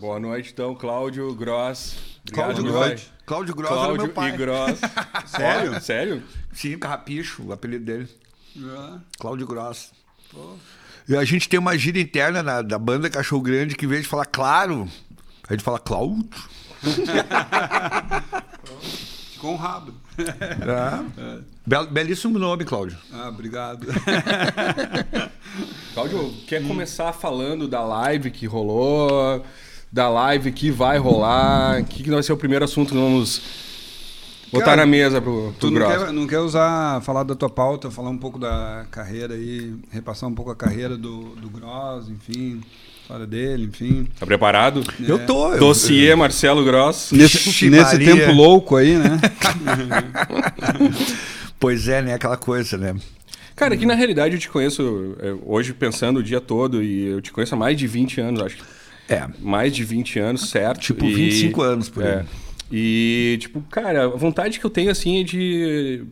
[0.00, 1.96] Boa noite, então, Cláudio Gross.
[2.32, 3.10] Cláudio Gross.
[3.26, 4.30] Cláudio Gross Cláudio era meu pai.
[4.30, 4.80] e Gross.
[5.26, 5.80] Sério?
[5.80, 6.22] Sério?
[6.52, 8.08] Sim, Carrapicho, o apelido dele.
[8.56, 8.98] É.
[9.18, 9.90] Cláudio Gross.
[11.08, 14.02] E a gente tem uma gíria interna na- da banda Cachorro Grande que, em vez
[14.02, 14.88] de falar claro,
[15.48, 16.28] a gente fala Cláudio.
[19.32, 19.94] Ficou honrado.
[20.18, 21.40] É.
[21.66, 22.98] Bel- belíssimo nome, Cláudio.
[23.12, 23.86] Ah, obrigado.
[25.98, 29.44] Cláudio, quer começar falando da live que rolou,
[29.90, 31.80] da live que vai rolar?
[31.80, 33.42] O que, que vai ser o primeiro assunto que vamos
[34.52, 36.04] botar Cara, na mesa pro, pro Tu não Gross?
[36.04, 40.30] quer, não quer usar, falar da tua pauta, falar um pouco da carreira aí, repassar
[40.30, 42.60] um pouco a carreira do, do Gross, enfim,
[43.02, 44.06] história dele, enfim.
[44.20, 44.84] Tá preparado?
[45.00, 45.54] Eu tô.
[45.54, 47.10] eu- Dossiê Marcelo Gross.
[47.10, 49.20] Nesse, nesse tempo louco aí, né?
[51.58, 52.14] Pois é, né?
[52.14, 52.94] Aquela coisa, né?
[53.58, 57.20] Cara, que na realidade eu te conheço é, hoje pensando o dia todo e eu
[57.20, 58.58] te conheço há mais de 20 anos, acho.
[59.08, 59.26] É.
[59.40, 60.80] Mais de 20 anos, certo?
[60.80, 62.10] Tipo, E- 25 anos por aí.
[62.10, 62.24] É.
[62.70, 66.04] E, tipo, cara, a vontade que eu tenho, assim, é de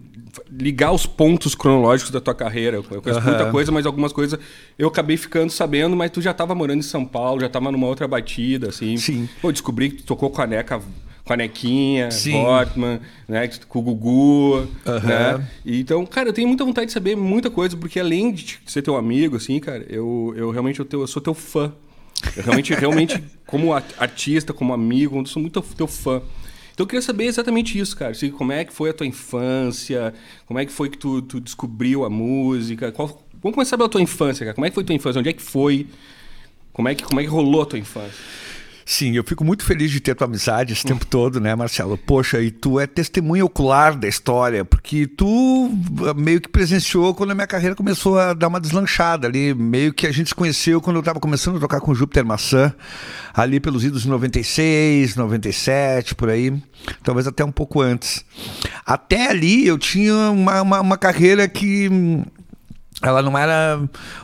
[0.50, 2.78] ligar os pontos cronológicos da tua carreira.
[2.78, 3.30] Eu conheço Aham.
[3.30, 4.38] muita coisa, mas algumas coisas
[4.78, 7.86] eu acabei ficando sabendo, mas tu já tava morando em São Paulo, já tava numa
[7.86, 8.96] outra batida, assim.
[8.96, 9.28] Sim.
[9.40, 10.80] Pô, eu descobri que tu tocou com a Neca,
[11.26, 12.30] com a Nequinha, Sim.
[12.32, 15.38] Portman, né, com o Gugu, Aham.
[15.38, 15.48] né?
[15.64, 18.80] E Então, cara, eu tenho muita vontade de saber muita coisa, porque além de ser
[18.80, 21.72] teu amigo, assim, cara, eu, eu realmente eu, teu- eu sou teu fã.
[22.36, 26.22] Eu realmente, realmente, como artista, como amigo, eu sou muito teu fã.
[26.72, 28.12] Então eu queria saber exatamente isso, cara.
[28.12, 30.14] Assim, como é que foi a tua infância?
[30.46, 32.92] Como é que foi que tu, tu descobriu a música?
[32.92, 34.54] Qual- Vamos começar pela tua infância, cara.
[34.54, 35.18] Como é que foi a tua infância?
[35.18, 35.86] Onde é que foi?
[36.72, 38.14] Como é que, como é que rolou a tua infância?
[38.88, 41.98] Sim, eu fico muito feliz de ter tua amizade esse tempo todo, né, Marcelo?
[41.98, 45.68] Poxa, e tu é testemunha ocular da história, porque tu
[46.08, 49.92] ah, meio que presenciou quando a minha carreira começou a dar uma deslanchada ali, meio
[49.92, 52.72] que a gente se conheceu quando eu estava começando a tocar com Júpiter Maçã,
[53.34, 56.54] ali pelos idos de 96, 97, por aí,
[57.02, 58.24] talvez até um pouco antes.
[58.86, 62.22] Até ali eu tinha uma, uma, uma carreira que hum,
[63.02, 63.80] ela não era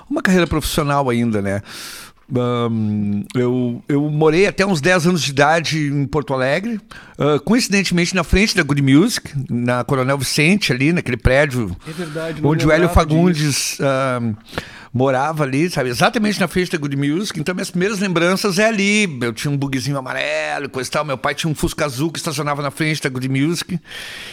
[0.08, 1.62] uma carreira profissional ainda, né?
[2.34, 6.80] Ahn, eu, eu morei até uns 10 anos de idade em Porto Alegre,
[7.18, 12.40] ah, coincidentemente na frente da Good Music, na Coronel Vicente, ali naquele prédio É verdade,
[12.42, 14.20] onde o Hélio Fagundes ah,
[14.92, 15.88] morava ali, sabe?
[15.88, 17.40] Exatamente na frente da Good Music.
[17.40, 19.18] Então, minhas primeiras lembranças é ali.
[19.22, 21.04] Eu tinha um bugzinho amarelo, coisa e tal.
[21.04, 23.80] Meu pai tinha um Fusca azul que estacionava na frente da Good Music.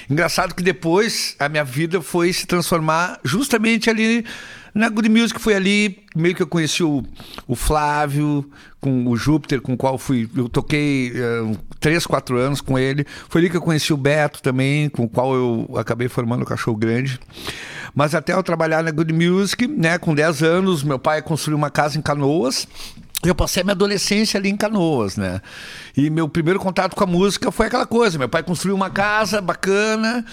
[0.10, 4.26] Engraçado que depois a minha vida foi se transformar justamente ali
[4.74, 5.40] na Good Music.
[5.40, 7.04] Foi ali meio que eu conheci o,
[7.48, 8.50] o Flávio,
[8.80, 10.30] com o Júpiter, com o qual fui.
[10.36, 13.06] Eu toquei eh, três, quatro anos com ele.
[13.28, 16.46] Foi ali que eu conheci o Beto também, com o qual eu acabei formando o
[16.46, 17.20] Cachorro Grande.
[17.94, 21.70] Mas até eu trabalhar na Good Music, né, com 10 anos, meu pai construiu uma
[21.70, 22.68] casa em Canoas.
[23.22, 25.42] Eu passei a minha adolescência ali em Canoas, né?
[25.98, 28.18] E meu primeiro contato com a música foi aquela coisa.
[28.18, 30.24] Meu pai construiu uma casa bacana,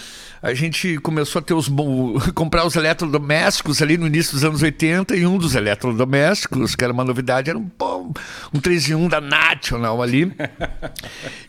[0.43, 1.69] a gente começou a ter os
[2.35, 6.93] comprar os eletrodomésticos ali no início dos anos 80 e um dos eletrodomésticos, que era
[6.93, 7.69] uma novidade, era um,
[8.53, 10.33] um 3 em 1 da National ali.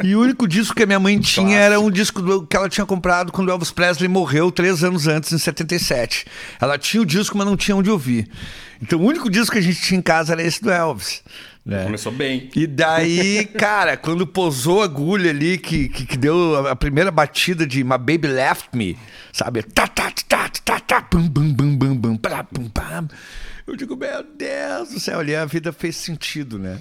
[0.04, 2.70] E o único disco que a minha mãe tinha era um disco do- que ela
[2.70, 6.26] tinha comprado quando o Elvis Presley morreu três anos antes, em 77.
[6.60, 8.28] Ela tinha o disco, mas não tinha onde ouvir.
[8.82, 11.24] Então o único disco que a gente tinha em casa era esse do Elvis.
[11.68, 11.84] Né?
[11.84, 12.50] Começou bem.
[12.56, 17.68] E daí, cara, quando posou a agulha ali, que, que, que deu a, primeira batida
[17.68, 18.98] de My Baby Left Me,
[19.34, 19.62] sabe?
[19.64, 23.08] Tá, tá, tá, tá, tá, bum, bum, bum, bum, pam.
[23.68, 26.80] Eu digo, meu Deus do céu, ali a vida fez sentido, né?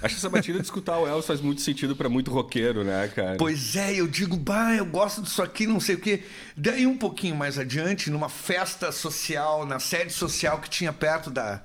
[0.00, 3.08] Acho que essa batida de escutar o Elvis faz muito sentido pra muito roqueiro, né,
[3.08, 3.36] cara?
[3.36, 6.22] Pois é, eu digo, bah, eu gosto disso aqui, não sei o quê.
[6.56, 11.60] Daí um pouquinho mais adiante, numa festa social, na sede social que tinha perto da,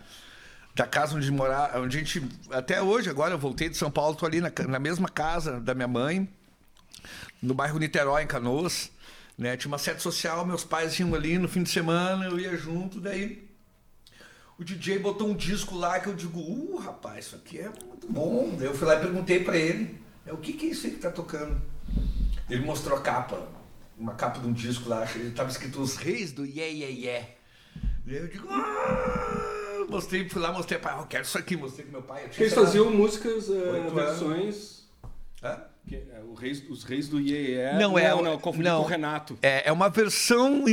[0.76, 4.16] da casa onde morar, onde a gente, até hoje, agora eu voltei de São Paulo,
[4.16, 6.28] tô ali na, na mesma casa da minha mãe,
[7.42, 8.92] no bairro Niterói, em Canoas,
[9.38, 9.56] né?
[9.56, 13.00] Tinha uma sede social, meus pais iam ali no fim de semana, eu ia junto,
[13.00, 13.48] daí
[14.58, 18.08] o DJ botou um disco lá que eu digo, uh, rapaz, isso aqui é muito
[18.08, 18.56] bom.
[18.58, 20.94] Daí eu fui lá e perguntei pra ele, é, o que, que é isso aí
[20.94, 21.60] que tá tocando?
[22.50, 23.48] Ele mostrou a capa,
[23.98, 27.28] uma capa de um disco lá, tava escrito Os Reis do Yeah Yeah Yeah.
[28.06, 31.94] Daí eu digo, ah, mostrei, fui lá, mostrei, pai, eu quero isso aqui, mostrei pro
[31.94, 32.28] meu pai.
[32.30, 33.94] Tinha, Eles faziam músicas, anos.
[33.94, 34.84] versões.
[35.44, 35.58] Hã?
[35.88, 38.80] que, eh, o reis, os reis do Iê Não, é- Não, não, confundi não.
[38.80, 39.38] com o Renato.
[39.42, 40.64] É, é uma versão,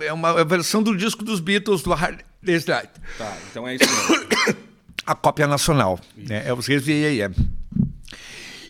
[0.00, 2.92] é uma versão do disco dos Beatles do Hard Day's Night.
[3.18, 4.26] Tá, então é isso mesmo.
[5.04, 5.98] a cópia nacional.
[6.16, 6.46] Né?
[6.46, 7.34] É os Reis do IEM.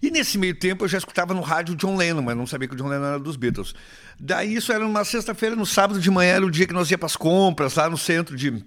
[0.03, 2.67] E nesse meio tempo eu já escutava no rádio o John Lennon, mas não sabia
[2.67, 3.75] que o John Lennon era dos Beatles.
[4.19, 6.97] Daí isso era numa sexta-feira, no sábado de manhã era o dia que nós ia
[6.97, 8.65] para as compras, lá no centro de,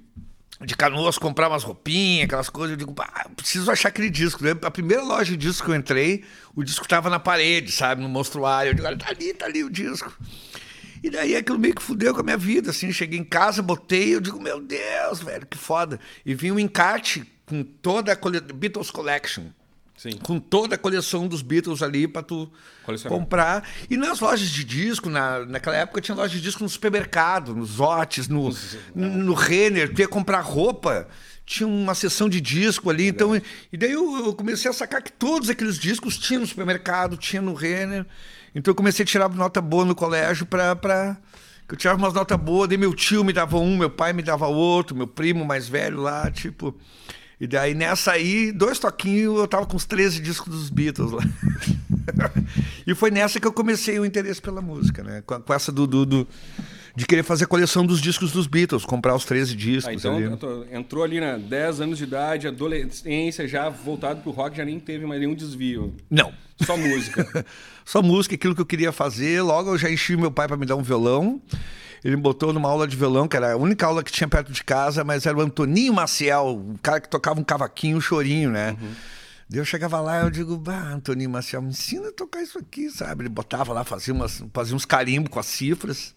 [0.65, 2.71] de canoas comprar umas roupinhas, aquelas coisas.
[2.71, 4.43] Eu digo, ah, preciso achar aquele disco.
[4.61, 6.23] A primeira loja de disco que eu entrei,
[6.55, 8.71] o disco tava na parede, sabe, no monstruário.
[8.71, 10.11] Eu digo, olha, tá ali, tá ali o disco.
[11.03, 12.91] E daí aquilo meio que fudeu com a minha vida, assim.
[12.91, 15.99] Cheguei em casa, botei, eu digo, meu Deus, velho, que foda.
[16.25, 18.53] E vi um encarte com toda a.
[18.53, 19.47] Beatles Collection.
[20.03, 20.17] Sim.
[20.21, 22.51] Com toda a coleção dos Beatles ali para tu
[23.07, 23.65] comprar.
[23.89, 27.79] E nas lojas de disco, na, naquela época tinha loja de disco no supermercado, nos
[27.79, 28.53] Otis, no,
[28.93, 29.93] no Renner.
[29.93, 31.07] Tu ia comprar roupa,
[31.45, 33.07] tinha uma seção de disco ali.
[33.07, 33.33] Então,
[33.71, 37.41] e daí eu, eu comecei a sacar que todos aqueles discos tinham no supermercado, tinha
[37.41, 38.05] no Renner.
[38.53, 40.75] Então eu comecei a tirar nota boa no colégio para.
[40.75, 41.15] Pra...
[41.65, 44.47] Eu tirava umas notas boas, daí meu tio me dava um, meu pai me dava
[44.47, 46.77] outro, meu primo mais velho lá, tipo.
[47.39, 51.23] E daí nessa aí, dois toquinhos, eu tava com os 13 discos dos Beatles lá.
[52.85, 55.21] e foi nessa que eu comecei o interesse pela música, né?
[55.25, 56.27] Com, com essa do, do, do-
[56.95, 60.15] de querer fazer a coleção dos discos dos Beatles, comprar os 13 discos Ah, então
[60.15, 60.37] ali.
[60.37, 64.79] tô- entrou ali na 10 anos de idade, adolescência, já voltado pro rock, já nem
[64.79, 65.95] teve mais nenhum desvio.
[66.09, 66.31] Não.
[66.63, 67.45] Só música.
[67.83, 69.41] Só música, aquilo que eu queria fazer.
[69.41, 71.41] Logo eu já enchi meu pai para me dar um violão.
[72.03, 74.51] Ele me botou numa aula de violão, que era a única aula que tinha perto
[74.51, 78.51] de casa, mas era o Antoninho Maciel, o cara que tocava um cavaquinho, um chorinho,
[78.51, 78.75] né?
[79.49, 82.89] Daí eu chegava lá eu digo, bah, Antoninho Maciel, me ensina a tocar isso aqui,
[82.89, 83.23] sabe?
[83.23, 86.15] Ele botava lá, fazia, umas, fazia uns carimbos com as cifras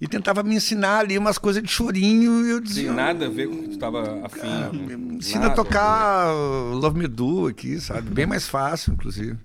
[0.00, 2.86] e tentava me ensinar ali umas coisas de chorinho e eu dizia...
[2.86, 4.46] Tem nada a ver com o que tu tava afim.
[4.46, 4.96] Né?
[4.96, 6.32] me ensina Nada a tocar
[6.74, 8.08] Love Me Do aqui, sabe?
[8.10, 9.36] Bem mais fácil, inclusive.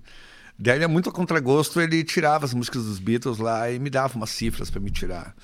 [0.60, 3.88] Daí ele é muito a contragosto, ele tirava as músicas dos Beatles lá e me
[3.88, 5.34] dava umas cifras para me tirar.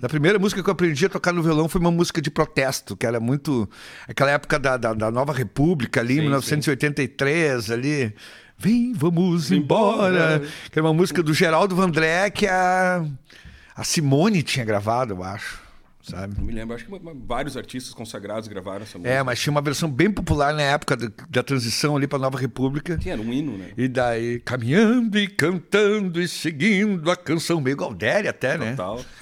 [0.00, 2.96] A primeira música que eu aprendi a tocar no violão foi uma música de protesto,
[2.96, 3.68] que era muito.
[4.08, 8.14] aquela época da, da, da Nova República ali, Sim, 1983, ali.
[8.56, 10.36] Vem, vamos embora.
[10.36, 10.42] embora.
[10.70, 13.04] Que era uma música do Geraldo Vandré que a,
[13.74, 15.58] a Simone tinha gravado, eu acho.
[16.10, 16.34] Sabe?
[16.36, 16.90] Não me lembro, acho que
[17.26, 19.14] vários artistas consagrados gravaram essa música.
[19.14, 22.38] É, mas tinha uma versão bem popular na época da, da transição ali para Nova
[22.38, 22.98] República.
[23.00, 23.70] Sim, era um hino, né?
[23.76, 28.70] E daí, caminhando e cantando e seguindo a canção, meio Galdéria até, né?
[28.72, 29.00] Total.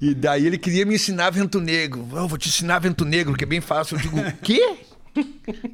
[0.00, 2.06] E daí ele queria me ensinar Vento Negro.
[2.12, 3.96] Eu vou te ensinar Vento Negro, que é bem fácil.
[3.96, 4.76] Eu digo, o quê?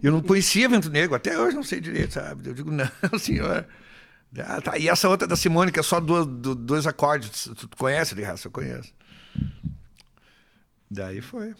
[0.02, 2.48] Eu não conhecia Vento Negro, até hoje não sei direito, sabe?
[2.48, 2.88] Eu digo, não,
[3.18, 3.66] senhor.
[4.38, 4.78] Ah, tá.
[4.78, 7.44] E essa outra da Simone, que é só du- dois acordes.
[7.44, 8.48] Tu, tu conhece, raça?
[8.48, 8.92] Eu conheço.
[10.94, 11.54] Daí foi.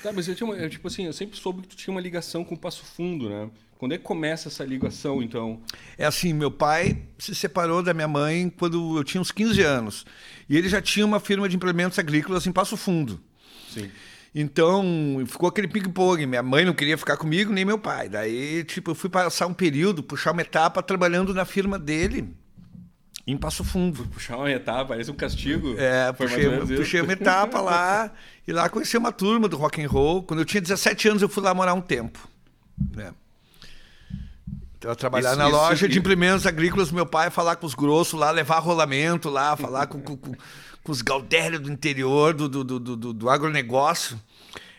[0.00, 2.00] Tá, mas eu tinha uma, eu, tipo assim, eu sempre soube que tu tinha uma
[2.00, 3.50] ligação com o Passo Fundo, né?
[3.78, 5.60] Quando é que começa essa ligação, então?
[5.98, 10.06] É assim, meu pai se separou da minha mãe quando eu tinha uns 15 anos.
[10.48, 13.20] E ele já tinha uma firma de implementos agrícolas em Passo Fundo.
[13.68, 13.90] Sim.
[14.34, 14.84] Então,
[15.26, 16.24] ficou aquele ping-pong.
[16.24, 18.08] Minha mãe não queria ficar comigo, nem meu pai.
[18.08, 22.28] Daí, tipo, eu fui passar um período, puxar uma etapa trabalhando na firma dele,
[23.26, 24.06] em Passo Fundo.
[24.08, 25.74] Puxar uma etapa, parece um castigo.
[25.78, 28.12] É, Foi puxei, puxei uma etapa lá
[28.46, 30.22] e lá conheci uma turma do rock and roll.
[30.22, 32.28] Quando eu tinha 17 anos, eu fui lá morar um tempo.
[32.94, 33.12] né?
[34.78, 37.66] Então, eu trabalhar Isso- na isso- loja de isso- implementos agrícolas, meu pai falar com
[37.66, 40.34] os grossos lá, levar rolamento lá, falar com, com, com-
[40.84, 44.20] com os gaudérios do interior do, do, do, do, do agronegócio.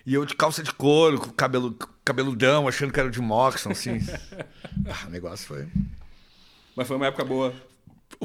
[0.06, 3.98] E eu de calça de couro, com cabelo, cabeludão, achando que era de Moxon, assim.
[4.88, 5.68] ah, o negócio foi.
[6.76, 7.54] Mas foi uma época boa.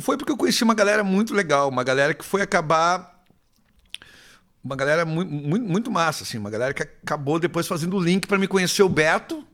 [0.01, 3.23] Foi porque eu conheci uma galera muito legal, uma galera que foi acabar.
[4.65, 8.27] Uma galera muito, muito, muito massa, assim, uma galera que acabou depois fazendo o link
[8.29, 9.45] para me conhecer o Beto,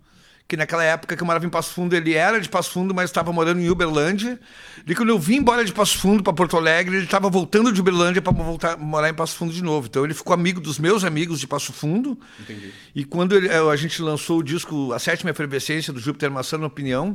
[0.49, 3.11] que naquela época que eu morava em Passo Fundo, ele era de Passo Fundo, mas
[3.11, 4.41] estava morando em Uberlândia.
[4.87, 7.79] E quando eu vim embora de Passo Fundo para Porto Alegre, ele estava voltando de
[7.83, 9.89] Uberlândia para voltar morar em Passo Fundo de novo.
[9.89, 12.19] Então ele ficou amigo dos meus amigos de Passo Fundo.
[12.41, 12.73] Entendi.
[12.95, 16.57] E quando ele- eh, a gente lançou o disco A Sétima Efervescência do Júpiter Maçã
[16.57, 17.15] na Opinião,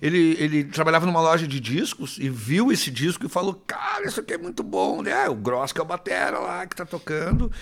[0.00, 4.20] ele, ele trabalhava numa loja de discos e viu esse disco e falou: Cara, isso
[4.20, 5.28] aqui é muito bom, né?
[5.28, 7.52] O Gross que é o Batera lá que tá tocando.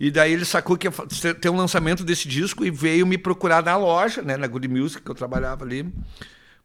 [0.00, 3.62] E daí ele sacou que ia ter um lançamento desse disco e veio me procurar
[3.62, 4.34] na loja, né?
[4.36, 5.86] Na Good Music, que eu trabalhava ali.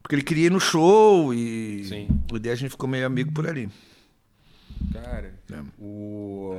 [0.02, 1.84] Porque ele queria ir no show e.
[1.84, 2.08] Sim.
[2.32, 3.68] E daí a gente ficou meio amigo por ali.
[4.92, 5.60] Cara, É.
[5.78, 6.54] o.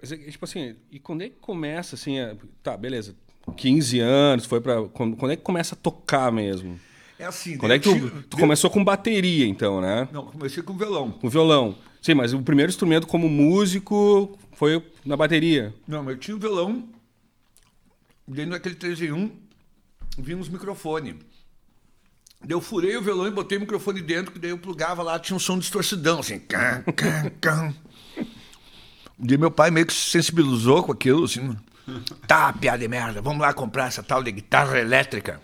[0.00, 2.18] É que, Tipo assim, e quando é que começa assim?
[2.20, 3.14] a- Tá, beleza.
[3.56, 4.82] 15 anos, foi pra.
[4.88, 6.78] Quando, quando é que começa a tocar mesmo?
[7.18, 10.08] É assim, Quando é que tu, tu começou com bateria, então, né?
[10.12, 11.10] Não, comecei com violão.
[11.10, 11.74] Com violão.
[12.00, 15.72] Sim, mas o primeiro instrumento como músico foi na bateria.
[15.86, 16.88] Não, mas eu tinha um violão.
[18.26, 19.30] Dentro daquele 3 em 1,
[20.18, 21.14] vinha uns microfones.
[22.40, 25.16] Daí eu furei o violão e botei o microfone dentro, que daí eu plugava lá,
[25.18, 26.40] tinha um som distorcidão, assim.
[26.40, 27.74] Cam, cam, cam.
[29.16, 31.56] Daí meu pai meio que se sensibilizou com aquilo, assim.
[32.26, 35.40] Tá, piada de merda, vamos lá comprar essa tal de guitarra elétrica.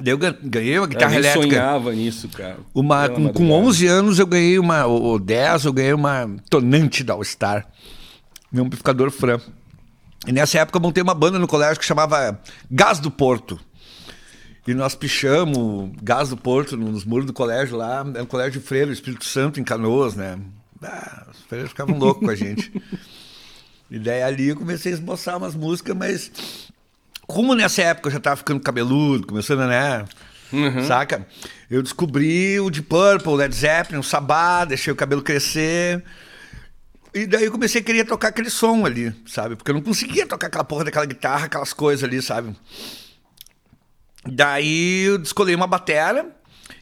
[0.00, 1.46] Daí eu gan- ganhei uma guitarra eu elétrica.
[1.56, 2.58] sonhava nisso, cara.
[2.74, 3.54] Uma, com, com madrugada.
[3.68, 7.66] 11 anos eu ganhei uma, ou 10, eu ganhei uma tonante da All Star.
[8.52, 9.40] Meu amplificador Fran.
[10.26, 12.40] E nessa época eu montei uma banda no colégio que chamava
[12.70, 13.58] Gás do Porto.
[14.66, 18.04] E nós pichamos Gás do Porto nos muros do colégio lá.
[18.14, 20.38] Era um colégio de freiro, Espírito Santo, em Canoas, né?
[20.82, 22.70] Ah, os freiros ficavam loucos com a gente.
[23.90, 26.30] E daí ali eu comecei a esboçar umas músicas, mas
[27.28, 30.06] como nessa época eu já tava ficando cabeludo, começando, né?
[30.86, 31.26] Saca?
[31.70, 36.02] Eu descobri o Deep Purple, o Led Zeppelin, o Sabá, deixei o cabelo crescer.
[37.14, 39.56] E daí eu comecei a querer tocar aquele som ali, sabe?
[39.56, 42.56] Porque eu não conseguia tocar aquela porra daquela guitarra, aquelas coisas ali, sabe?
[44.26, 46.34] Daí eu descolei uma batera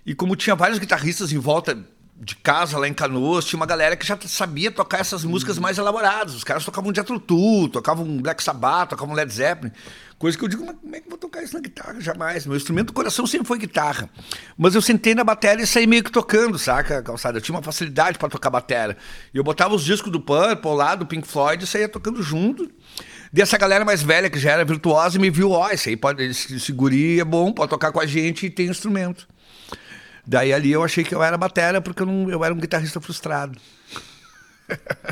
[0.07, 1.77] e como tinha vários guitarristas em volta
[2.19, 5.77] de casa lá em Canoas, tinha uma galera que já sabia tocar essas músicas mais
[5.77, 6.35] elaboradas.
[6.35, 9.71] Os caras tocavam Jethro Tull, tocavam Black Sabbath, tocavam Led Zeppelin.
[10.19, 12.01] Coisa que eu digo, mas como é que eu vou tocar isso na guitarra?
[12.01, 12.47] Jamais.
[12.47, 14.09] Meu instrumento do coração sempre foi guitarra.
[14.57, 17.37] Mas eu sentei na bateria e saí meio que tocando, saca, calçada?
[17.37, 18.97] Eu tinha uma facilidade para tocar bateria.
[19.35, 22.71] E eu botava os discos do Purple lá, do Pink Floyd, e saía tocando junto.
[23.35, 25.97] E essa galera mais velha, que já era virtuosa, me viu, ó, oh, esse aí
[25.97, 29.29] pode, esse, esse guri é bom, pode tocar com a gente e tem instrumento.
[30.27, 33.01] Daí ali eu achei que eu era batera porque eu, não, eu era um guitarrista
[33.01, 33.59] frustrado.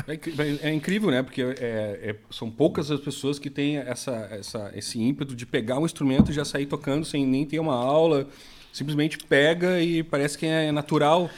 [0.07, 1.23] É, é incrível, né?
[1.23, 5.79] Porque é, é, são poucas as pessoas que têm essa, essa, esse ímpeto de pegar
[5.79, 8.27] um instrumento e já sair tocando sem nem ter uma aula.
[8.73, 11.29] Simplesmente pega e parece que é natural.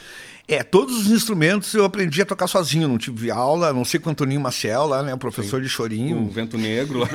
[0.48, 4.08] É, todos os instrumentos eu aprendi a tocar sozinho, não tive aula, não sei com
[4.08, 5.14] o Antoninho Maciel lá, né?
[5.14, 5.62] O professor Sim.
[5.62, 6.22] de chorinho.
[6.22, 7.06] O Vento Negro.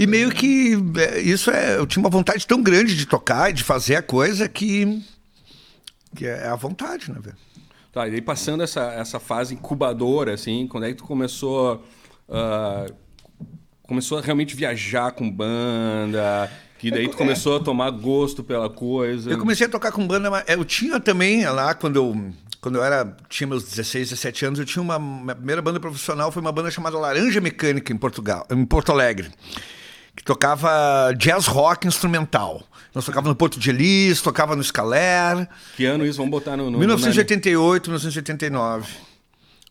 [0.00, 1.76] E meio que é, isso é.
[1.76, 5.04] Eu tinha uma vontade tão grande de tocar e de fazer a coisa que.
[6.16, 7.36] que é a vontade, né, velho?
[7.92, 11.84] Tá, e aí passando essa, essa fase incubadora, assim, quando é que tu começou.
[12.26, 12.90] Uh,
[13.82, 16.50] começou a realmente viajar com banda?
[16.78, 19.30] Que daí tu começou a tomar gosto pela coisa.
[19.30, 22.84] Eu comecei a tocar com banda, mas eu tinha também lá quando eu quando eu
[22.84, 26.52] era tinha meus 16, 17 anos, eu tinha uma minha primeira banda profissional foi uma
[26.52, 29.30] banda chamada Laranja Mecânica em Portugal, em Porto Alegre
[30.20, 32.62] que tocava jazz rock instrumental.
[32.94, 35.48] Nós tocava no Porto de Elis, tocava no Scaler.
[35.76, 36.18] Que ano isso?
[36.18, 36.70] Vamos botar no...
[36.70, 38.86] no 1988, 1989.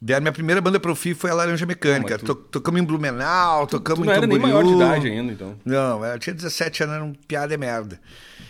[0.01, 2.18] Daí minha primeira banda profi foi a Laranja Mecânica.
[2.18, 2.34] Não, tu...
[2.34, 5.56] Tocamos em Blumenau, tocamos tu não em era nem maior de idade ainda, então.
[5.63, 8.00] Não, eu tinha 17 anos, era um piada e merda.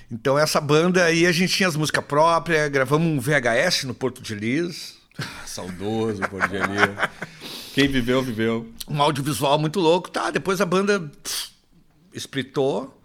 [0.09, 4.21] Então essa banda aí a gente tinha as músicas próprias, gravamos um VHS no Porto
[4.21, 4.97] de Elis.
[5.45, 7.09] Saudoso Porto de Elis.
[7.73, 8.69] Quem viveu, viveu.
[8.87, 10.31] Um audiovisual muito louco, tá?
[10.31, 11.11] Depois a banda
[12.13, 12.95] espritou.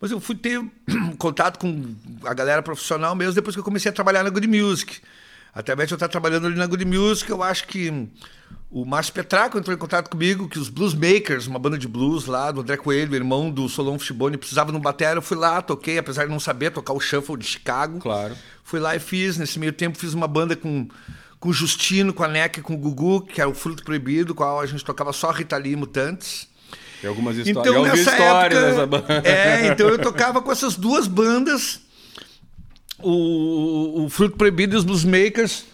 [0.00, 0.60] Mas eu fui ter
[1.18, 5.00] contato com a galera profissional mesmo depois que eu comecei a trabalhar na Good Music.
[5.54, 8.08] Através de eu estar trabalhando ali na Good Music, eu acho que
[8.70, 12.26] o Márcio Petraco entrou em contato comigo, que os Blues Makers, uma banda de blues
[12.26, 15.18] lá, do André Coelho, irmão do Solon Fishbone, precisava de um batera.
[15.18, 17.98] Eu fui lá, toquei, apesar de não saber tocar o shuffle de Chicago.
[17.98, 18.36] Claro.
[18.62, 19.38] Fui lá e fiz.
[19.38, 20.86] Nesse meio tempo, fiz uma banda com,
[21.40, 24.44] com o Justino, com a NEC, com o Gugu, que era o Fruto Proibido, com
[24.44, 26.47] a qual a gente tocava só Rita Lee e Mutantes.
[27.00, 27.66] Tem algumas histórias.
[27.66, 29.22] Então, nessa história época, banda.
[29.28, 31.80] É, então eu tocava com essas duas bandas,
[32.98, 35.64] o, o Fruto Proibido e os Bluesmakers.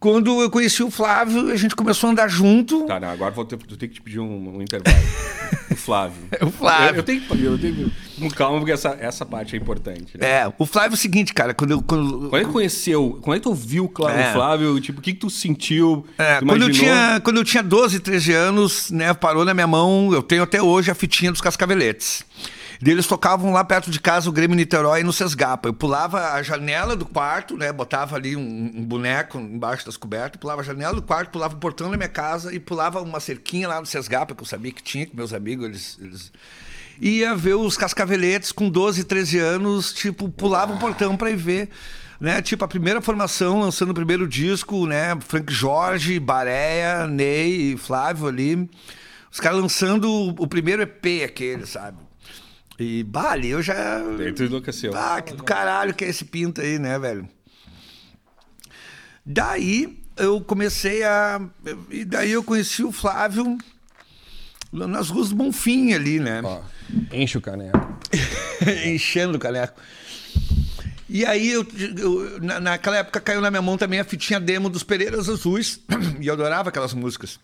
[0.00, 2.86] Quando eu conheci o Flávio, a gente começou a andar junto.
[2.86, 4.96] Tá, não, agora vou ter, vou ter que te pedir um, um intervalo.
[5.88, 6.22] o Flávio.
[6.42, 6.88] o Flávio.
[6.88, 10.18] Eu, eu, tenho, eu tenho com calma, porque essa, essa parte é importante.
[10.18, 10.26] Né?
[10.26, 11.82] É, o Flávio é o seguinte, cara, quando eu.
[11.82, 14.30] Quando, quando é que conheceu, quando é que tu viu é.
[14.30, 16.06] o Flávio, tipo, o que, que tu sentiu?
[16.18, 20.12] É, quando, eu tinha, quando eu tinha 12, 13 anos, né, parou na minha mão,
[20.12, 22.24] eu tenho até hoje a fitinha dos cascaveletes.
[22.80, 25.68] E eles tocavam lá perto de casa o Grêmio Niterói no Sesgapa.
[25.68, 27.72] Eu pulava a janela do quarto, né?
[27.72, 31.58] Botava ali um, um, boneco embaixo das cobertas, pulava a janela do quarto, pulava o
[31.58, 34.82] portão da minha casa e pulava uma cerquinha lá no Sesgapa, que eu sabia que
[34.82, 35.98] tinha, que meus amigos, eles...
[36.00, 36.32] eles...
[37.00, 41.70] Ia ver os cascaveletes com 12, 13 anos, tipo, pulava o portão para ir ver
[42.20, 42.42] né?
[42.42, 45.16] Tipo, a primeira formação lançando o primeiro disco, né?
[45.20, 48.68] Frank Jorge, Baréia, Ney, Flávio ali.
[49.30, 52.07] Os caras lançando o primeiro EP aquele, sabe?
[52.78, 53.98] E, Bali, eu já.
[54.16, 54.92] Dentro enlouqueceu.
[54.94, 57.28] Ah, que do caralho que é esse pinto aí, né, velho?
[59.26, 61.40] Daí eu comecei a.
[61.90, 63.58] E daí eu conheci o Flávio
[64.72, 66.40] nas ruas do Bonfim ali, né?
[66.44, 66.60] Ó,
[67.12, 67.78] enche o caneco.
[68.86, 69.80] Enchendo o caneco.
[71.08, 71.66] E aí, eu,
[71.96, 75.80] eu, naquela época, caiu na minha mão também a fitinha demo dos Pereiras Azuis.
[76.20, 77.40] e eu adorava aquelas músicas.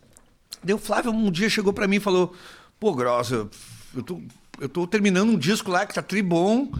[0.62, 2.36] Daí o Flávio um dia chegou para mim e falou:
[2.78, 3.48] Pô, Grossa,
[3.94, 4.20] eu tô
[4.60, 6.70] eu tô terminando um disco lá que tá tri bom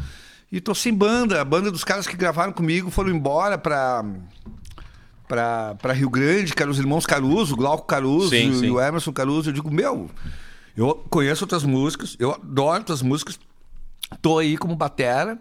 [0.51, 1.41] e tô sem banda.
[1.41, 4.05] A banda dos caras que gravaram comigo foram embora pra,
[5.27, 8.71] pra Rio Grande, que eram os irmãos Caruso, Glauco Caruso sim, e sim.
[8.71, 9.51] o Emerson Caruso.
[9.51, 10.09] Eu digo, meu,
[10.77, 13.39] eu conheço outras músicas, eu adoro outras músicas,
[14.23, 15.39] tô aí como batera.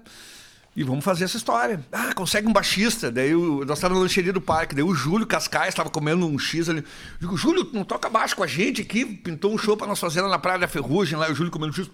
[0.76, 1.86] E vamos fazer essa história.
[1.92, 3.12] Ah, consegue um baixista.
[3.12, 4.74] Daí nós estávamos na lancheria do parque.
[4.74, 6.80] Daí o Júlio Cascais estava comendo um X ali.
[6.80, 6.86] Eu
[7.20, 9.06] digo, Júlio, não toca baixo com a gente aqui?
[9.06, 11.18] Pintou um show para nós fazer lá na Praia da Ferrugem.
[11.18, 11.88] Lá o Júlio comendo X.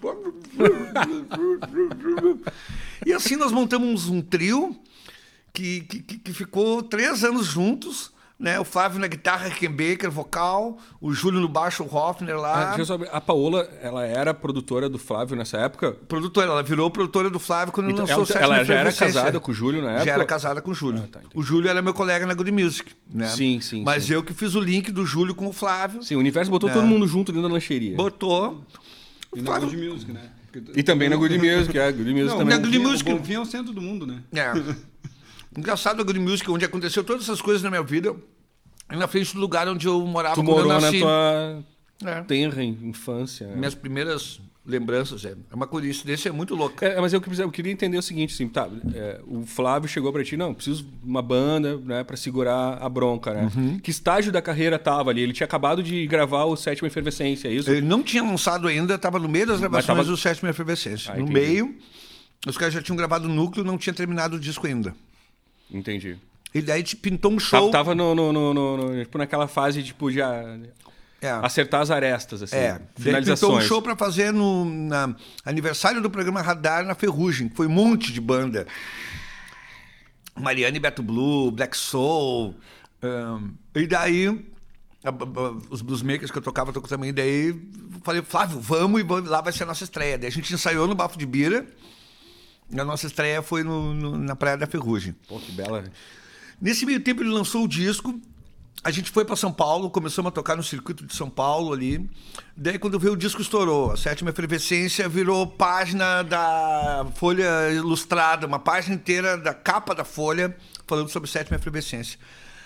[3.04, 4.74] e assim nós montamos um trio
[5.52, 8.58] que, que, que ficou três anos juntos né?
[8.58, 12.62] O Flávio na guitarra, Rickenbacker, vocal, o Júlio no baixo, o Hoffner lá.
[12.62, 15.92] Ah, deixa eu saber, a Paola, ela era produtora do Flávio nessa época?
[16.08, 19.38] Produtora, ela virou produtora do Flávio quando Então, lançou ela, o ela já era casada
[19.38, 20.04] com o Júlio na época?
[20.06, 21.02] Já era casada com o Júlio.
[21.04, 23.28] Ah, tá, o Júlio era meu colega na Good Music, né?
[23.28, 24.14] Sim, sim, Mas sim.
[24.14, 26.02] eu que fiz o link do Júlio com o Flávio.
[26.02, 26.72] Sim, o universo botou É.
[26.72, 27.94] todo mundo junto dentro da lancheria.
[27.94, 28.64] Botou.
[29.36, 30.22] E na Good Music, né?
[30.50, 32.56] Porque- E também na Good Music, é, Good Music Não, também.
[32.56, 32.78] na Good.
[32.80, 34.22] Music- O Bonfim é o centro do mundo, né?
[34.32, 34.50] É.
[35.56, 38.14] Engraçado a Good Music, onde aconteceu todas essas coisas na minha vida,
[38.88, 41.64] é na frente do lugar onde eu morava Tu morou na tua
[42.04, 42.20] É.
[42.22, 43.46] tenra infância.
[43.48, 43.56] né?
[43.56, 45.34] Minhas primeiras lembranças, é.
[45.50, 46.86] É uma coincidência é muito louca.
[46.86, 50.22] É, mas eu, eu queria entender o seguinte, assim, tá, é, o Flávio chegou pra
[50.22, 53.50] ti, não, preciso de uma banda, né, pra segurar a bronca, né?
[53.56, 53.78] Uhum.
[53.80, 55.22] Que estágio da carreira tava ali?
[55.22, 57.68] Ele tinha acabado de gravar o Sétima Efervescência, é isso?
[57.70, 61.12] Ele não tinha lançado ainda, estava no meio das gravações tava- do Sétima Efervescência.
[61.12, 61.40] Ah, no entendi.
[61.40, 61.74] meio,
[62.46, 64.94] os caras já tinham gravado o núcleo, não tinha terminado o disco ainda.
[65.72, 66.16] Entendi.
[66.54, 67.70] E daí te pintou um show.
[67.70, 70.32] tava no, no- no- no- tipo, naquela fase, tipo, já
[71.22, 71.30] É.
[71.42, 73.64] acertar as arestas, assim, É, daí pintou um finalizações.
[73.66, 78.12] show pra fazer no na aniversário do programa Radar na Ferrugem, que foi um monte
[78.12, 78.66] de banda.
[80.38, 82.54] Mariana e Beto Blue, Black Soul.
[83.02, 84.26] ahn, e daí,
[85.02, 87.14] a- a- os bluesmakers que eu tocava, tocou também.
[87.14, 87.54] Daí
[88.02, 90.18] falei, Flávio, vamos e vamos, lá vai ser a nossa estreia.
[90.18, 91.66] Daí a gente ensaiou no Bafo de Bira.
[92.78, 95.14] A nossa estreia foi no- no- na Praia da Ferrugem.
[95.28, 95.84] Pô, que bela.
[96.60, 98.20] Nesse meio tempo ele lançou o disco.
[98.82, 102.08] A gente foi para São Paulo, começamos a tocar no circuito de São Paulo ali.
[102.56, 103.92] Daí quando veio o disco estourou.
[103.92, 110.56] A Sétima Efervescência virou página da Folha Ilustrada, uma página inteira da capa da Folha
[110.86, 112.18] falando sobre Sétima Efervescência.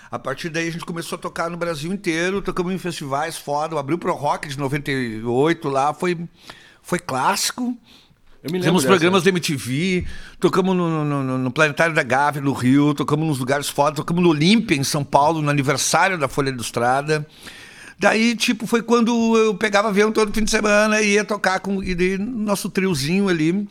[0.08, 3.76] A partir daí a gente começou a tocar no Brasil inteiro, tocamos em festivais foda,
[3.80, 6.28] abriu Pro Rock de 98 lá, foi
[6.80, 7.76] foi clássico.
[8.58, 10.04] Fizemos programas da MTV,
[10.38, 14.28] tocamos no, no- no- Planetário da Gávea, no Rio, tocamos nos lugares foda, tocamos no
[14.28, 17.26] Olímpia, em São Paulo, no aniversário da Folha Ilustrada.
[17.98, 21.82] Daí, tipo, foi quando eu pegava avião todo fim de semana e ia tocar com
[21.82, 23.66] e daí, nosso triozinho ali.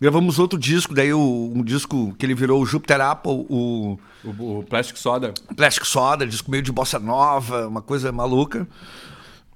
[0.00, 4.58] Gravamos outro disco, daí o- um disco que ele virou o Jupiter Apple, o O,
[4.60, 5.34] o Plastic Soda.
[5.56, 8.68] Plastic Soda, disco meio de bossa nova, uma coisa maluca.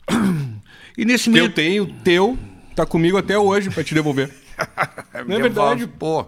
[0.99, 2.39] E nesse meio eu tenho, teu,
[2.75, 4.33] tá comigo até hoje pra te devolver.
[5.27, 5.87] Não é verdade?
[5.87, 6.27] Pô,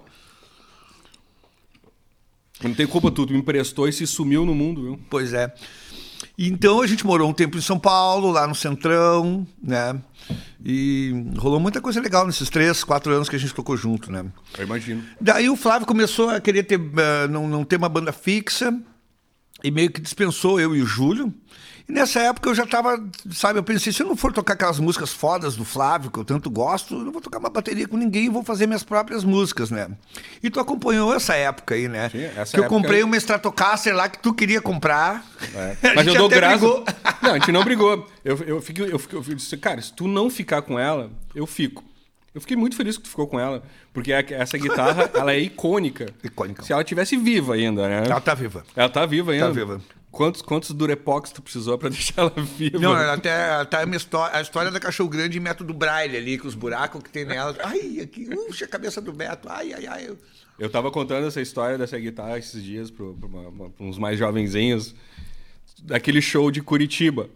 [2.62, 5.00] não tenho culpa tu, tu me emprestou e se sumiu no mundo, viu?
[5.08, 5.54] Pois é.
[6.36, 10.00] Então a gente morou um tempo em São Paulo, lá no Centrão, né?
[10.64, 14.24] E rolou muita coisa legal nesses três, quatro anos que a gente tocou junto, né?
[14.56, 15.04] Eu imagino.
[15.20, 18.76] Daí o Flávio começou a querer ter, eh, não, não ter uma banda fixa
[19.62, 21.32] e meio que dispensou eu e o Júlio.
[21.88, 24.78] E nessa época eu já tava, sabe, eu pensei, se eu não for tocar aquelas
[24.78, 27.96] músicas fodas do Flávio, que eu tanto gosto, eu não vou tocar uma bateria com
[27.96, 29.88] ninguém e vou fazer minhas próprias músicas, né?
[30.42, 32.10] E tu acompanhou essa época aí, né?
[32.10, 35.24] Sim, essa que eu comprei uma Stratocaster lá que tu queria comprar.
[35.82, 36.58] A Mas eu dou graça.
[36.58, 36.84] brigou.
[37.22, 38.06] Não, a gente não brigou.
[38.22, 41.46] Eu, eu, fico, eu, fico, eu fico, cara, se tu não ficar com ela, eu
[41.46, 41.82] fico.
[42.38, 46.06] Eu fiquei muito feliz que tu ficou com ela, porque essa guitarra, ela é icônica.
[46.22, 46.62] Icônica.
[46.62, 48.04] Se ela tivesse viva ainda, né?
[48.06, 48.64] Ela tá viva.
[48.76, 49.46] Ela tá viva ainda.
[49.46, 49.80] Tá viva.
[50.12, 52.78] Quantos, quantos Durepox tu precisou pra deixar ela viva?
[52.78, 56.16] Não, ela até, até a, minha histó- a história da cachorro grande em método Braille
[56.16, 57.56] ali, com os buracos que tem nela.
[57.64, 59.48] Ai, aqui, uxa, a cabeça do Beto.
[59.50, 60.06] Ai, ai, ai.
[60.08, 60.16] eu-
[60.60, 63.04] Eu tava contando essa história dessa guitarra esses dias para
[63.80, 64.94] uns mais jovenzinhos
[65.82, 67.28] daquele show de Curitiba.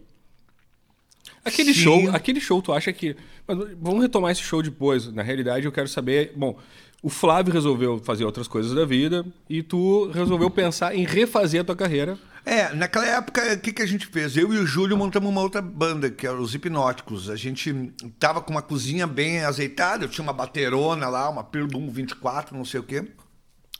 [1.45, 1.81] Aquele Sim.
[1.81, 3.15] show, aquele show, tu acha que.
[3.47, 5.11] Mas vamos retomar esse show depois.
[5.11, 6.31] Na realidade, eu quero saber.
[6.35, 6.57] Bom,
[7.01, 11.63] o Flávio resolveu fazer outras coisas da vida e tu resolveu pensar em refazer a
[11.63, 12.17] tua carreira.
[12.45, 14.35] É, naquela época, o que, que a gente fez?
[14.35, 17.29] Eu e o Júlio montamos uma outra banda, que era os Hipnóticos.
[17.29, 17.73] A gente
[18.19, 22.65] tava com uma cozinha bem azeitada, eu tinha uma baterona lá, uma Perbum 24, não
[22.65, 23.05] sei o quê.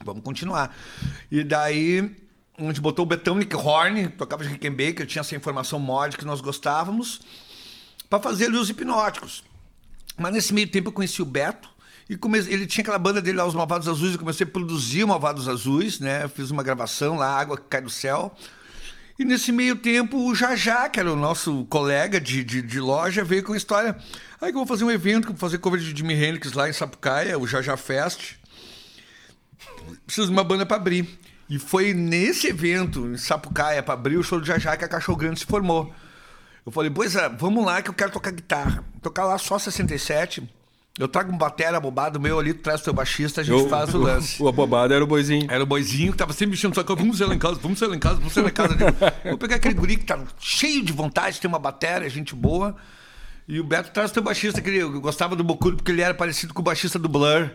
[0.03, 0.75] Vamos continuar.
[1.29, 2.09] E daí,
[2.57, 6.25] a gente botou o Betão Nick Horn, tocava de Rickenbacker, tinha essa informação mod que
[6.25, 7.21] nós gostávamos,
[8.13, 9.43] para fazer ali os Hipnóticos.
[10.15, 11.67] Mas nesse meio tempo eu conheci o Beto.
[12.07, 12.13] E
[12.53, 14.13] ele tinha aquela banda dele lá, os Malvados Azuis.
[14.13, 16.27] Eu comecei a produzir o Malvados Azuis, né?
[16.27, 18.31] Fiz uma gravação lá, Água que Cai do Céu.
[19.17, 23.23] E nesse meio tempo, o Jajá, que era o nosso colega de, de, de loja,
[23.23, 23.97] veio com a história.
[24.39, 26.53] Aí que eu vou fazer um evento, que eu vou fazer cover de Jimi Hendrix
[26.53, 28.35] lá em Sapucaia, o Jajá Fest.
[30.05, 31.07] Preciso de uma banda para abrir.
[31.49, 35.17] E foi nesse evento, em Sapucaia, para abrir o show do Jajá, que a Cachorro
[35.17, 35.91] Grande se formou.
[36.65, 38.83] Eu falei, pois é, vamos lá que eu quero tocar guitarra.
[39.01, 40.43] Tocar lá só 67.
[40.97, 43.93] Eu trago um batera bobado meu ali, tu traz teu baixista, a gente Eu- faz
[43.93, 44.41] o lance.
[44.41, 45.47] O abobado era o boizinho.
[45.49, 47.79] Era o boizinho que tava sempre mexendo, só que vamos ser lá em casa, vamos
[47.79, 48.75] ser lá em casa, vamos ser lá em casa.
[48.75, 48.91] Digo,
[49.29, 52.75] Vou pegar aquele guri que tá cheio de vontade, tem uma bateria, gente boa.
[53.47, 56.13] E o Beto traz o teu baixista, que ele, gostava do Bocudo porque ele era
[56.13, 57.49] parecido com o baixista do Blur.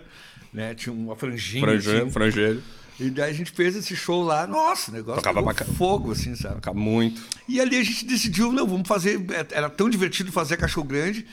[0.52, 0.74] Né?
[0.74, 1.62] Tinha uma franjinha.
[1.64, 2.10] Frangelho, assim.
[2.10, 2.62] frangelho.
[2.98, 6.34] E daí a gente fez esse show lá, nossa, o negócio Tocava pegou fogo, assim,
[6.34, 6.56] sabe?
[6.56, 7.22] Toca muito.
[7.48, 9.24] E ali a gente decidiu, não, vamos fazer.
[9.52, 11.24] Era tão divertido fazer cachorro grande.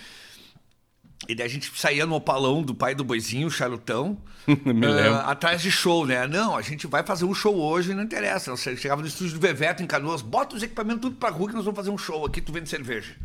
[1.27, 5.15] E daí a gente saía no opalão do pai do boizinho, o charutão, Me lembro.
[5.15, 6.27] atrás de show, né?
[6.27, 8.51] Não, a gente vai fazer um show hoje, não interessa.
[8.51, 11.55] Você chegava no estúdio do Veveto em Canoas, bota os equipamentos tudo pra rua que
[11.55, 13.15] nós vamos fazer um show aqui, tu vende cerveja.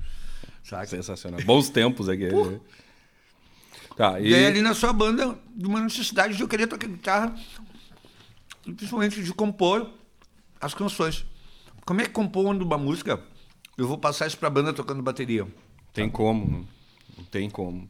[0.64, 0.86] Saca?
[0.86, 1.40] Sensacional.
[1.42, 2.28] Bons tempos aqui.
[3.96, 4.30] Tá, e...
[4.30, 7.34] E aí ali na sua banda, de uma necessidade de eu querer tocar guitarra,
[8.62, 9.90] principalmente de compor
[10.60, 11.24] as canções.
[11.84, 13.20] Como é que compõe uma música?
[13.76, 15.46] Eu vou passar isso pra banda tocando bateria.
[15.92, 16.68] Tem como, não-
[17.18, 17.88] não tem como.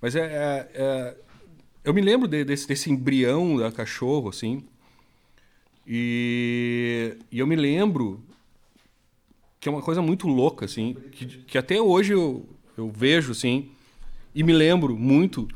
[0.00, 1.16] Mas é, é- é-
[1.84, 4.62] eu me lembro de- desse, desse embrião da cachorro, assim.
[5.86, 8.22] E, e eu me lembro
[9.58, 13.70] que é uma coisa muito louca, assim, que, que até hoje eu, eu vejo, assim,
[14.34, 15.48] e me lembro muito.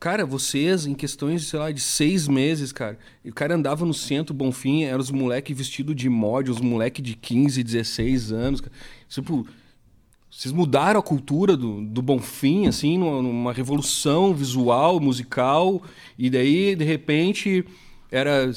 [0.00, 4.32] Cara, vocês, em questões, sei lá, de seis meses, cara, o cara andava no centro,
[4.34, 8.62] Bonfim, eram os moleque vestido de mod, os moleque de 15, 16 anos.
[8.62, 8.72] cara.
[9.06, 9.46] Tipo,
[10.30, 15.82] vocês mudaram a cultura do, do Bonfim, assim, numa, numa revolução visual, musical,
[16.18, 17.62] e daí, de repente,
[18.10, 18.50] era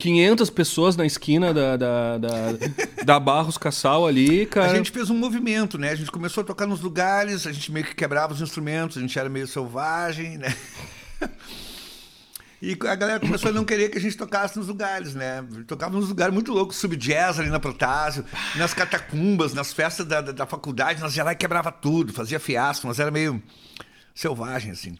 [0.00, 2.28] 500 pessoas na esquina da, da, da,
[3.04, 4.70] da Barros Cassal ali, cara.
[4.70, 5.90] A gente fez um movimento, né?
[5.90, 9.00] A gente começou a tocar nos lugares, a gente meio que quebrava os instrumentos, a
[9.00, 10.54] gente era meio selvagem, né?
[12.60, 15.46] E a galera começou a não querer que a gente tocasse nos lugares, né?
[15.68, 18.24] Tocava nos lugares muito loucos, sub-jazz ali na Protásio,
[18.56, 22.40] nas catacumbas, nas festas da, da, da faculdade, nós ia lá e quebrava tudo, fazia
[22.40, 23.40] fiasco, nós era meio
[24.12, 24.98] selvagem, assim.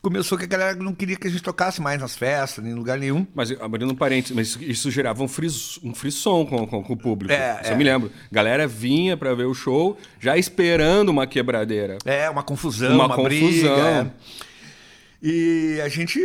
[0.00, 2.76] Começou que a galera não queria que a gente tocasse mais nas festas, nem em
[2.76, 3.26] lugar nenhum.
[3.34, 6.96] Mas abrindo um parênteses, mas isso, gerava um, fris, um frisson com, com, com o
[6.96, 7.32] público.
[7.34, 7.72] É, Isso é.
[7.72, 8.10] eu me lembro.
[8.30, 11.98] Galera vinha pra ver o show já esperando uma quebradeira.
[12.04, 13.32] É, uma confusão, Uma uma, confusão.
[13.32, 13.80] briga.
[13.80, 14.10] é.
[15.20, 16.20] E a gente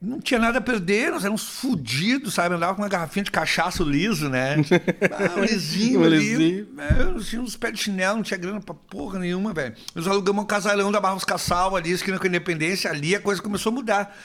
[0.00, 2.54] não tinha nada a perder, nós éramos fudidos, sabe?
[2.54, 4.56] Andava com uma garrafinha de cachaço liso, né?
[5.10, 6.68] Ah, um lisinho Um lisinho.
[6.78, 9.74] É, eu tinha uns pés de chinelo, não tinha grana pra porra nenhuma, velho.
[9.94, 13.40] Nós alugamos um casarão da Barros Cassal ali, esquina com a Independência, ali a coisa
[13.40, 14.16] começou a mudar.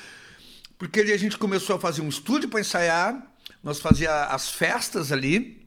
[0.78, 3.16] Porque ali a gente começou a fazer um estúdio para ensaiar,
[3.64, 5.61] nós fazia as festas ali,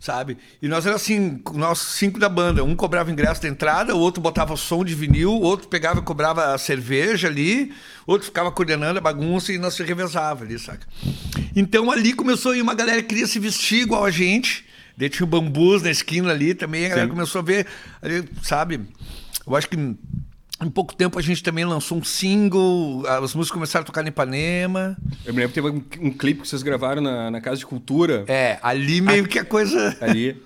[0.00, 0.38] sabe?
[0.62, 4.20] E nós era assim, nós cinco da banda, um cobrava ingresso da entrada, o outro
[4.20, 7.72] botava som de vinil, o outro pegava e cobrava a cerveja ali,
[8.06, 10.86] outro ficava coordenando a bagunça e nós se revezava ali, saca?
[11.54, 14.64] Então ali começou a ir uma galera que queria se vestir igual a gente,
[14.96, 17.14] daí tinha o bambus na esquina ali também, a galera Sim.
[17.14, 17.66] começou a ver,
[18.02, 18.80] ali, sabe?
[19.46, 19.96] Eu acho que
[20.60, 24.08] em pouco tempo a gente também lançou um single, as músicas começaram a tocar em
[24.08, 24.96] Ipanema.
[25.24, 27.66] Eu me lembro que teve um, um clipe que vocês gravaram na, na Casa de
[27.66, 28.24] Cultura.
[28.26, 29.96] É, ali meio que a coisa.
[30.00, 30.36] ali.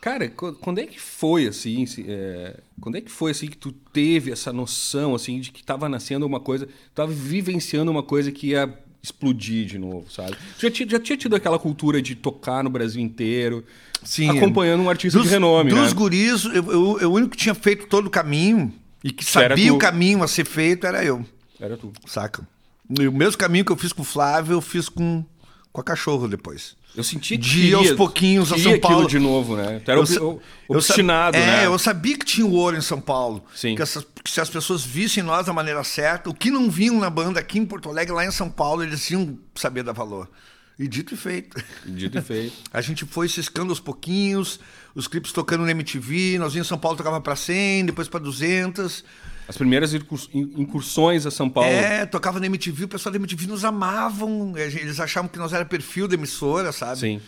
[0.00, 1.84] Cara, qu- quando é que foi assim?
[2.08, 5.88] é, quando é que foi assim que tu teve essa noção assim de que tava
[5.88, 10.36] nascendo uma coisa, tava vivenciando uma coisa que ia explodir de novo, sabe?
[10.58, 13.64] Já tinha, já tinha tido aquela cultura de tocar no Brasil inteiro,
[14.02, 14.28] Sim.
[14.30, 15.94] acompanhando um artista dos, de renome, Dos né?
[15.94, 19.72] guris, eu, eu, eu, o único que tinha feito todo o caminho e que sabia
[19.72, 21.24] o caminho a ser feito era eu,
[21.58, 21.92] Era tu.
[22.06, 22.46] saca?
[22.98, 25.24] E o mesmo caminho que eu fiz com o Flávio, eu fiz com,
[25.72, 26.74] com a cachorro depois.
[26.96, 28.96] Eu senti que De aos pouquinhos a São Paulo.
[29.04, 29.80] aquilo de novo, né?
[29.84, 31.66] Tu era Eu sa- ob- eu obstinado, é, né?
[31.66, 33.44] eu sabia que tinha o ouro em São Paulo.
[33.54, 33.76] Sim.
[33.76, 36.98] Que, essas- que se as pessoas vissem nós da maneira certa, o que não viam
[36.98, 40.28] na banda aqui em Porto Alegre, lá em São Paulo, eles iam saber dar valor.
[40.76, 41.62] E dito e feito.
[41.86, 42.56] Dito e feito.
[42.74, 44.58] A gente foi ciscando aos pouquinhos,
[44.94, 49.04] os clipes tocando no MTV, nós em São Paulo tocava para 100, depois para 200.
[49.48, 51.68] As primeiras incurs- in- incursões a São Paulo.
[51.70, 55.64] É, tocava na MTV, o pessoal da MTV nos amavam, eles achavam que nós era
[55.64, 57.00] perfil da emissora, sabe?
[57.00, 57.20] Sim.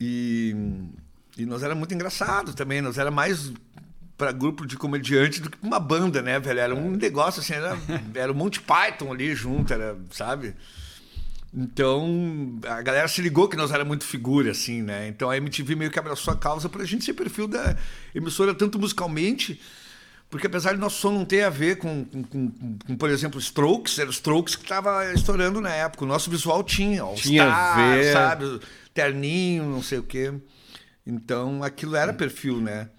[0.00, 0.54] E,
[1.38, 3.52] e nós era muito engraçado também, nós era mais
[4.18, 6.60] para grupo de comediante do que pra uma banda, né, velho?
[6.60, 7.78] Era um negócio assim, era,
[8.14, 10.54] era o Monty Python ali junto, era, sabe?
[11.58, 15.08] Então, a galera se ligou que nós era muito figura, assim, né?
[15.08, 17.74] Então a MTV meio que abraçou a causa pra gente ser perfil da
[18.14, 19.58] emissora, tanto musicalmente,
[20.28, 22.50] porque apesar de nosso som não ter a ver com, com, com-
[22.86, 26.04] com, por exemplo, Strokes, era os Strokes que estava estourando na época.
[26.04, 28.12] O nosso visual tinha, All Tinha a Star, ver.
[28.12, 28.60] sabe?
[28.92, 30.34] Terninho, não sei o quê.
[31.06, 32.90] Então, aquilo era perfil, né?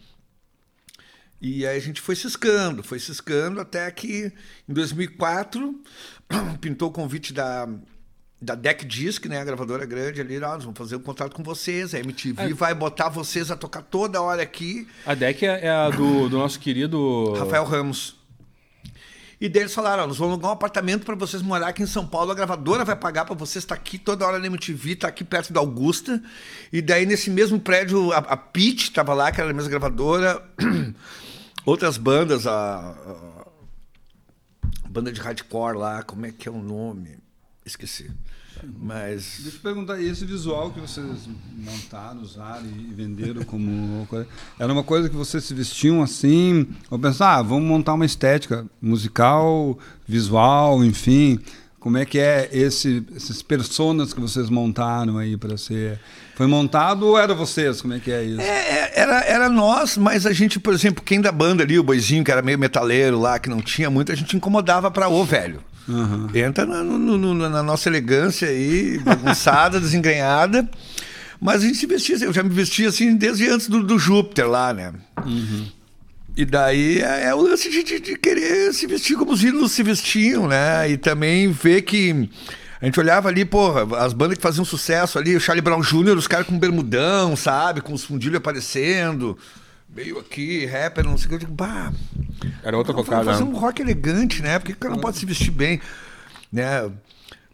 [1.39, 4.32] E aí a gente foi ciscando, foi ciscando até que
[4.67, 5.80] em 2004
[6.60, 7.67] pintou o convite da,
[8.39, 9.39] da Deck Disc, né?
[9.39, 11.93] A gravadora grande ali, nós vamos fazer um contrato com vocês.
[11.93, 14.88] A MTV vai botar vocês a tocar toda hora aqui.
[15.06, 17.34] A deck é, é a do, do nosso querido.
[17.34, 18.15] Rafael Ramos.
[19.39, 21.88] E daí eles falaram: ó, nós vamos alugar um apartamento para vocês morar aqui em
[21.88, 22.32] São Paulo.
[22.32, 25.52] A gravadora vai pagar para vocês estar aqui toda hora na MTV, tá aqui perto
[25.52, 26.21] da Augusta.
[26.71, 30.43] E daí nesse mesmo prédio, a, a estava lá, que era a mesma gravadora.
[31.65, 32.95] Outras bandas, a,
[34.86, 37.27] a banda de hardcore lá, como é que é o nome?
[37.67, 38.10] Esqueci.
[38.82, 39.39] Mas.
[39.43, 41.06] Deixa eu perguntar, e esse visual que vocês
[41.56, 44.06] montaram, usaram e venderam como.
[44.08, 44.27] coisa-
[44.58, 46.67] Era uma coisa que vocês se vestiam assim?
[46.89, 49.77] Ou pensaram, ah, vamos montar uma estética musical,
[50.08, 51.39] visual, enfim.
[51.80, 55.99] Como é que é esse, esses personas que vocês montaram aí para ser.
[56.36, 57.82] Foi montado ou era vocês?
[57.82, 58.41] Como é que é isso?
[58.41, 61.84] É, é, era, era nós, mas a gente, por exemplo, quem da banda ali, o
[61.84, 65.23] Boizinho, que era meio metaleiro lá, que não tinha muito, a gente incomodava pra ô,
[65.23, 65.62] velho.
[66.34, 70.67] Entra na, no- no- na nossa elegância aí, bagunçada, desengrenhada.
[71.39, 73.97] Mas a gente se vestia, assim, eu já me vestia assim desde antes do, do
[74.00, 74.93] Júpiter lá, né?
[76.36, 79.71] E daí é, é o lance de, de- de querer se vestir como os ídolos
[79.71, 80.89] se vestiam, né?
[80.89, 82.30] E também ver que.
[82.80, 86.15] A gente olhava ali, porra, as bandas que faziam sucesso ali, o Charlie Brown Jr.,
[86.15, 87.82] os caras com bermudão, sabe?
[87.82, 89.36] Com os fundilhos aparecendo.
[89.89, 91.36] Meio aqui, rapper, não sei o que.
[91.36, 91.91] Eu digo, bah.
[92.63, 93.26] Era outra cocada.
[93.26, 93.50] fazer né?
[93.50, 94.60] um rock elegante, né?
[94.60, 95.82] Porque o cara não pode se vestir bem,
[96.52, 96.89] né?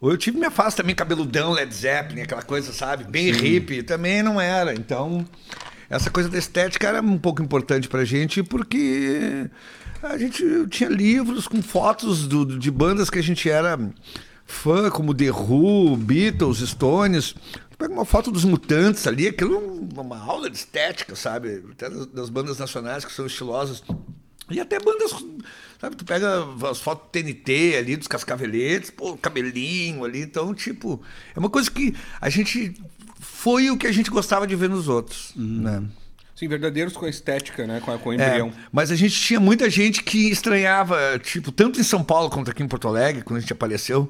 [0.02, 3.06] Eu tive minha fase também, cabeludão, Led Zeppelin, aquela coisa, sabe?
[3.06, 3.84] Bem hippie.
[3.84, 4.74] Também não era.
[4.74, 5.26] Então,
[5.90, 9.50] essa coisa da estética era um pouco importante pra gente, porque
[10.02, 13.80] a gente tinha livros com fotos do- de bandas que a gente era
[14.46, 17.34] fã, como The Who, Beatles, Stones.
[17.84, 21.62] Pega uma foto dos mutantes ali, aquilo é uma aula de estética, sabe?
[21.70, 23.84] Até das, das bandas nacionais que são estilosas.
[24.50, 25.12] E até bandas,
[25.82, 25.98] sabe?
[25.98, 30.22] Tu pega as fotos TNT ali, dos cascaveletes, pô, cabelinho ali.
[30.22, 31.02] Então, tipo,
[31.36, 32.74] é uma coisa que a gente.
[33.20, 35.84] Foi o que a gente gostava de ver nos outros, né?
[36.38, 37.82] Sim, verdadeiros com a estética, né?
[37.82, 38.54] Com, a, com o É, embrião.
[38.72, 42.64] mas a gente tinha muita gente que estranhava, tipo, tanto em São Paulo quanto aqui
[42.64, 44.10] em Porto Alegre, quando a gente apareceu.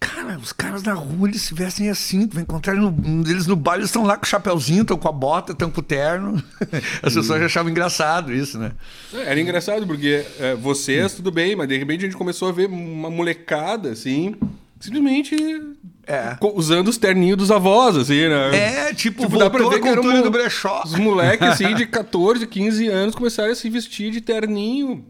[0.00, 2.26] Cara, os caras da rua, eles se vestem assim.
[2.26, 2.94] Tu vai encontrar no-
[3.28, 5.80] eles no baile, eles estão lá com o chapéuzinho, estão com a bota, estão com
[5.80, 6.42] o terno.
[7.02, 8.72] As pessoas já achavam engraçado isso, né?
[9.12, 12.52] É, Era engraçado, porque é, vocês, tudo bem, mas de repente a gente começou a
[12.52, 14.36] ver uma molecada, assim,
[14.78, 15.34] simplesmente
[16.06, 16.36] É.
[16.54, 18.56] usando os terninhos dos avós, assim, né?
[18.88, 20.82] É, tipo, Tipo, dá pra ver a que cultura um- do brechó.
[20.84, 25.04] Os moleques, assim, de 14, 15 anos começaram a se vestir de terninho.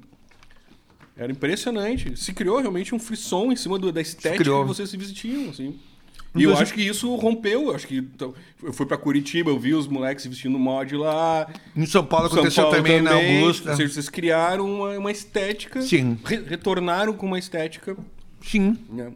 [1.18, 2.16] Era impressionante.
[2.16, 5.78] Se criou realmente um frisson em cima do- da estética que vocês se vestiam, assim.
[6.36, 7.62] E eu acho que isso rompeu.
[7.68, 10.94] eu Acho que então, eu fui pra Curitiba, eu vi os moleques se vestindo mod
[10.96, 11.48] lá.
[11.74, 13.70] Em São Paulo São aconteceu Paulo também, na Augusta.
[13.70, 15.82] Ou seja, vocês criaram uma, uma estética.
[15.82, 16.16] Sim.
[16.24, 17.96] re- retornaram com uma estética.
[18.40, 18.76] Sim.
[18.90, 19.10] Né?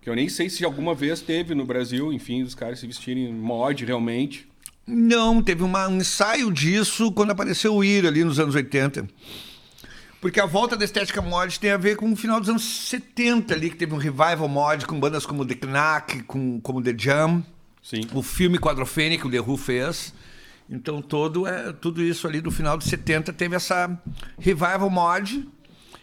[0.00, 3.30] Que eu nem sei se alguma vez teve no Brasil, enfim, os caras se vestirem
[3.34, 4.46] mod realmente.
[4.86, 9.06] Não, teve uma- um ensaio disso quando apareceu o Ir ali nos anos 80.
[10.20, 13.54] Porque a volta da estética mod tem a ver com o final dos anos 70
[13.54, 17.44] ali, que teve um revival mod com bandas como The Knack, com, como The Jam,
[17.82, 18.00] Sim.
[18.12, 20.14] o filme Quadrofênico que o The Who fez.
[20.68, 23.88] Então todo, é, tudo isso ali do final dos 70 teve essa
[24.38, 25.46] revival mod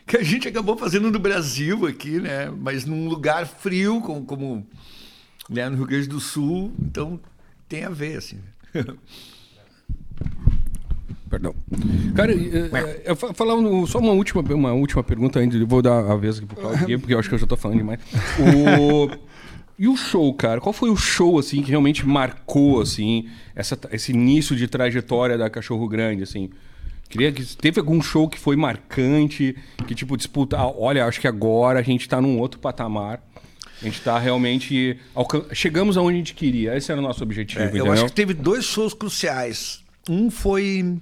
[0.06, 2.50] que a gente acabou fazendo no Brasil aqui, né?
[2.50, 4.68] Mas num lugar frio, como, como
[5.50, 6.74] né, no Rio Grande do Sul.
[6.80, 7.20] Então
[7.68, 8.40] tem a ver, assim.
[11.34, 11.56] Perdão.
[12.14, 15.66] Cara, eh, eh, eu fa- falar um- só uma última, uma última pergunta ainda.
[15.66, 17.58] Vou dar a vez aqui pro Claudio, aqui, porque eu acho que eu já tô
[17.58, 18.00] falando demais.
[18.40, 19.10] O...
[19.80, 20.62] E o show, cara?
[20.62, 25.50] Qual foi o show, assim, que realmente marcou, assim, essa, esse início de trajetória da
[25.50, 26.52] Cachorro Grande, assim?
[27.10, 29.56] Queria que teve algum show que foi marcante,
[29.88, 33.20] que tipo disputa, ah, olha, acho que agora a gente tá num outro patamar.
[33.82, 35.42] A gente tá realmente alcan...
[35.52, 36.78] chegamos aonde a gente queria.
[36.78, 39.84] Esse era o nosso objetivo, É, eu acho que teve dois shows cruciais.
[40.08, 41.00] Um foi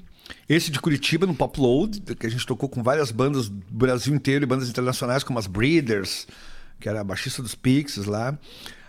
[0.47, 4.13] esse de Curitiba, no Pop Load, que a gente tocou com várias bandas do Brasil
[4.13, 6.27] inteiro e bandas internacionais, como as Breeders,
[6.79, 8.37] que era a baixista dos Pixies lá.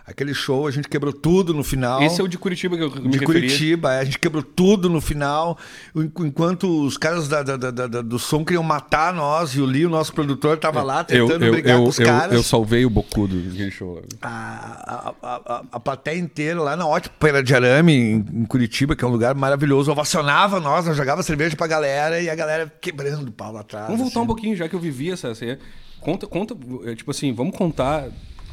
[0.05, 2.03] Aquele show, a gente quebrou tudo no final.
[2.03, 3.25] Esse é o de Curitiba que eu me de referi.
[3.25, 5.57] Curitiba, é, a gente quebrou tudo no final,
[5.95, 9.85] en- enquanto os caras da- da- da- do som queriam matar nós, e o Lee,
[9.85, 12.33] o nosso produtor, tava lá Eu, tentando eu, brigar eu, com os caras.
[12.33, 14.01] eu salvei o Bocudo daquele show.
[14.21, 19.05] a, a, a, a plateia inteira lá na Ópera de Arame, em, em Curitiba, que
[19.05, 23.29] é um lugar maravilhoso, ovacionava nós, nós jogava cerveja pra galera e a galera quebrando
[23.29, 23.85] o pau lá atrás.
[23.85, 24.23] Vamos voltar assim.
[24.23, 25.29] um pouquinho, já que eu vivi essa.
[25.29, 25.57] essa-
[26.01, 26.53] Conta, conta,
[26.85, 28.07] é, tipo assim, vamos contar.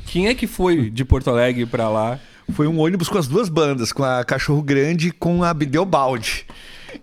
[0.07, 2.19] Quem é que foi de Porto Alegre pra lá?
[2.55, 6.45] Foi um ônibus com as duas bandas, com a Cachorro Grande e com a Bideobaldi.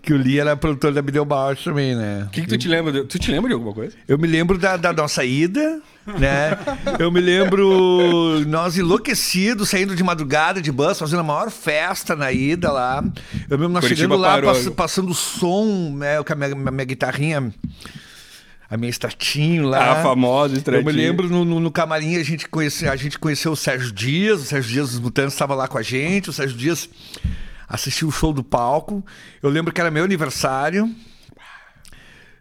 [0.02, 2.24] Que o Lee era produtor da Bidelbauer também, né?
[2.26, 2.92] O que, que tu te lembra?
[2.92, 3.96] de- Tu te lembra de alguma coisa?
[4.06, 6.50] Eu me lembro da, da nossa ida, né?
[6.98, 12.30] Eu me lembro nós enlouquecidos, saindo de madrugada de bus, fazendo a maior festa na
[12.30, 13.02] ida lá.
[13.48, 14.52] Eu me lembro nós Curitiba chegando lá, parou.
[14.52, 16.22] pass- passando som, né?
[16.22, 17.50] Com a minha, minha guitarrinha,
[18.70, 19.92] a minha estatinho lá.
[19.92, 20.86] A famosa Eu Stratinho.
[20.86, 24.42] me lembro no, no, no camarim a gente, conhece, a gente conheceu o Sérgio Dias,
[24.42, 26.88] o Sérgio Dias dos Mutantes estava lá com a gente, o Sérgio Dias
[27.68, 29.04] assistiu o show do palco.
[29.42, 30.94] Eu lembro que era meu aniversário.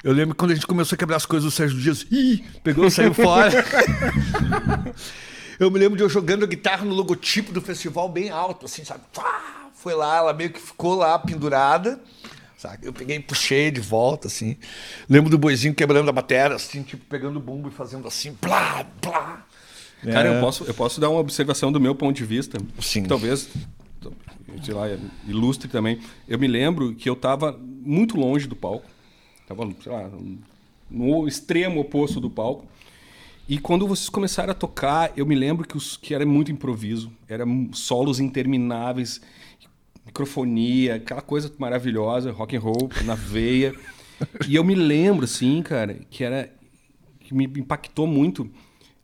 [0.04, 2.44] Eu lembro que quando a gente começou a quebrar as coisas, o Sérgio Dias ih,
[2.64, 3.66] pegou e saiu fora.
[5.60, 8.86] Eu me lembro de eu jogando a guitarra no logotipo do festival bem alto, assim,
[8.86, 9.02] sabe?
[9.74, 12.00] Foi lá, ela meio que ficou lá pendurada.
[12.58, 12.88] Sabe?
[12.88, 14.58] Eu peguei e puxei de volta, assim.
[15.08, 18.84] Lembro do boizinho quebrando a bateria, assim, tipo, pegando o bumbo e fazendo assim, plá,
[19.00, 19.46] plá.
[20.04, 20.38] Cara, É.
[20.38, 22.58] eu, posso, eu posso dar uma observação do meu ponto de vista.
[22.82, 23.04] Sim.
[23.04, 23.48] Talvez,
[24.64, 24.86] sei lá,
[25.28, 26.00] ilustre também.
[26.28, 28.86] Eu me lembro que eu estava muito longe do palco.
[29.48, 30.10] Tava, sei lá,
[30.90, 32.66] no extremo oposto do palco.
[33.48, 37.12] E quando vocês começaram a tocar, eu me lembro que, os, que era muito improviso.
[37.30, 39.22] Eram solos intermináveis,
[40.08, 43.74] microfonia, aquela coisa maravilhosa, rock and roll na veia.
[44.48, 46.52] E eu me lembro, assim, cara, que era
[47.20, 48.50] que me impactou muito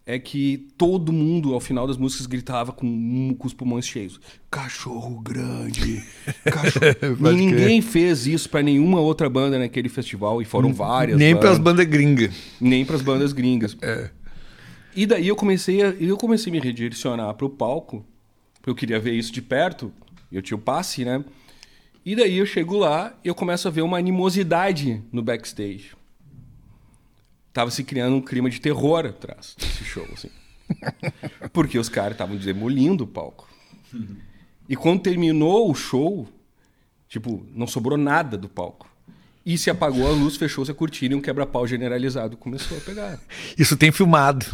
[0.06, 4.20] é que todo mundo, ao final das músicas, gritava com, com os pulmões cheios.
[4.52, 6.04] Cachorro grande.
[6.44, 7.32] Cachorro...
[7.34, 11.18] Ninguém fez isso pra nenhuma outra banda naquele festival, e foram várias.
[11.18, 12.34] Nem para as bandas gringas.
[12.60, 13.78] nem para as bandas gringas.
[14.96, 18.06] E daí eu comecei a, eu comecei a me redirecionar para o palco,
[18.56, 19.92] porque eu queria ver isso de perto.
[20.34, 21.24] Eu tinha o passe, né?
[22.06, 25.92] E daí eu chego lá e eu começo a ver uma animosidade no backstage.
[27.54, 30.30] Tava se criando um clima de terror atrás desse show, assim.
[31.54, 33.48] Porque os caras estavam demolindo o palco.
[34.68, 36.28] E quando terminou o show,
[37.08, 38.90] tipo, não sobrou nada do palco.
[39.46, 43.20] E se apagou a luz, fechou-se a cortina e um quebra-pau generalizado começou a pegar.
[43.58, 44.46] Isso tem filmado.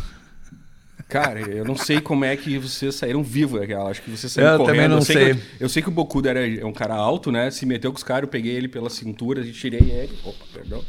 [1.10, 3.60] Cara, eu não sei como é que vocês saíram vivos.
[3.67, 4.74] Eu acho que vocês saíram Eu correndo.
[4.76, 5.15] também não eu sei.
[5.15, 5.34] sei.
[5.34, 7.50] Que, eu sei que o Bocuda era um cara alto, né?
[7.50, 10.12] Se meteu com os caras, eu peguei ele pela cintura e tirei ele.
[10.24, 10.84] Opa, perdão.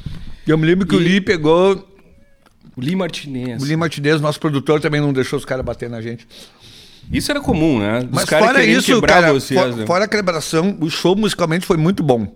[0.47, 1.89] Eu me lembro que o E- Lee pegou.
[2.77, 3.63] O Lee Martinez.
[3.63, 6.29] O Lee Martinez, nosso produtor, também não deixou os caras bater na gente.
[7.11, 8.01] Isso era comum, né?
[8.01, 9.87] Os Mas fora isso, cara, vocês, fora, né?
[9.87, 12.31] fora a celebração, o show musicalmente foi muito bom.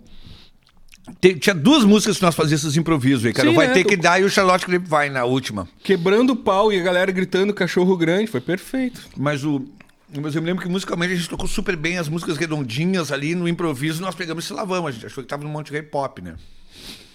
[1.21, 3.49] Tem- tinha duas músicas que nós fazíamos esses improvisos aí, cara.
[3.49, 3.75] Sim, Vai né?
[3.75, 5.69] ter que dar e o Charlotte Grapevine na última.
[5.83, 8.27] Quebrando o pau e a galera gritando cachorro grande.
[8.27, 9.03] Foi perfeito.
[9.17, 9.65] Mas o.
[10.23, 13.35] Mas eu me lembro que musicalmente a gente tocou super bem as músicas redondinhas ali
[13.35, 14.89] no improviso, nós pegamos e se lavamos.
[14.91, 16.37] A gente achou que tava no Monte Rei Pop, né?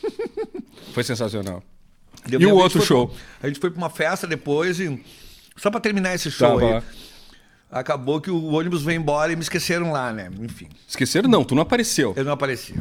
[0.93, 1.63] Foi sensacional.
[2.29, 3.07] Eu E o outro show?
[3.07, 4.99] pra- a gente foi pra uma festa depois e.
[5.55, 6.73] Só pra terminar esse show Tava aí.
[6.73, 6.83] lá.
[7.71, 10.29] Acabou que o ônibus veio embora e me esqueceram lá, né?
[10.41, 11.29] Enfim, Esqueceram?
[11.29, 12.13] Não, tu não apareceu.
[12.17, 12.73] eu não apareci.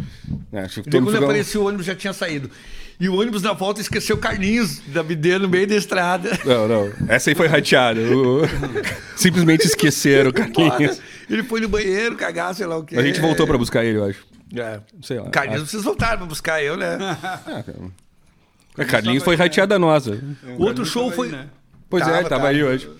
[0.50, 2.50] É, acho que E quando ficou- apareceu, o ônibus já tinha saído.
[2.98, 6.30] E o ônibus na volta esqueceu o Carlinhos da BD no meio da estrada.
[6.44, 6.92] Não, não.
[7.06, 8.00] Essa aí foi rateada.
[9.14, 11.00] Simplesmente esqueceram o Carlinhos.
[11.28, 12.96] Ele foi no banheiro, cagar, sei lá o quê.
[12.96, 14.26] A gente voltou pra buscar ele, eu acho.
[14.56, 14.80] É.
[15.02, 15.28] Sei lá.
[15.28, 16.96] Carlinhos, vocês voltaram pra buscar eu, né?
[18.76, 20.18] A Carlinhos foi rateada nossa.
[20.58, 21.28] O outro show foi.
[21.28, 21.46] né?
[21.90, 22.48] Pois é, Tava, ele tava tava.
[22.52, 22.90] aí hoje.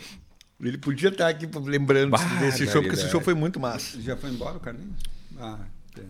[0.60, 4.00] Ele podia estar aqui lembrando desse show, porque esse show foi muito massa.
[4.00, 4.96] Já foi embora o Carlinhos?
[5.38, 5.58] Ah,
[5.94, 6.04] tem.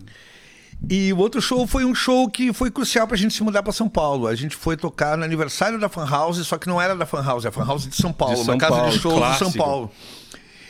[0.88, 3.72] E o outro show foi um show que foi crucial pra gente se mudar pra
[3.72, 4.26] São Paulo.
[4.26, 7.22] A gente foi tocar no aniversário da Fan House, só que não era da Fan
[7.22, 9.32] House, é a Fan House de São Paulo, De São uma casa Paulo, de shows
[9.32, 9.52] de São.
[9.52, 9.92] Paulo.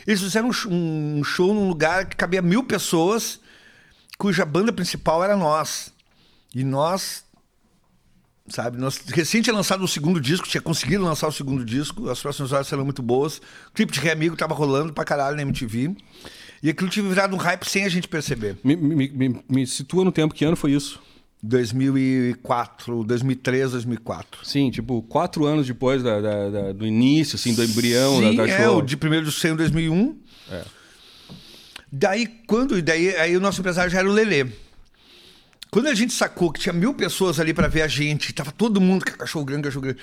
[0.07, 3.39] Eles fizeram um show num lugar que cabia mil pessoas,
[4.17, 5.93] cuja banda principal era nós.
[6.55, 7.23] E nós,
[8.53, 12.19] sabe, nós recém tinha lançado o segundo disco, tinha conseguido lançar o segundo disco, as
[12.21, 13.37] próximas horas serão muito boas.
[13.37, 15.95] O clipe de Reamigo tava rolando pra caralho na MTV.
[16.61, 18.57] E aquilo tinha virado um hype sem a gente perceber.
[18.63, 20.99] Me, me, me, me situa no tempo, que ano foi isso?
[21.41, 24.45] 2004, 2003, 2004.
[24.45, 28.43] Sim, tipo, quatro anos depois da, da- da- do início, assim, do embrião Sim, da,
[28.45, 28.79] da é, show.
[28.79, 30.17] o de primeiro de em 2001.
[30.51, 30.63] É.
[31.91, 34.45] Daí, quando, daí aí o nosso empresário já era o Lelê.
[35.71, 38.81] Quando a gente sacou que tinha mil pessoas ali pra ver a gente, tava todo
[38.81, 39.99] mundo com cachorro grande, cachorro grande,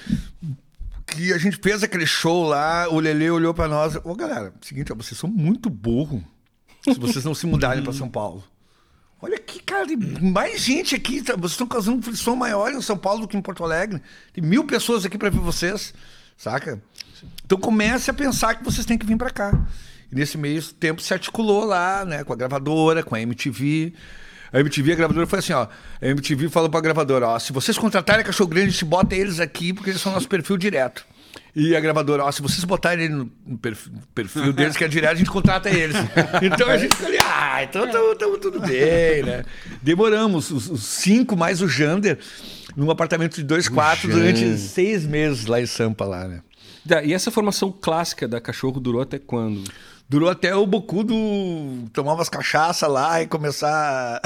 [1.06, 4.92] que a gente fez aquele show lá, o Lelê olhou pra nós, ô galera, seguinte,
[4.92, 6.22] ó, vocês são muito burro
[6.84, 8.44] se vocês não se mudarem pra São Paulo.
[9.20, 11.22] Olha aqui, cara, tem mais gente aqui.
[11.22, 11.34] tá?
[11.34, 14.00] Vocês estão causando frição maior em São Paulo do que em Porto Alegre.
[14.32, 15.94] Tem mil pessoas aqui para ver vocês,
[16.36, 16.80] saca?
[17.44, 19.66] Então comece a pensar que vocês têm que vir para cá.
[20.12, 23.94] E nesse meio tempo se articulou lá, né, com a gravadora, com a MTV.
[24.52, 25.66] A MTV, a gravadora foi assim, ó.
[26.00, 29.40] A MTV falou pra gravadora, ó, se vocês contratarem Cachorro Grande, a gente bota eles
[29.40, 31.04] aqui porque eles são nosso perfil direto.
[31.54, 33.14] E a gravadora, ó, se vocês botarem ele
[33.46, 35.96] no perfil, perfil deles, que é direto, a gente contrata eles.
[36.42, 39.44] Então a gente ficou ali, ah, então estamos tudo bem, né?
[39.82, 42.18] Demoramos, os, os cinco mais o Jander,
[42.76, 46.42] num apartamento de dois quartos durante seis meses lá em Sampa, lá, né?
[47.04, 49.64] E essa formação clássica da cachorro durou até quando?
[50.08, 51.14] Durou até o Bocudo
[51.92, 54.20] tomar umas cachaças lá e começar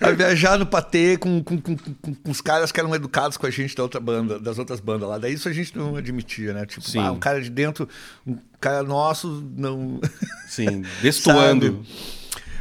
[0.00, 3.50] a viajar no patê com, com, com, com- os caras que eram educados com a
[3.50, 5.18] gente da outra banda, das outras bandas lá.
[5.18, 6.66] Daí isso a gente não admitia, né?
[6.66, 7.88] Tipo, ah, um cara de dentro,
[8.26, 10.00] um cara nosso, não.
[10.48, 11.84] Sim, destoando.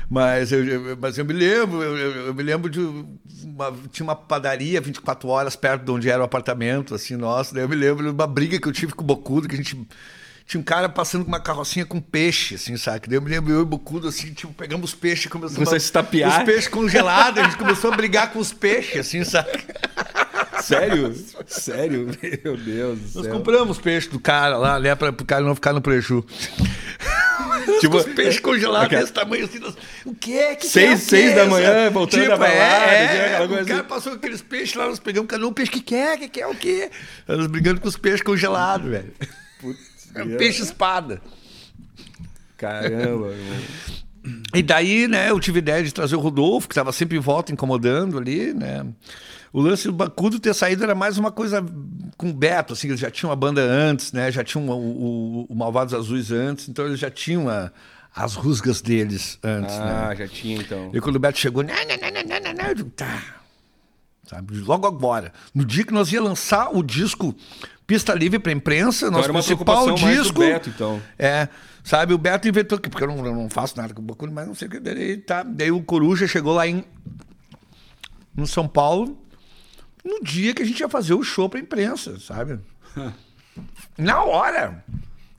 [0.08, 4.04] Mas eu, eu- mas eu me lembro, eu, eu- eu me lembro de uma, tinha
[4.04, 7.52] uma padaria 24 horas perto de onde era o apartamento, assim, nosso.
[7.56, 9.58] Daí eu me lembro de uma briga que eu tive com o Bocudo, que a
[9.58, 9.88] gente
[10.48, 13.08] tinha um cara passando com uma carrocinha com peixe, assim, sabe?
[13.08, 15.56] Daí eu me lembro eu e o Bocudo, assim, tipo, pegamos os peixes e começamos
[15.58, 16.40] Começou a se tapear.
[16.40, 19.50] Os peixes congelados, a gente começou a brigar com os peixes, assim, sabe?
[20.62, 21.14] Sério?
[21.48, 22.08] Sério?
[22.44, 23.34] Meu Deus do Nós céu.
[23.36, 26.24] compramos peixe do cara lá, né, para o cara não ficar no preju.
[27.80, 29.60] Tipo, os peixes congelados aquela- desse tamanho assim.
[29.60, 29.76] nós-
[30.06, 30.56] O quê?
[30.56, 30.94] Que Seis- que é?
[30.94, 32.56] O seis da manhã, voltando tipo, da balada,
[32.92, 33.84] é, é, O cara assim.
[33.84, 36.56] passou com aqueles peixes lá, nós pegamos cada um peixe que quer, que quer o
[36.56, 36.90] quê?
[37.28, 39.12] Nós brigando com os peixes congelados, velho.
[40.16, 41.22] É um peixe espada.
[42.58, 43.62] Caramba, irmão.
[44.56, 47.52] E daí, né, eu tive ideia de trazer o Rodolfo, que estava sempre em volta,
[47.52, 48.86] incomodando ali, né.
[49.54, 51.64] O lance do Bacudo ter saído era mais uma coisa
[52.18, 55.46] com o Beto, assim, eles já tinham a banda antes, né, já tinham o, o-
[55.50, 57.72] o Malvados Azuis antes, então eles já tinham a-
[58.16, 60.08] as rusgas deles antes, né.
[60.10, 60.90] Ah, já tinha então.
[60.94, 63.24] E quando o Beto chegou, não, não, não, não, não, não, eu digo, tá.
[64.28, 65.32] Sabe, logo agora.
[65.54, 67.36] No dia que nós ia lançar o disco
[67.88, 70.40] Pista Livre para imprensa, nosso era uma principal disco.
[70.40, 71.02] Beto, então.
[71.20, 71.48] É,
[71.84, 74.32] sabe, o Beto inventou que, porque eu não, eu não faço nada com o Bacudo,
[74.32, 74.80] mas não sei o que.
[74.80, 76.84] Daí, tá, daí o Coruja chegou lá em
[78.36, 79.18] no São Paulo
[80.04, 82.60] no dia que a gente ia fazer o show pra imprensa, sabe?
[83.98, 84.84] Na hora.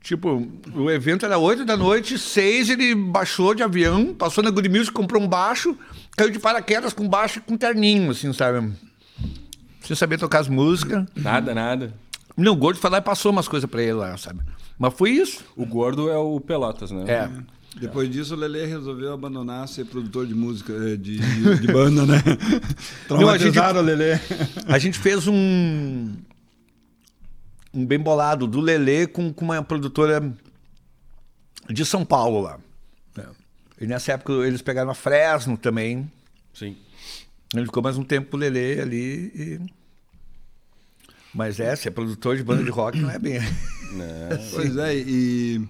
[0.03, 4.69] Tipo, o evento era 8 da noite, 6 ele baixou de avião, passou na Good
[4.69, 5.77] Music, comprou um baixo,
[6.17, 8.73] caiu de paraquedas com baixo e com terninho, assim, sabe?
[9.81, 11.05] Sem saber tocar as músicas.
[11.17, 11.93] Nada, nada.
[12.37, 14.41] Não, o Gordo foi lá e passou umas coisas pra ele lá, sabe?
[14.79, 15.43] Mas foi isso.
[15.57, 17.05] O gordo é o Pelotas, né?
[17.11, 17.31] É.
[17.81, 22.05] Depois disso, o Lele resolveu abandonar ser produtor de música, eh, de, de, de banda,
[22.07, 22.23] né?
[23.09, 24.21] Não, a gente- Traumatizaram o Lele.
[24.67, 26.15] A gente fez um.
[27.73, 30.23] Um bem bolado do Lelê com, com uma produtora
[31.69, 32.59] de São Paulo lá.
[33.19, 33.25] É.
[33.83, 36.11] E nessa época eles pegaram a Fresno também.
[36.55, 36.77] Sim.
[37.55, 39.33] Ele ficou mais um tempo com o Lelê ali.
[39.35, 39.61] e-
[41.35, 43.41] Mas é, se é produtor de banda de rock, não é bem.
[44.53, 45.63] Pois é, e.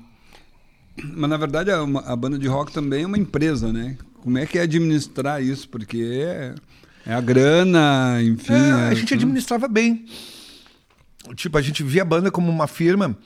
[1.15, 3.97] Mas na verdade a, uma- a banda de rock também é uma empresa, né?
[4.15, 5.69] Como é que é administrar isso?
[5.69, 6.55] Porque é,
[7.07, 8.53] é a grana, enfim.
[8.55, 9.19] É, é a gente tudo.
[9.19, 10.07] administrava bem.
[11.35, 13.17] Tipo, a gente via a banda como uma firma.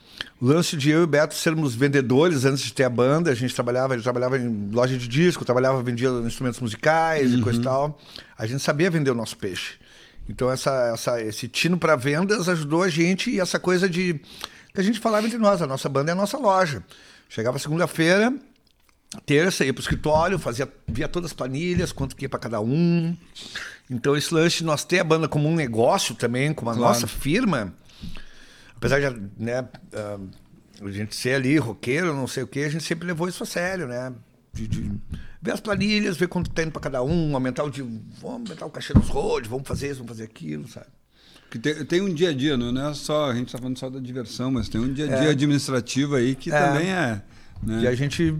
[0.41, 3.35] O lance de eu e o Beto sermos vendedores antes de ter a banda, a
[3.35, 7.63] gente trabalhava, ele trabalhava em loja de disco, trabalhava, vendia instrumentos musicais e coisa e
[7.63, 7.99] tal.
[8.39, 9.75] A gente sabia vender o nosso peixe.
[10.31, 14.15] Então essa, essa, esse tino para vendas ajudou a gente e essa coisa de
[14.73, 16.85] que a gente falava entre nós, a nossa banda é a nossa loja.
[17.29, 18.33] Chegava segunda-feira,
[19.27, 23.17] terça, ia pro escritório, fazia, via todas as planilhas, quanto que ia para cada um.
[23.91, 26.93] Então, esse lance nós ter a banda como um negócio também, como a Claro.
[26.95, 27.75] nossa firma,
[28.77, 30.19] apesar de né, ah,
[30.81, 33.47] a gente ser ali roqueiro, não sei o quê, a gente sempre levou isso a
[33.47, 34.13] sério, né?
[34.53, 34.93] De, de
[35.43, 38.71] ver as planilhas, ver quanto tem para cada um, aumentar o de, vamos aumentar o
[38.71, 40.87] cachê dos roads, vamos fazer isso, vamos fazer aquilo, sabe?
[41.51, 43.31] Que tem, tem um dia a dia, não é só.
[43.31, 45.21] A gente está falando só da diversão, mas tem um dia a É.
[45.23, 46.59] dia administrativo aí que É.
[46.61, 47.23] também é.
[47.63, 47.83] Né?
[47.83, 48.35] E a gente.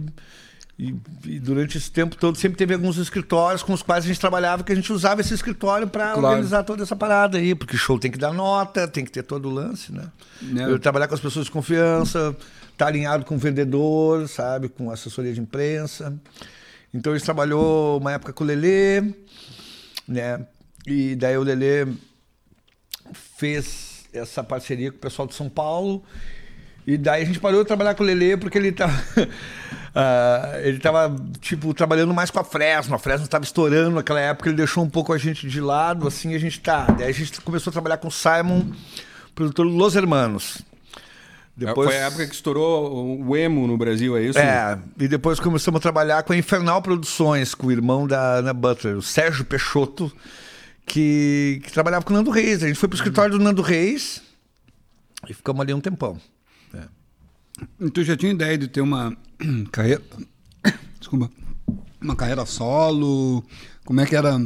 [0.79, 0.95] E,
[1.25, 4.63] e durante esse tempo todo sempre teve alguns escritórios com os quais a gente trabalhava
[4.63, 6.25] que a gente usava esse escritório para Claro.
[6.27, 9.47] organizar toda essa parada aí, porque show tem que dar nota, tem que ter todo
[9.49, 10.05] o lance, né?
[10.41, 10.63] Né?
[10.71, 12.35] Eu trabalhar com as pessoas de confiança,
[12.71, 16.17] estar alinhado com o vendedor, sabe, com assessoria de imprensa.
[16.93, 19.01] Então a gente trabalhou uma época com o Lelê,
[20.07, 20.45] né?
[20.85, 21.87] E daí o Lelê
[23.13, 26.03] fez essa parceria com o pessoal de São Paulo.
[26.85, 28.93] E daí a gente parou de trabalhar com o Lelê porque ele tava.
[29.95, 32.95] ah, ele tava, tipo, trabalhando mais com a Fresno.
[32.95, 36.33] A Fresno estava estourando naquela época, ele deixou um pouco a gente de lado, assim,
[36.33, 36.85] a gente tá.
[36.85, 38.65] Daí a gente começou a trabalhar com o Simon,
[39.35, 40.63] produtor Los Hermanos.
[41.55, 44.39] Depois, Foi a época que estourou o emo no Brasil, é isso?
[44.39, 48.53] é, e depois começamos a trabalhar com a Infernal Produções, com o irmão da Ana
[48.53, 50.11] Butler, o Sérgio Peixoto,
[50.85, 52.63] que, que trabalhava com o Nando Reis.
[52.63, 54.21] A gente foi pro escritório do Nando Reis
[55.29, 56.19] e ficamos ali um tempão.
[57.79, 59.15] E Tu já tinha ideia de ter uma
[59.71, 60.01] carreira.
[60.99, 61.29] Desculpa.
[62.01, 63.43] Uma carreira solo?
[63.85, 64.39] Como é que era?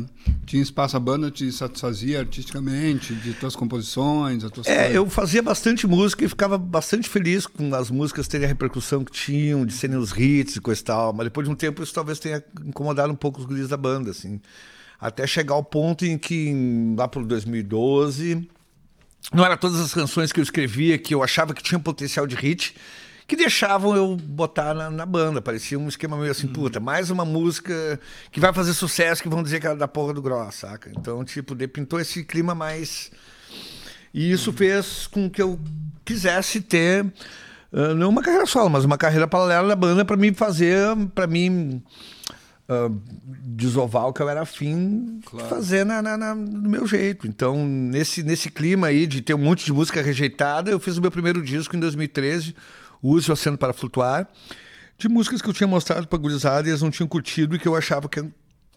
[0.46, 4.96] Tinha espaço, a banda te satisfazia artisticamente, de tuas composições, as tuas É, coisas?
[4.96, 9.12] eu fazia bastante música e ficava bastante feliz com as músicas terem a repercussão que
[9.12, 11.14] tinham, de serem os hits e coisa e tal.
[11.14, 14.12] Mas depois de um tempo isso talvez tenha incomodado um pouco os guris da banda,
[14.12, 14.40] assim.
[15.00, 16.54] Até chegar ao ponto em que,
[16.98, 18.48] lá por 2012,
[19.34, 22.36] não era todas as canções que eu escrevia que eu achava que tinham potencial de
[22.36, 22.76] hit
[23.28, 25.42] que deixavam eu botar na, na banda.
[25.42, 28.00] Parecia um esquema meio assim, puta, mais uma música
[28.32, 30.92] que vai fazer sucesso que vão dizer que era da porra do Gross, saca?
[30.96, 33.12] Então, tipo, pintou esse clima mais...
[34.14, 35.60] E isso fez com que eu
[36.06, 37.04] quisesse ter
[37.74, 41.28] uh, não uma carreira solo, mas uma carreira paralela da banda para mim fazer, para
[41.28, 41.84] mim
[42.70, 43.02] uh,
[43.44, 47.28] desovar o que eu era afim de fazer na, na, na- do meu jeito.
[47.28, 51.02] Então, nesse, nesse clima aí de ter um monte de música rejeitada, eu fiz o
[51.02, 52.56] meu primeiro disco em 2013,
[53.14, 54.28] Use o Aceno para Flutuar,
[54.98, 57.68] de músicas que eu tinha mostrado para gurizada e eles não tinham curtido e que
[57.68, 58.24] eu achava que,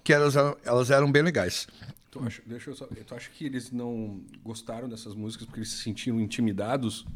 [0.05, 1.67] que elas, eram- elas eram bem legais.
[2.11, 5.69] Tu acha, deixa eu só, tu acha que eles não gostaram dessas músicas porque eles
[5.71, 7.07] se sentiram intimidados?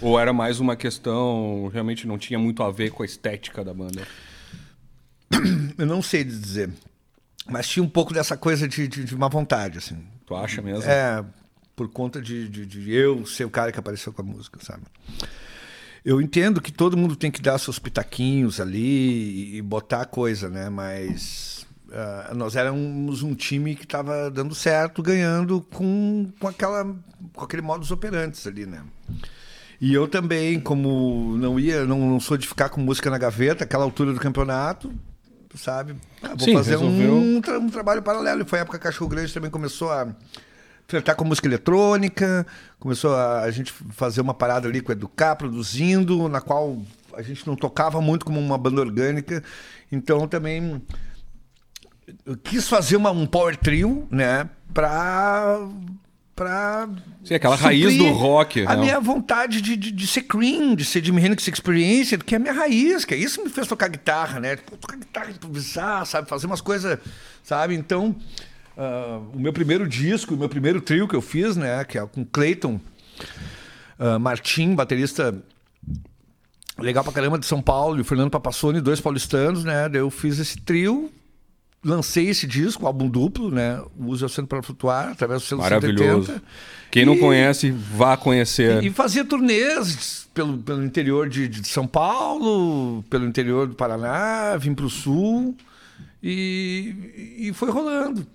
[0.00, 3.72] Ou era mais uma questão, realmente não tinha muito a ver com a estética da
[3.72, 4.06] banda?
[5.78, 6.70] Eu não sei dizer.
[7.48, 10.04] Mas tinha um pouco dessa coisa de, de, de má vontade, assim.
[10.26, 10.82] Tu acha mesmo?
[10.90, 11.24] É,
[11.76, 14.82] por conta de, de, de eu ser o cara que apareceu com a música, sabe?
[16.06, 20.70] Eu entendo que todo mundo tem que dar seus pitaquinhos ali e botar coisa, né?
[20.70, 26.94] Mas ah, nós éramos um time que estava dando certo, ganhando com, com, aquela,
[27.34, 28.82] com aquele modus operantes ali, né?
[29.80, 33.64] E eu também, como não ia, não, não sou de ficar com música na gaveta,
[33.64, 34.92] aquela altura do campeonato,
[35.56, 35.96] sabe?
[36.22, 37.14] Ah, vou Sim, fazer resolveu.
[37.14, 38.42] um, tra- um trabalho paralelo.
[38.42, 40.06] E foi a época que Cachorro Grande também começou a
[40.88, 42.46] flertar com música eletrônica,
[42.78, 46.78] começou a, a gente fazer uma parada ali com Educar, produzindo, na qual
[47.14, 49.42] a gente não tocava muito como uma banda orgânica.
[49.90, 50.80] Então também
[52.24, 54.48] eu quis fazer uma- um power trio, né?
[54.72, 55.58] Pra.
[56.34, 56.88] pra
[57.24, 58.82] Sim, aquela raiz do rock, A né?
[58.82, 62.40] minha vontade de, de, de ser Cream, de ser Jimi Hendrix Experience, que é a
[62.40, 64.54] minha raiz, que é isso que me fez tocar guitarra, né?
[64.56, 66.28] Tocar guitarra, improvisar, sabe?
[66.28, 66.98] Fazer umas coisas,
[67.42, 67.74] sabe?
[67.74, 68.14] Então,
[68.76, 71.84] ah, o meu primeiro disco, o meu primeiro trio que eu fiz, né?
[71.84, 72.80] Que é com Clayton
[74.20, 75.34] Martim, baterista
[76.78, 79.88] legal pra caramba de São Paulo, e o Fernando Papassoni, dois paulistanos, né?
[79.88, 81.10] Daí eu fiz esse trio,
[81.82, 83.82] lancei esse disco, álbum duplo, né?
[83.98, 86.26] Uso o Centro para Flutuar, através do selo Maravilhoso.
[86.26, 86.42] 180.
[86.90, 88.82] Quem não E- conhece, vá conhecer.
[88.84, 94.74] e fazia turnês pelo, pelo interior de, de São Paulo, pelo interior do Paraná, vim
[94.74, 95.56] para o sul
[96.22, 98.26] e, e foi rolando.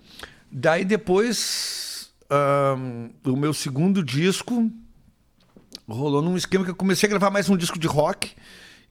[0.54, 4.70] Daí depois, ahn, o meu segundo disco
[5.88, 8.32] rolou num esquema que eu comecei a gravar mais um disco de rock.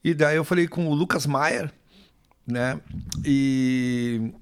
[0.02, 1.72] E daí eu falei com o Lucas Maier,
[2.44, 2.80] né?
[3.24, 4.32] E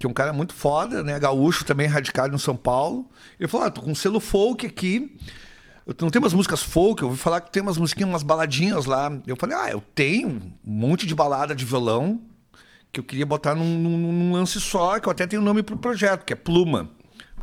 [0.00, 1.16] que é um cara muito foda, né?
[1.20, 3.08] Gaúcho também radicado em São Paulo.
[3.38, 5.16] Ele falou: ah, tô com um selo folk aqui.
[5.86, 8.86] Eu não tenho umas músicas folk, eu ouvi falar que tem umas musiquinhas, umas baladinhas
[8.86, 9.12] lá.
[9.26, 12.20] Eu falei, ah, eu tenho um monte de balada de violão
[12.94, 15.76] que eu queria botar num, num- num lance só, que eu até tenho nome pro
[15.76, 16.88] projeto, que é Pluma.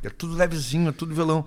[0.03, 1.45] É tudo levezinho, é tudo violão.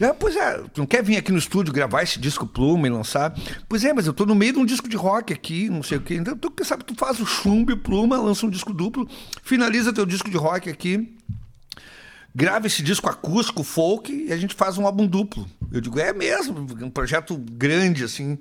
[0.00, 2.90] Ah, pois é, tu não quer vir aqui no estúdio gravar esse disco Pluma e
[2.90, 3.32] lançar?
[3.68, 5.98] Pois é, mas eu tô no meio de um disco de rock aqui, não sei
[5.98, 6.14] o quê.
[6.16, 9.08] Então, tu, sabe, tu faz o chumbo Pluma, lança um disco duplo,
[9.42, 11.16] finaliza teu disco de rock aqui,
[12.34, 15.46] grava esse disco acústico, folk, e a gente faz um álbum duplo.
[15.70, 18.38] Eu digo, é mesmo, um projeto grande, assim.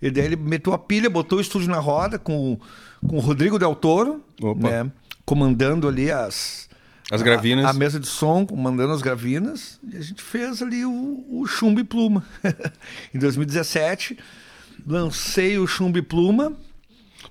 [0.00, 2.58] E daí ele meteu a pilha, botou o estúdio na roda com,
[3.06, 4.22] com o Rodrigo Del Toro,
[4.58, 4.90] né,
[5.24, 6.68] comandando ali as...
[7.10, 7.66] As gravinas.
[7.66, 11.46] A, a mesa de som, comandando as gravinas, e a gente fez ali o, o
[11.46, 12.24] Chumbo e Pluma.
[13.14, 14.18] em 2017,
[14.86, 16.52] lancei o Chumbo e Pluma,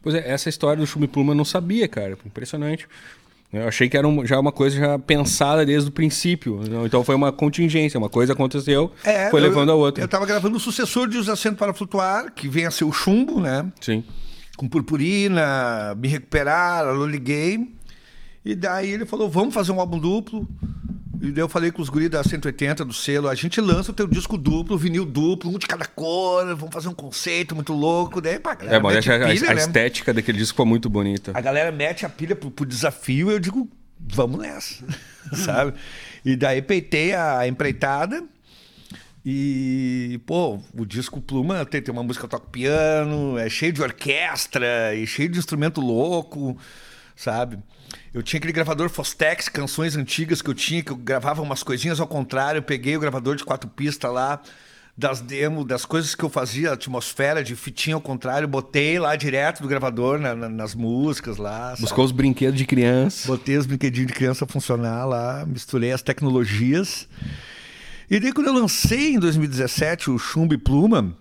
[0.03, 2.17] Pois é, essa história do Chumbo e Pluma eu não sabia, cara.
[2.25, 2.87] Impressionante.
[3.51, 6.61] Eu achei que era um- já uma coisa já pensada desde o princípio.
[6.85, 8.91] Então foi uma contingência, uma coisa aconteceu,
[9.29, 10.03] foi eu- levando a outra.
[10.03, 12.91] Eu tava gravando o sucessor de Os Assentos para Flutuar, que vem a ser o
[12.91, 13.69] Chumbo, né?
[13.81, 14.03] Sim.
[14.61, 17.67] Com purpurina, me recuperar, alô liguei.
[18.45, 20.47] E daí ele falou, vamos fazer um álbum duplo.
[21.19, 23.93] E daí eu falei com os guris da 180 do selo, a gente lança o
[23.93, 28.21] teu disco duplo, vinil duplo, um de cada cor, vamos fazer um conceito muito louco.
[28.21, 29.61] Daí, pá, a galera É, mas mete a, a- pilha, a né?
[29.61, 31.31] estética daquele disco foi muito bonita.
[31.33, 33.67] A galera mete a pilha pro, pro desafio e eu digo,
[33.99, 34.83] vamos nessa,
[35.33, 35.73] sabe?
[36.23, 38.23] E daí peitei a empreitada
[39.25, 44.95] e, pô, o disco Pluma tem, tem uma música toco piano, é cheio de orquestra
[44.95, 46.57] e cheio de instrumento louco,
[47.15, 47.59] sabe?
[48.13, 51.99] Eu tinha aquele gravador Fostex, canções antigas que eu tinha, que eu gravava umas coisinhas
[51.99, 54.41] ao contrário, eu peguei o gravador de quatro pistas lá
[54.97, 59.61] das demos, das coisas que eu fazia, atmosfera de fitinha ao contrário, botei lá direto
[59.61, 61.69] do gravador na- na- nas músicas lá.
[61.69, 61.81] sabe?
[61.81, 63.25] Buscou os brinquedos de criança.
[63.27, 67.07] Botei os brinquedinhos de criança a funcionar lá, misturei as tecnologias.
[68.11, 71.15] E daí, quando eu lancei em 2017 o Chumbo e Pluma,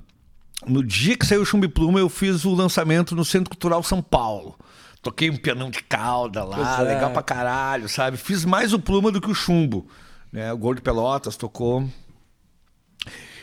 [0.67, 3.81] no dia que saiu o Chumbo e Pluma, eu fiz o lançamento no Centro Cultural
[3.85, 4.59] São Paulo.
[5.01, 6.83] Toquei um pianão de cauda lá, é.
[6.83, 8.17] legal pra caralho, sabe?
[8.17, 9.87] Fiz mais o Pluma do que o Chumbo.
[10.33, 10.53] Né?
[10.53, 11.89] O Gol de Pelotas tocou.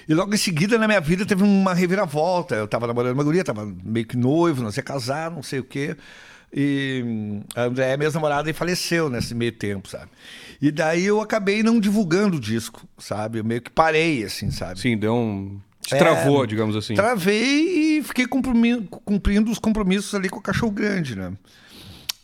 [0.09, 2.53] E logo em seguida, na minha vida, teve uma reviravolta.
[2.53, 5.63] Eu tava namorando uma guria, tava meio que noivo, não sei casar, não sei o
[5.63, 5.95] quê.
[6.53, 10.09] E hum, a Andréia, minha namorada, e faleceu nesse meio tempo, sabe?
[10.61, 13.39] E daí eu acabei não divulgando o disco, sabe?
[13.39, 14.79] Eu meio que parei, assim, sabe?
[14.79, 15.59] Sim, deu um.
[15.81, 16.95] Te É, travou, digamos assim.
[16.95, 21.33] Travei e fiquei cumprindo os compromissos ali com o Cachorro Grande, né?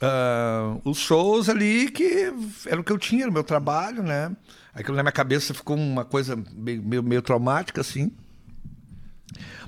[0.02, 2.34] Ah, os shows ali que
[2.66, 4.32] era o que eu tinha no meu trabalho, né?
[4.74, 8.12] Aquilo na minha cabeça ficou uma coisa meio, meio, meio traumática, assim.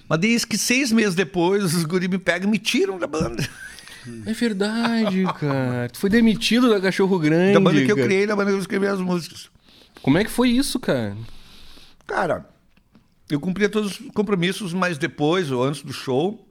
[0.10, 3.48] Mas desde que seis meses depois, os guri me pegam e me tiram da banda.
[4.26, 5.90] É verdade, cara.
[5.92, 7.54] Tu foi demitido da Cachorro Grande.
[7.54, 8.08] da banda que eu cara.
[8.08, 9.50] criei, da banda que eu escrevi as músicas.
[10.02, 11.16] Como é que foi isso, cara?
[12.06, 12.48] Cara,
[13.30, 16.48] eu cumpria todos os compromissos, mas depois ou antes do show,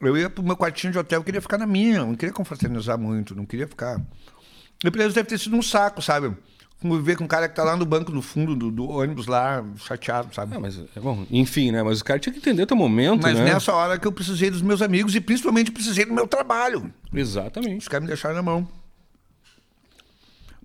[0.00, 2.98] eu ia pro meu quartinho de hotel, eu queria ficar na minha, não queria confraternizar
[2.98, 4.00] muito, não queria ficar.
[4.84, 6.34] E pra eles deve ter sido um saco, sabe?
[6.82, 9.64] Conviver com um cara que tá lá no banco no fundo do, do ônibus lá,
[9.76, 10.56] chateado, sabe?
[10.56, 11.80] Ah, mas é bom, enfim, né?
[11.80, 13.44] Mas os caras tinham que entender teu momento, Mas né?
[13.44, 16.92] nessa hora que eu precisei dos meus amigos e principalmente precisei do meu trabalho.
[17.14, 17.82] Exatamente.
[17.82, 18.68] Os caras me deixaram na mão.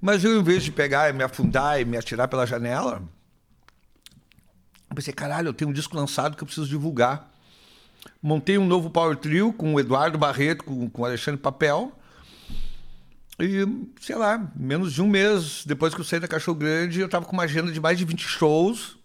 [0.02, 3.04] Mas eu, em vez de pegar e me afundar e me atirar pela janela,
[4.90, 7.32] eu pensei, caralho, eu tenho um disco lançado que eu preciso divulgar.
[8.22, 11.92] Montei um novo Power Trio com o Eduardo Barreto, com, com o Alexandre Papel.
[13.40, 13.66] E,
[14.02, 17.26] sei lá, menos de um mês depois que eu saí da Cachorro Grande, eu tava
[17.26, 18.98] com uma agenda de mais de 20 shows,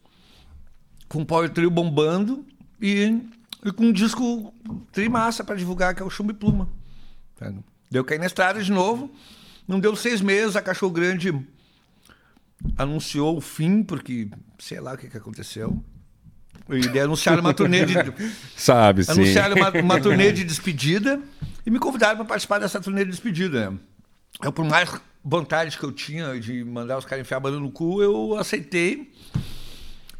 [1.06, 2.44] com o Power Trio bombando
[2.80, 3.20] e,
[3.62, 4.54] e com um disco
[4.90, 6.68] trimassa para divulgar, que é o Chumbo e Pluma.
[7.38, 7.60] Sabe?
[7.90, 9.12] Deu cair na estrada de novo.
[9.68, 11.46] Não deu seis meses, a Cachorro Grande
[12.78, 15.82] anunciou o fim, porque sei lá o que, que aconteceu.
[16.70, 17.94] E anunciaram uma turnê de,
[18.56, 19.12] Sabe, sim.
[19.12, 21.20] anunciaram uma, uma turnê de despedida
[21.66, 23.70] e me convidaram para participar dessa turnê de despedida.
[23.70, 23.78] né?
[24.42, 24.90] Eu, por mais
[25.24, 29.12] vontade que eu tinha de mandar os caras enfiar a banda no cu, eu aceitei.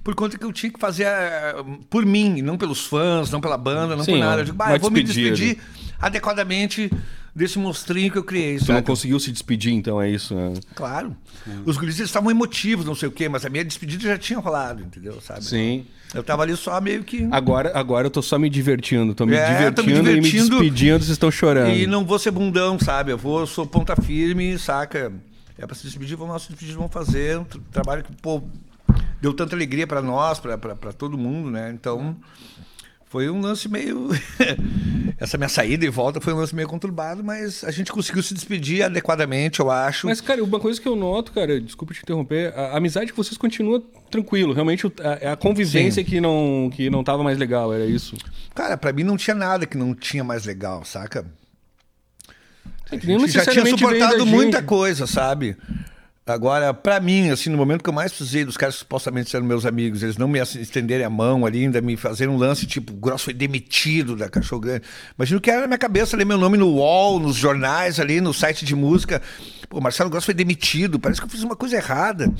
[0.03, 1.55] Por conta que eu tinha que fazer eh,
[1.89, 4.41] por mim, não pelos fãs, não pela banda, não Sim, por nada.
[4.41, 5.59] Eu digo, bah, uma eu vou me despedir
[6.01, 6.91] adequadamente
[7.35, 8.59] desse monstrinho que eu criei.
[8.59, 10.53] Tu não conseguiu se despedir, então, é isso, né?
[10.75, 11.17] Claro.
[11.65, 14.83] Os guris estavam emotivos, não sei o quê, mas a minha despedida já tinha rolado,
[14.83, 15.21] entendeu?
[15.21, 15.45] Sabe?
[15.45, 15.87] Sim.
[16.15, 17.27] Eu tava ali só meio que.
[17.31, 19.15] Agora, agora eu tô só me divertindo.
[19.15, 20.51] Tô me É, tô me divertindo e me divertindo.
[20.61, 21.75] despedindo, vocês estão chorando.
[21.75, 23.13] E não vou ser bundão, sabe?
[23.13, 25.11] Eu vou, eu sou ponta firme, saca?
[25.57, 27.39] É pra se despedir, vamos nós se despedir, vamos fazer.
[27.39, 28.43] Um tra- trabalho que, pô,
[29.23, 30.59] deu tanta alegria pra nós, pra
[30.93, 31.71] todo mundo, né?
[31.75, 32.15] Então,
[33.13, 34.09] foi um lance meio.
[35.21, 38.33] Essa minha saída e volta foi um lance meio conturbado, mas a gente conseguiu se
[38.33, 40.07] despedir adequadamente, eu acho.
[40.07, 43.37] Mas, cara, uma coisa que eu noto, cara, desculpa te interromper, a amizade que vocês
[43.37, 44.55] continua tranquilo.
[44.55, 48.17] Realmente a, é a convivência que não, que não tava mais legal, era isso.
[48.55, 51.27] Cara, pra mim não tinha nada que não tinha mais legal, saca?
[52.91, 55.55] É A gente já tinha suportado muita coisa, sabe?
[56.25, 59.45] Agora, pra mim, assim, no momento que eu mais precisei dos caras que supostamente eram
[59.45, 62.93] meus amigos, eles não me estenderem a mão ali, ainda me fazerem um lance tipo,
[62.93, 64.85] Grosso foi demitido da Cachorro Grande.
[65.19, 68.21] Imagina o que era na minha cabeça, ler meu nome no UOL, nos jornais ali,
[68.21, 69.21] no site de música.
[69.69, 72.33] Pô, Marcelo Grosso foi demitido, parece que eu fiz uma coisa errada.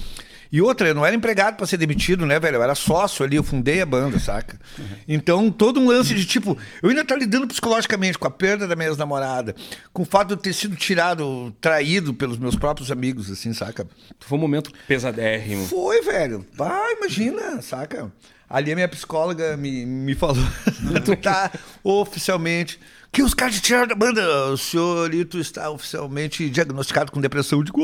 [0.53, 2.57] E outra, eu não era empregado pra ser demitido, né, velho?
[2.57, 4.61] Eu era sócio ali, eu fundei a banda, saca?
[5.09, 8.77] Então, todo um lance de tipo, eu ainda tô lidando psicologicamente com a perda da
[8.77, 9.57] minha ex-namorada,
[9.95, 13.87] com o fato de eu ter sido tirado, traído pelos meus próprios amigos, assim, saca?
[14.21, 15.67] Foi um momento pesadérrimo.
[15.67, 16.47] Foi, velho.
[16.61, 18.13] Ah, imagina, saca?
[18.47, 20.37] Ali a minha psicóloga me, me falou,
[21.03, 21.51] tu tá
[21.83, 22.79] oficialmente...
[23.11, 27.59] Que os caras te tiraram da banda, o senhorito está oficialmente diagnosticado com depressão.
[27.59, 27.79] Eu digo,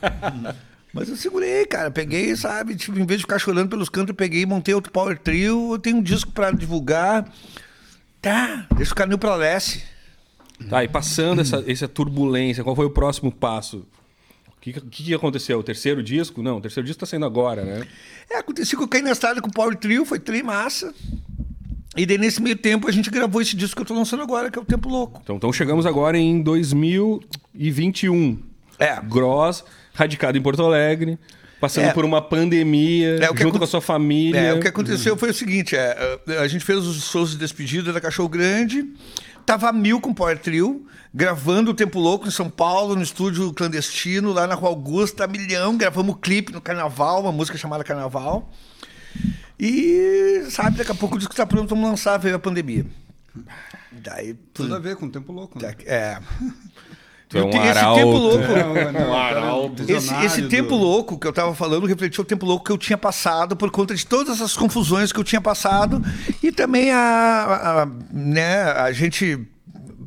[0.00, 0.54] "Ah."
[0.94, 1.90] Mas eu segurei, cara.
[1.90, 2.76] Peguei, sabe?
[2.76, 5.72] Tipo, em vez de ficar chorando pelos cantos, eu peguei, montei outro Power Trio.
[5.72, 7.28] Eu tenho um disco pra divulgar.
[8.22, 9.84] Tá, deixa o caminho pra leste.
[10.70, 13.84] Tá, e passando essa, essa turbulência, qual foi o próximo passo?
[14.56, 15.58] O que, que, aconteceu?
[15.58, 16.42] O terceiro disco?
[16.42, 17.86] Não, o terceiro disco tá saindo agora, né?
[18.30, 20.94] É, aconteceu que eu caí na estrada com o Power Trio, foi tri massa.
[21.96, 24.50] E daí, nesse meio tempo, a gente gravou esse disco que eu tô lançando agora,
[24.50, 25.20] que é o Tempo Louco.
[25.22, 28.38] Então, então chegamos agora em 2021.
[28.78, 29.00] É.
[29.02, 29.64] Gross,
[29.94, 31.18] radicado em Porto Alegre,
[31.60, 31.92] passando É.
[31.92, 34.38] por uma pandemia, É, o que junto com a sua família.
[34.38, 37.92] É, o que aconteceu foi o seguinte: é, a gente fez os shows de despedida
[37.92, 38.84] da Cachorro Grande,
[39.46, 40.84] tava a mil com o Power Trio,
[41.14, 45.26] gravando o Tempo Louco em São Paulo, no estúdio clandestino, lá na Rua Augusta, a
[45.26, 48.50] milhão, gravamos o clipe no Carnaval, uma música chamada Carnaval.
[49.58, 52.84] E, sabe, daqui a pouco o disco tá pronto, vamos lançar, veio a pandemia.
[53.92, 54.34] Daí.
[54.52, 55.62] Tudo a ver com o tempo louco.
[55.62, 55.72] Né?
[55.86, 56.18] É.
[57.34, 58.00] Tu é um tenho esse arauto.
[58.00, 58.92] tempo louco.
[58.92, 59.82] Não, Um arauto.
[59.88, 62.78] Esse, esse do- tempo louco que eu tava falando refletiu o tempo louco que eu
[62.78, 66.00] tinha passado por conta de todas as confusões que eu tinha passado
[66.42, 66.98] e também a,
[67.82, 69.38] a- né, a gente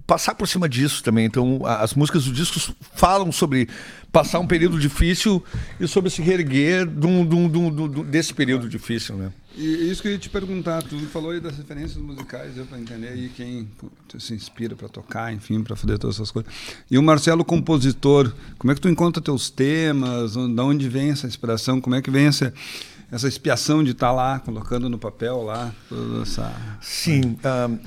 [0.05, 1.25] passar por cima disso também.
[1.25, 3.67] Então, as músicas dos discos falam sobre
[4.17, 5.43] passar um período difícil
[5.79, 9.15] e sobre se reerguer de um- de um- de um- de um- desse período difícil,
[9.15, 9.31] né?
[9.55, 12.79] E isso que eu ia te perguntar, tu falou aí das referências musicais, deu para
[12.79, 13.67] entender aí quem
[14.17, 16.51] se inspira para tocar, enfim, para fazer todas essas coisas.
[16.89, 20.33] E o Marcelo, compositor, como é que tu encontra teus temas?
[20.33, 21.79] Da onde vem essa inspiração?
[21.79, 22.51] Como é que vem essa,
[23.09, 26.53] essa expiação de estar lá, colocando no papel lá, toda essa...
[26.81, 27.37] Sim,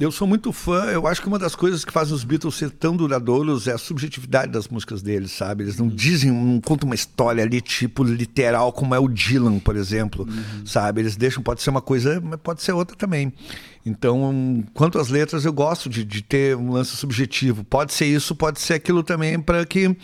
[0.00, 0.86] eu sou muito fã.
[0.86, 3.78] Eu acho que uma das coisas que fazem os Beatles ser tão duradouros é a
[3.78, 5.64] subjetividade das músicas deles, sabe?
[5.64, 9.76] Eles não dizem, não contam uma história ali, tipo, literal, como é o Dylan, por
[9.76, 10.26] exemplo,
[10.64, 11.02] sabe?
[11.02, 13.32] Eles deixam, pode ser uma coisa, mas pode ser outra também.
[13.84, 17.64] Então, quanto às letras, eu gosto de, de ter um lance subjetivo.
[17.64, 19.96] Pode ser isso, pode ser aquilo também, para que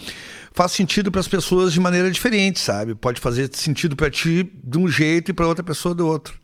[0.56, 2.94] faz sentido para as pessoas de maneira diferente, sabe?
[2.94, 6.34] Pode fazer sentido para ti de um jeito e para outra pessoa do outro.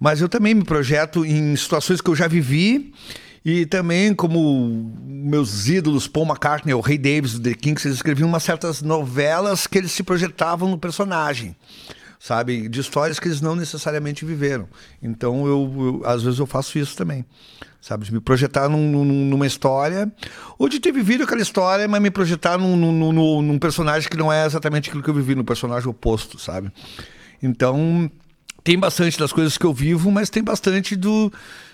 [0.00, 2.94] Mas eu também me projeto em situações que eu já vivi
[3.44, 8.26] e também como meus ídolos, Paul McCartney, o Ray Davis do The Kinks, eles escreviam
[8.26, 11.54] umas certas novelas que eles se projetavam no personagem,
[12.22, 12.68] sabe?
[12.68, 14.68] De histórias que eles não necessariamente viveram.
[15.02, 17.24] Então, eu, eu- às vezes eu faço isso também,
[17.80, 18.04] sabe?
[18.04, 20.12] De me projetar num- num- numa história
[20.58, 24.18] ou de ter vivido aquela história, mas me projetar num, num- num- num personagem que
[24.18, 26.70] não é exatamente aquilo que eu vivi, no personagem oposto, sabe?
[27.42, 28.10] Então,
[28.62, 31.32] tem bastante das coisas que eu vivo, mas tem bastante do,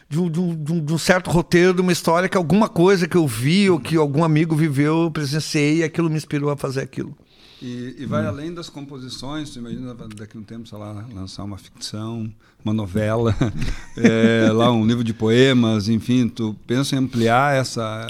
[0.09, 3.17] de um- de um- de um certo roteiro, de uma história que alguma coisa que
[3.17, 6.83] eu vi ou que algum amigo viveu, eu presenciei e aquilo me inspirou a fazer
[6.83, 7.17] aquilo.
[7.67, 11.43] E, e vai além das composições, tu imagina daqui a um tempo, sei lá, lançar
[11.43, 12.33] uma ficção,
[12.65, 13.35] uma novela,
[13.99, 18.07] é, lá um livro de poemas, enfim, tu pensa em ampliar essa,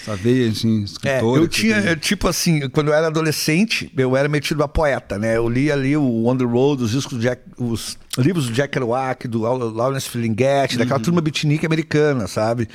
[0.00, 1.42] essa veia assim, É, escritora?
[1.42, 1.90] eu que tinha, tem?
[1.90, 5.36] é, tipo assim, quando eu era adolescente, eu era metido a poeta, né?
[5.36, 8.72] Eu li ali o On the Road, os discos do Jack, os livros do Jack
[8.72, 12.68] Kerouac, do Lawrence Ferlinghetti, daquela turma beatnik americana, sabe?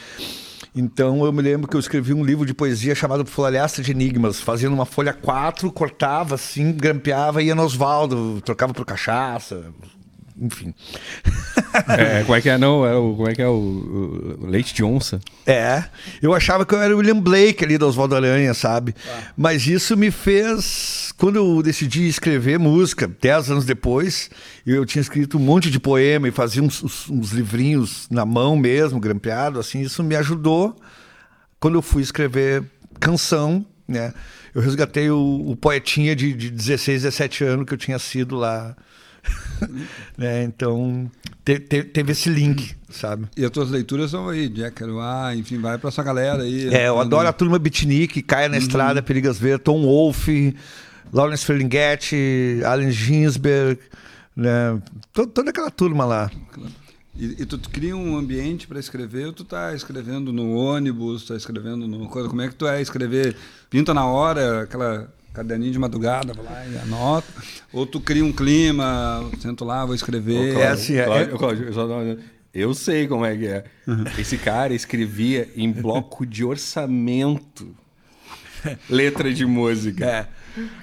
[0.74, 4.40] Então eu me lembro que eu escrevi um livro de poesia chamado Floresta de Enigmas,
[4.40, 9.66] fazendo uma folha 4, cortava assim, grampeava, ia no Oswaldo, trocava por cachaça,
[10.40, 10.74] enfim.
[11.98, 12.86] É, como é que é, não?
[12.86, 13.52] É o, como é que é o,
[14.42, 15.20] o- Leite de Onça?
[15.46, 15.84] É,
[16.22, 18.94] eu achava que eu era o William Blake ali do Oswaldo Aranha, sabe?
[19.38, 21.14] Mas isso me fez.
[21.18, 24.30] Quando eu decidi escrever música, dez anos depois,
[24.66, 28.56] eu tinha escrito um monte de poema e fazia uns, uns- uns livrinhos na mão
[28.58, 30.76] mesmo, grampeado, assim, isso me ajudou
[31.60, 32.64] quando eu fui escrever
[33.00, 34.14] canção, né?
[34.54, 38.76] Eu resgatei o, o poetinha de, de 16, 17 anos que eu tinha sido lá.
[40.18, 40.44] né?
[40.44, 41.10] Então,
[41.46, 43.28] te- te- teve esse link, sabe?
[43.38, 46.74] E as tuas leituras são aí, Jack Kerouac, enfim, vai para essa galera aí.
[46.74, 50.56] É, eu Quando- adoro a turma beatnik, Caia na Estrada, Perigas Ver, Tom Wolfe,
[51.14, 53.80] Lawrence Ferlinghetti, Allen Ginsberg,
[54.36, 54.82] né?
[55.14, 56.32] To- toda aquela turma lá.
[57.16, 61.36] E, e tu cria um ambiente para escrever, ou tu tá escrevendo no ônibus, tá
[61.36, 63.36] escrevendo no coisa, como é que tu é escrever?
[63.70, 67.28] Pinta na hora, aquela caderninho de madrugada, vai lá e anota,
[67.72, 70.58] ou tu cria um clima, sento lá, vou escrever.
[70.58, 71.38] É assim, é- Cláudio,
[71.74, 72.20] Cláudio,
[72.54, 73.64] eu, sei como é que é.
[74.18, 77.74] Esse cara escrevia em bloco de orçamento
[78.90, 80.06] letra de música.
[80.06, 80.28] É.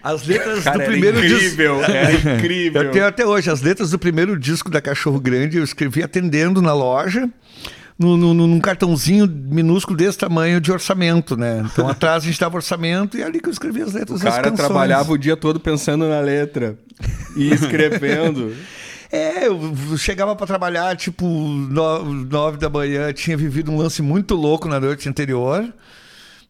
[0.03, 1.37] As letras Cara, do primeiro disco.
[1.37, 2.83] incrível, era incrível.
[2.85, 6.63] Eu tenho até hoje as letras do primeiro disco da Cachorro Grande, eu escrevi atendendo
[6.63, 7.29] na loja.
[7.99, 11.65] No, no- num cartãozinho minúsculo desse tamanho de orçamento, né?
[11.73, 14.21] Então atrás a gente dava orçamento e é ali que eu escrevi as O letras
[14.21, 16.79] das cara trabalhava o dia todo pensando na letra
[17.37, 18.55] e escrevendo.
[19.11, 19.59] É, eu
[19.97, 24.79] chegava pra trabalhar tipo no- nove da manhã, tinha vivido um lance muito louco na
[24.79, 25.69] noite anterior.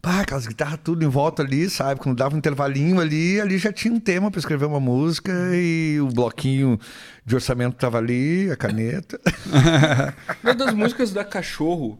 [0.01, 2.01] Pá, aquelas guitarras tudo em volta ali, sabe?
[2.01, 6.01] Quando dava um intervalinho ali, ali já tinha um tema pra escrever uma música e
[6.01, 6.78] o bloquinho
[7.26, 9.20] de orçamento tava ali, a caneta.
[10.42, 11.99] Uma das músicas da Cachorro,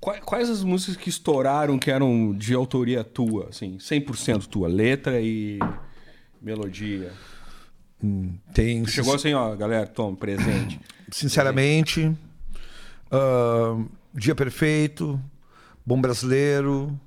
[0.00, 5.20] qua- quais as músicas que estouraram que eram de autoria tua, assim, 100% tua, letra
[5.20, 5.58] e
[6.40, 7.12] melodia?
[8.54, 10.80] Tem Chegou assim, ó, galera, toma, presente.
[11.10, 12.16] sinceramente,
[13.10, 13.76] ah,
[14.14, 15.20] Dia Perfeito,
[15.84, 16.98] Bom Brasileiro,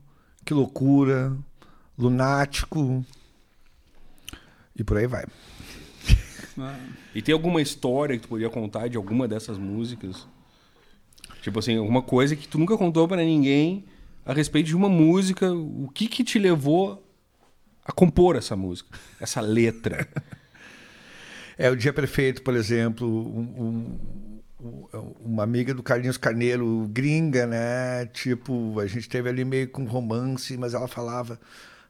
[0.46, 1.36] Que Loucura,
[1.98, 3.04] Lunático
[4.78, 5.26] e por aí vai.
[7.14, 10.28] E tem alguma história que tu podia contar de alguma dessas músicas?
[11.41, 13.86] Tipo assim, alguma coisa que tu nunca contou pra ninguém
[14.26, 17.04] a respeito de uma música, o que que te levou
[17.84, 20.08] a compor essa música, essa letra?
[21.58, 24.34] É o dia perfeito, por exemplo, um- um-
[25.20, 28.05] uma amiga do Carlinhos Carneiro, gringa, né?
[28.07, 31.39] Tipo, a gente teve ali meio com romance, mas ela falava: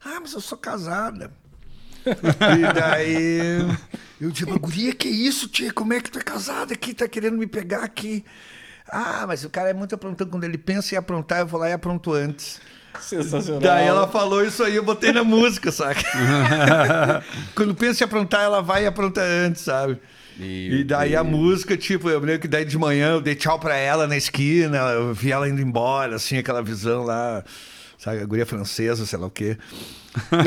[0.03, 1.31] Ah, mas eu sou casada.
[2.05, 3.77] e daí
[4.21, 5.73] eu digo, guria, que isso, tia?
[5.73, 6.93] Como é que tu é casada aqui?
[6.93, 8.23] Tá querendo me pegar aqui?
[8.87, 10.29] Ah, mas o cara é muito aprontando.
[10.29, 12.61] Quando ele pensa em aprontar, eu vou lá e apronto antes.
[13.01, 13.59] Sensacional.
[13.59, 16.01] Daí ela falou isso aí, eu botei na música, saca?
[17.55, 19.99] Quando pensa em aprontar, ela vai e apronta antes, sabe?
[20.39, 23.75] E daí a música, tipo, eu lembro que daí de manhã eu dei tchau pra
[23.75, 27.43] ela na esquina, eu vi ela indo embora, assim, aquela visão lá,
[27.97, 29.57] sabe, a guria francesa, sei lá o quê.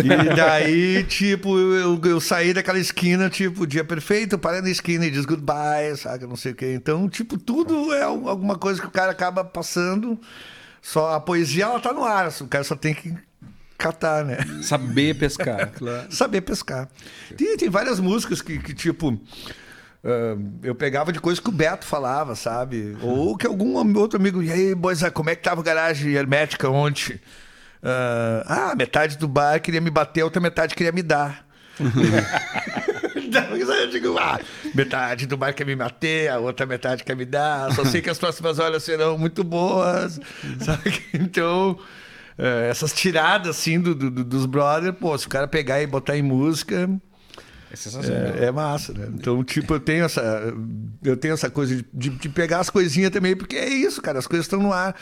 [0.05, 5.11] E daí, tipo, eu, eu saí daquela esquina, tipo, dia perfeito, para na esquina e
[5.11, 6.74] diz goodbye, sabe, não sei o quê.
[6.74, 10.18] Então, tipo, tudo é al- alguma coisa que o cara acaba passando.
[10.80, 13.12] Só a poesia, ela tá no ar, o cara só tem que
[13.76, 14.39] catar, né?
[14.62, 15.70] Saber pescar.
[16.11, 16.89] Saber pescar.
[17.36, 19.20] Tem, tem várias músicas que, que, tipo.
[20.05, 22.96] Ah, eu pegava de coisas que o Beto falava, sabe?
[23.03, 24.42] Ou que algum outro amigo.
[24.42, 27.20] E aí, boys, ah, como é que tava a garagem hermética ontem?
[27.82, 31.46] Ah, ah, metade do bar queria me bater, a outra metade queria me dar.
[33.16, 34.40] Então, eu digo, ah,
[34.74, 37.72] metade do bar quer me bater, a outra metade quer me dar.
[37.74, 40.18] Só sei que as próximas horas serão muito boas.
[40.61, 41.03] Sabe?
[41.12, 41.78] Então,
[42.38, 46.16] é, essas tiradas assim do, do- dos brothers, pô, se o cara pegar e botar
[46.16, 46.88] em música.
[47.71, 48.35] É sensacional.
[48.37, 49.09] É, é massa, né?
[49.14, 50.53] Então, tipo, eu tenho essa,
[51.03, 54.19] eu tenho essa coisa de, de- de pegar as coisinhas também, porque é isso, cara,
[54.19, 54.95] as coisas estão no ar.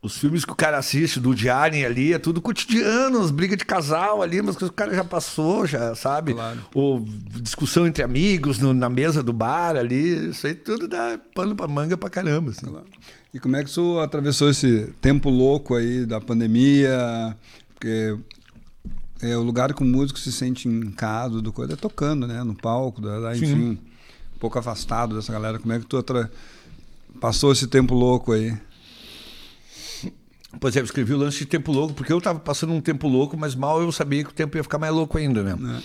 [0.00, 3.64] Os filmes que o cara assiste do Diário ali é tudo cotidiano, as brigas de
[3.64, 6.34] casal ali, mas que o cara já passou, já sabe?
[6.34, 6.60] Claro.
[6.72, 7.04] Ou
[7.42, 11.66] discussão entre amigos no- na mesa do bar ali, isso aí tudo dá pano pra
[11.66, 12.52] manga pra caramba.
[12.52, 12.72] Assim.
[13.34, 17.36] E como é que isso atravessou esse tempo pouco aí da pandemia?
[17.74, 18.16] Porque
[19.20, 22.42] é o lugar que o músico se sente em casa, do coisa, é tocando, né?
[22.44, 23.78] No palco, da, enfim,
[24.36, 25.58] um pouco afastado dessa galera.
[25.58, 26.30] Como é que tu atra-
[27.20, 28.56] passou esse tempo louco aí?
[30.60, 33.06] Pois é, eu escrevi o lance de tempo louco, porque eu tava passando um tempo
[33.06, 35.82] louco, mas mal eu sabia que o tempo ia ficar mais louco ainda, né?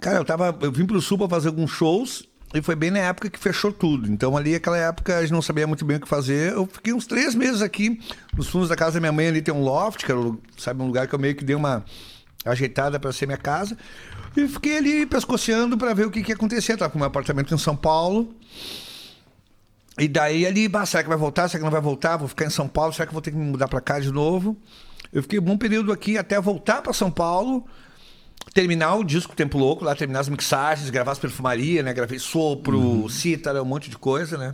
[0.00, 0.56] Cara, eu tava.
[0.62, 3.72] Eu vim pro sul pra fazer alguns shows e foi bem na época que fechou
[3.72, 4.10] tudo.
[4.10, 6.52] Então ali, aquela época, a gente não sabia muito bem o que fazer.
[6.52, 8.00] Eu fiquei uns três meses aqui,
[8.36, 10.20] nos fundos da casa da minha mãe ali tem um loft, que era,
[10.56, 11.84] sabe, um lugar que eu meio que dei uma
[12.44, 13.76] ajeitada pra ser minha casa.
[14.36, 16.72] E fiquei ali pescoceando pra ver o que, que ia acontecer.
[16.72, 18.34] Eu tava com meu apartamento em São Paulo.
[19.98, 21.48] E daí ali, bah, será que vai voltar?
[21.48, 22.16] Será que não vai voltar?
[22.16, 22.92] Vou ficar em São Paulo?
[22.92, 24.56] Será que vou ter que me mudar pra cá de novo?
[25.12, 27.66] Eu fiquei um bom período aqui até voltar pra São Paulo,
[28.52, 31.92] terminar o disco Tempo Louco, lá terminar as mixagens, gravar as perfumarias, né?
[31.92, 34.52] Gravei sopro, cítara, um monte de coisa, né?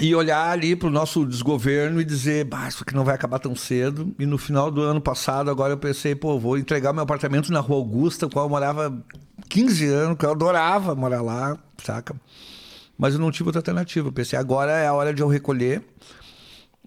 [0.00, 3.56] E olhar ali pro nosso desgoverno e dizer, bah, isso aqui não vai acabar tão
[3.56, 4.14] cedo.
[4.16, 7.58] E no final do ano passado, agora eu pensei, pô, vou entregar meu apartamento na
[7.58, 8.96] Rua Augusta, qual eu morava
[9.48, 12.14] 15 anos, que eu adorava morar lá, saca?
[12.96, 14.08] Mas eu não tive outra alternativa.
[14.08, 15.82] Eu pensei, agora é a hora de eu recolher.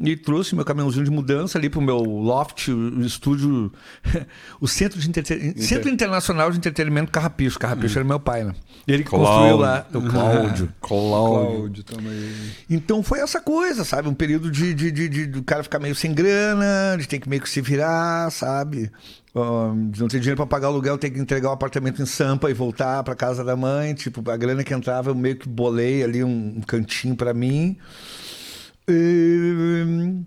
[0.03, 3.71] E trouxe meu caminhãozinho de mudança ali pro meu loft, o estúdio,
[4.59, 7.59] o Centro, de Entreten- Centro Internacional de Entretenimento Carrapicho.
[7.59, 8.53] Carrapicho era meu pai, né?
[8.87, 10.73] Ele que construiu lá, o Cláudio.
[10.81, 12.33] Cláudio também.
[12.69, 14.07] Então foi essa coisa, sabe?
[14.09, 17.29] Um período de, de, de, de- do cara ficar meio sem grana, de ter que
[17.29, 18.91] meio que se virar, sabe?
[19.91, 22.49] De não ter dinheiro para pagar o aluguel, ter que entregar o apartamento em Sampa
[22.49, 23.93] e voltar para casa da mãe.
[23.93, 27.77] Tipo, a grana que entrava, eu meio que bolei ali um, um cantinho para mim.
[28.93, 30.23] E,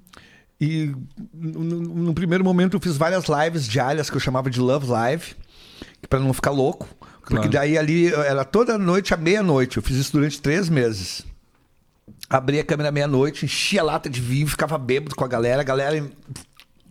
[0.60, 0.94] e
[1.32, 4.86] no, no- no primeiro momento eu fiz várias lives diárias que eu chamava de Love
[4.88, 5.34] Live,
[6.08, 6.88] para não ficar louco.
[7.20, 7.50] Porque Claro.
[7.50, 9.78] daí ali era toda noite à meia-noite.
[9.78, 11.24] Eu fiz isso durante três meses.
[12.28, 15.62] Abria a câmera meia-noite, enchia a lata de vinho, ficava bêbado com a galera.
[15.62, 16.06] A galera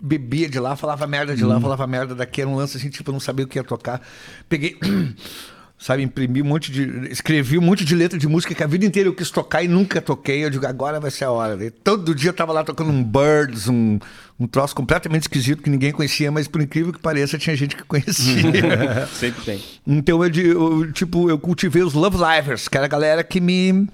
[0.01, 2.41] bebia de lá, falava merda de lá, falava merda daqui.
[2.41, 4.01] Era um lance assim, tipo, eu não sabia o que ia tocar.
[4.49, 4.76] Peguei,
[5.78, 7.11] sabe, imprimi um monte de.
[7.11, 9.67] Escrevi um monte de letra de música que a vida inteira eu quis tocar e
[9.67, 10.43] nunca toquei.
[10.43, 11.57] Eu digo, agora vai ser a hora.
[11.57, 13.99] Daí, todo dia eu tava lá tocando um Birds, um,
[14.39, 17.84] um troço completamente esquisito que ninguém conhecia, mas por incrível que pareça, tinha gente que
[17.84, 19.07] conhecia.
[19.13, 19.63] Sempre tem.
[19.86, 23.88] Então eu, eu, tipo, eu cultivei os Love Livers, que era a galera que me.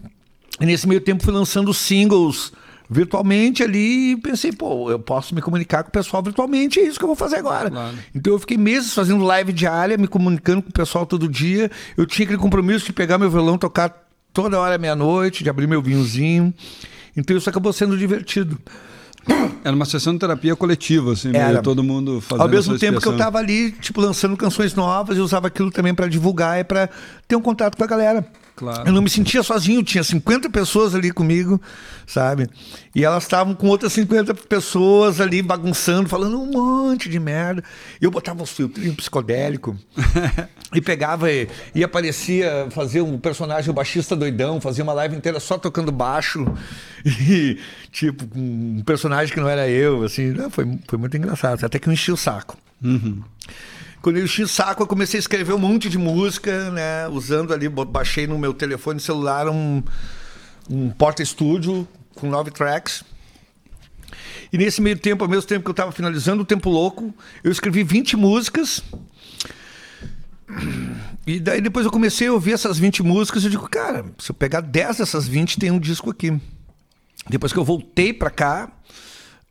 [0.62, 2.52] E nesse meio tempo fui lançando singles
[2.90, 6.98] virtualmente ali e pensei, pô, eu posso me comunicar com o pessoal virtualmente, é isso
[6.98, 7.70] que eu vou fazer agora.
[7.70, 7.96] Claro.
[8.16, 11.70] Então eu fiquei meses fazendo live diária, me comunicando com o pessoal todo dia.
[11.96, 15.82] Eu tinha aquele compromisso de pegar meu violão, tocar toda hora meia-noite, de abrir meu
[15.82, 16.54] vinhozinho.
[17.16, 18.58] Então isso acabou sendo divertido.
[19.64, 21.50] Era uma sessão de terapia coletiva, assim, Era.
[21.50, 23.18] meio todo mundo fazendo Ao mesmo tempo que eu expressão.
[23.18, 26.90] tava ali, tipo, lançando canções novas, eu usava aquilo também para divulgar e para
[27.28, 28.26] ter um contato com a galera.
[28.60, 28.86] Claro.
[28.86, 31.62] Eu não me sentia sozinho, tinha 50 pessoas ali comigo,
[32.05, 32.49] sabe?
[32.93, 37.64] E elas estavam com outras 50 pessoas ali bagunçando, falando um monte de merda.
[38.01, 39.78] Eu botava os filtrinhos psicodélico
[40.76, 45.39] e pegava e, e aparecia fazer um personagem, o baixista doidão, fazia uma live inteira
[45.39, 46.45] só tocando baixo.
[47.05, 47.57] E,
[47.93, 50.36] tipo, um personagem que não era eu, assim.
[50.49, 51.64] Foi, foi muito engraçado.
[51.64, 52.57] Até que eu enchi o saco.
[54.02, 57.08] Quando eu enchi o saco, eu comecei a escrever um monte de música, né?
[57.10, 59.84] Usando ali, baixei no meu telefone celular um,
[60.70, 63.04] um porta-estúdio com nove tracks.
[64.52, 67.52] E nesse meio tempo, ao mesmo tempo que eu estava finalizando o Tempo Louco, eu
[67.52, 68.82] escrevi 20 músicas.
[71.28, 74.32] E daí depois eu comecei a ouvir essas 20 músicas e eu digo, cara, se
[74.32, 76.39] eu pegar 10 dessas 20, tem um disco aqui.
[77.30, 78.72] Depois que eu voltei pra cá,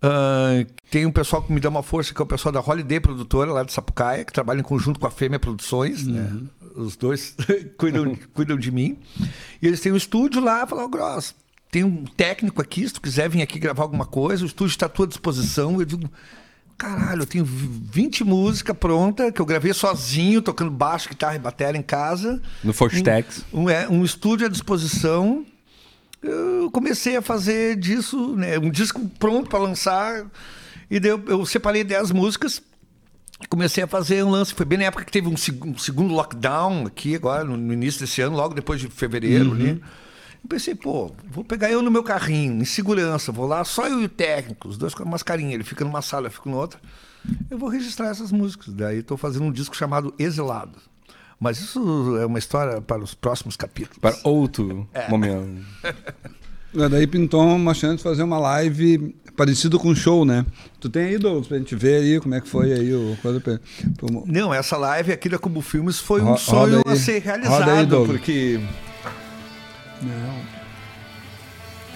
[0.00, 3.00] ah, tem um pessoal que me dá uma força, que é o pessoal da Holiday
[3.00, 6.40] Produtora, lá de Sapucaia, que trabalha em conjunto com a Fêmea Produções, né?
[6.76, 7.36] Os dois
[7.76, 8.96] cuidam, cuidam de mim.
[9.60, 11.34] E eles têm um estúdio lá, falaram, Gross,
[11.70, 14.86] tem um técnico aqui, se tu quiser vir aqui gravar alguma coisa, o estúdio está
[14.86, 15.80] à tua disposição.
[15.80, 16.08] Eu digo,
[16.76, 21.78] caralho, eu tenho 20 músicas prontas, que eu gravei sozinho, tocando baixo, guitarra e bateria
[21.78, 22.40] em casa.
[22.62, 23.44] No Forstex.
[23.52, 25.44] Um, é, um estúdio à disposição.
[26.22, 30.26] Eu comecei a fazer disso, né, um disco pronto para lançar.
[30.90, 32.60] E eu, eu separei 10 músicas.
[33.48, 34.52] Comecei a fazer um lance.
[34.52, 38.00] Foi bem na época que teve um, seg- um segundo lockdown aqui, agora, no, início
[38.00, 39.52] desse ano, logo depois de fevereiro.
[39.52, 39.80] ali.
[40.42, 44.00] Eu pensei, pô, vou pegar eu no meu carrinho, em segurança, vou lá, só eu
[44.00, 45.54] e o técnico, os dois com a mascarinha.
[45.54, 46.80] Ele fica numa sala, eu fico noutra.
[47.50, 48.72] Eu vou registrar essas músicas.
[48.74, 50.78] Daí estou fazendo um disco chamado Exilado.
[51.40, 53.98] Mas isso é uma história para os próximos capítulos.
[53.98, 55.64] Para outro momento.
[56.74, 60.44] É, Daí pintou uma chance de fazer uma live parecido com um show, né?
[60.80, 63.40] Tu tem aí, Douglas, pra gente ver aí como é que foi aí o coisa
[63.40, 63.58] pra-
[63.96, 66.96] pro- Não, essa live aqui da Cubo Filmes foi Ro- um sonho roda aí.
[66.96, 68.20] a ser Roda aí, realizado, Douglas.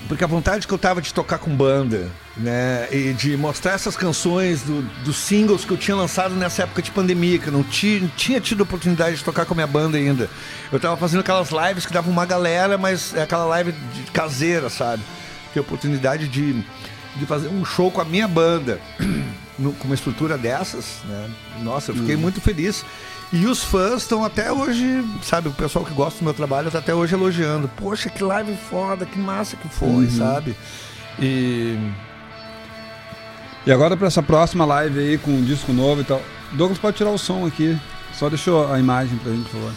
[0.09, 3.97] Porque a vontade que eu tava de tocar com banda, né, e de mostrar essas
[3.97, 7.63] canções do- dos singles que eu tinha lançado nessa época de pandemia, que eu não
[7.63, 10.29] tinha, tinha tido oportunidade de tocar com a minha banda ainda.
[10.71, 14.69] Eu tava fazendo aquelas lives que davam uma galera, mas é aquela live de caseira,
[14.69, 15.03] sabe?
[15.55, 16.53] Ter a oportunidade de,
[17.17, 18.81] de fazer um show com a minha banda.
[19.59, 21.29] no- com uma estrutura dessas, né?
[21.63, 22.85] Nossa, eu fiquei muito feliz.
[23.33, 26.81] E os fãs estão até hoje, sabe, o pessoal que gosta do meu trabalho está
[26.81, 27.67] até hoje elogiando.
[27.77, 30.55] Poxa, que live foda, que massa que foi, sabe?
[31.19, 31.77] E
[33.65, 36.21] E agora pra essa próxima live aí com um disco novo e tal.
[36.53, 37.79] Douglas pode tirar o som aqui.
[38.13, 39.73] Só deixa a imagem pra gente, por favor.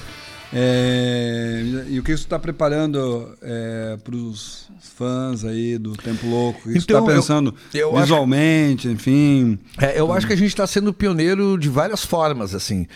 [0.53, 6.60] É, e o que você está preparando é, para os fãs aí do Tempo Louco?
[6.60, 9.60] O que você está Então, eu- pensando eu acho- visualmente, enfim?
[9.78, 12.88] É, eu acho que a gente está sendo pioneiro de várias formas, assim.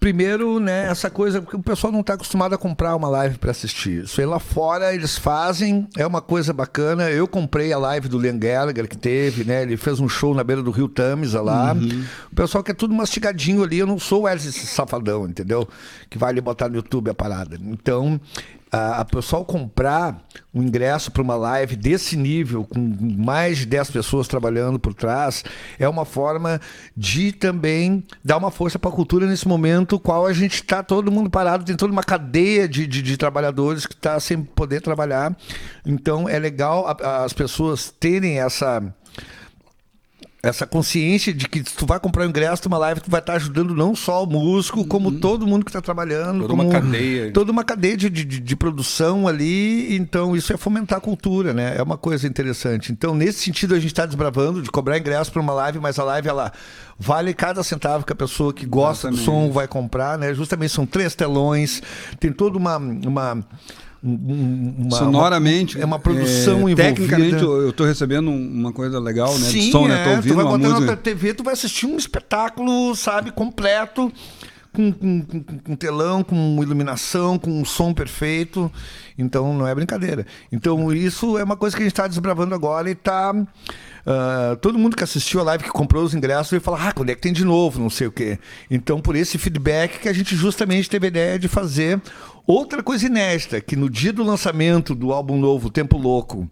[0.00, 3.50] Primeiro, né, essa coisa, porque o pessoal não está acostumado a comprar uma live para
[3.50, 4.04] assistir.
[4.04, 7.10] Isso aí lá fora eles fazem, é uma coisa bacana.
[7.10, 9.62] Eu comprei a live do Liam Gallagher que teve, né?
[9.62, 11.76] Ele fez um show na beira do Rio Tamisa lá.
[12.32, 13.78] O pessoal quer tudo mastigadinho ali.
[13.78, 15.68] Eu não sou o Wesley Safadão, entendeu?
[16.08, 17.58] Que vai ali botar no YouTube a parada.
[17.60, 18.18] Então,
[18.72, 20.22] a, a pessoal comprar
[20.54, 22.78] um ingresso para uma live desse nível, com
[23.18, 25.44] mais de 10 pessoas trabalhando por trás,
[25.78, 26.60] é uma forma
[26.96, 31.10] de também dar uma força para a cultura nesse momento, qual a gente está todo
[31.10, 35.36] mundo parado, tem toda uma cadeia de, de, de trabalhadores que está sem poder trabalhar.
[35.84, 38.82] Então é legal a- as pessoas terem essa
[40.42, 43.34] essa consciência de que se tu vai comprar um ingresso numa live, tu vai estar
[43.34, 46.40] ajudando não só o músico, como todo mundo que está trabalhando.
[46.40, 47.32] Toda uma cadeia.
[47.32, 49.94] Toda uma cadeia de, de, de produção ali.
[49.94, 51.76] Então, isso é fomentar a cultura, né?
[51.76, 52.90] É uma coisa interessante.
[52.90, 56.04] Então, nesse sentido, a gente está desbravando de cobrar ingresso para uma live, mas a
[56.04, 56.52] live, ela
[56.98, 59.46] vale cada centavo que a pessoa que gosta do Exatamente.
[59.46, 60.32] som vai comprar, né?
[60.32, 61.82] Justamente são três telões,
[62.18, 62.78] tem toda uma.
[62.78, 63.44] uma
[64.02, 65.80] um- um- uma- Sonoramente.
[65.80, 66.82] é uma produção é, envolvida.
[66.84, 69.48] Tecnicamente, eu estou recebendo um- uma coisa legal, né?
[69.48, 70.02] de som, né?
[70.04, 70.80] Tô é, ouvindo tu vai uma música.
[70.86, 74.12] na TV, tu vai assistir um espetáculo, sabe, completo,
[74.72, 78.70] com, com, com, com telão, com iluminação, com um som perfeito.
[79.18, 80.24] Então não é brincadeira.
[80.50, 83.34] Então isso é uma coisa que a gente está desbravando agora e está
[84.60, 87.14] todo mundo que assistiu a live, que comprou os ingressos, vai falar, ah, quando é
[87.14, 88.38] que tem de novo, não sei o quê.
[88.70, 92.00] Então, por esse feedback que a gente justamente teve a ideia de fazer
[92.46, 96.48] outra coisa inédita, que no dia do lançamento do álbum novo, Tempo Louco,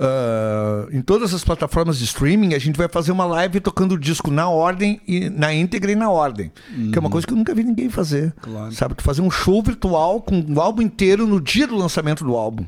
[0.00, 3.98] ah, em todas as plataformas de streaming, a gente vai fazer uma live tocando o
[3.98, 6.52] disco na ordem, e na íntegra e na ordem.
[6.92, 8.32] Que é uma coisa que eu nunca vi ninguém fazer.
[8.40, 8.72] Claro.
[8.72, 8.94] Sabe?
[8.98, 12.64] Fazer um show virtual com o álbum inteiro no dia do lançamento do álbum.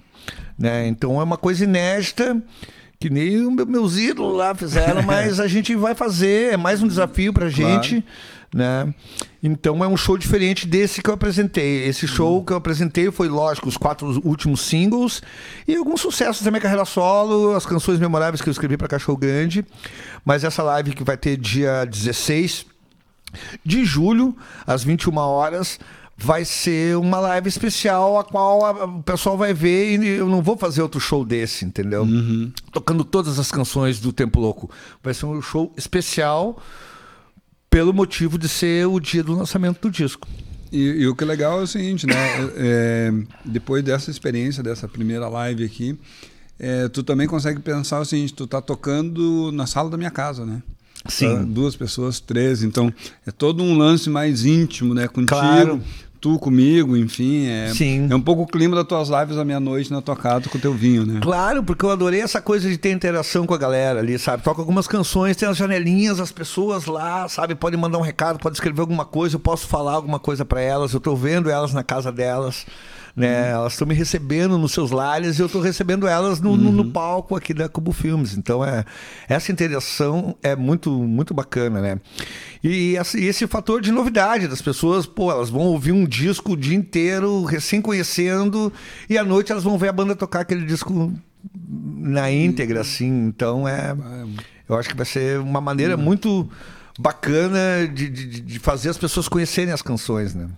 [0.59, 0.89] Né?
[0.89, 2.43] Então é uma coisa inédita.
[2.99, 7.33] Que nem meus ídolos lá fizeram, mas a gente vai fazer, é mais um desafio
[7.33, 8.05] pra gente,
[8.53, 8.93] né?
[9.43, 11.85] Então é um show diferente desse que eu apresentei.
[11.85, 15.23] Esse show que eu apresentei foi, lógico, os quatro últimos singles
[15.67, 19.17] e alguns sucessos da minha carreira solo, as canções memoráveis que eu escrevi para Cachorro
[19.19, 19.65] Grande.
[20.25, 22.67] Mas essa live que vai ter dia 16
[23.65, 24.37] de julho,
[24.67, 25.79] às 21 horas,
[26.23, 30.43] vai ser uma live especial a qual a- o pessoal vai ver e eu não
[30.43, 32.07] vou fazer outro show desse, entendeu?
[32.73, 34.71] Tocando todas as canções do Tempo Louco.
[35.03, 36.61] Vai ser um show especial
[37.71, 40.27] pelo motivo de ser o dia do lançamento do disco.
[40.73, 42.15] E, e o que é legal é o seguinte, né?
[42.57, 43.13] É,
[43.45, 45.99] depois dessa experiência, dessa primeira live aqui,
[46.59, 50.45] é, tu também consegue pensar o seguinte, tu tá tocando na sala da minha casa,
[50.45, 50.63] né?
[51.09, 51.35] Sim.
[51.35, 52.93] Tá duas pessoas, três, então
[53.27, 55.09] é todo um lance mais íntimo, né?
[55.09, 55.83] Contigo, Claro.
[56.21, 57.47] Tu comigo, enfim.
[57.47, 58.09] É, Sim.
[58.11, 60.61] é um pouco o clima das tuas lives à meia-noite na tua casa com o
[60.61, 61.21] teu vinho, né?
[61.23, 64.43] Claro, porque eu adorei essa coisa de ter interação com a galera ali, sabe?
[64.43, 67.55] Toca algumas canções, tem as janelinhas, as pessoas lá, sabe?
[67.55, 70.93] Podem mandar um recado, pode escrever alguma coisa, eu posso falar alguma coisa para elas,
[70.93, 72.67] eu tô vendo elas na casa delas.
[73.17, 73.51] Né?
[73.51, 76.91] Elas estão me recebendo nos seus lares e eu estou recebendo elas no, no- no
[76.93, 78.37] palco aqui da Cubo Filmes.
[78.37, 78.85] Então, é,
[79.29, 82.01] essa interação é muito, muito bacana, né?
[82.63, 86.53] E esse, e esse fator de novidade das pessoas, pô, elas vão ouvir um disco
[86.53, 88.73] o dia inteiro, recém conhecendo,
[89.09, 91.13] e à noite elas vão ver a banda tocar aquele disco
[91.99, 93.27] na íntegra, assim.
[93.27, 93.95] Então é.
[94.69, 96.49] Eu acho que vai ser uma maneira muito
[97.01, 100.49] bacana de, de, de fazer as pessoas conhecerem as canções, né?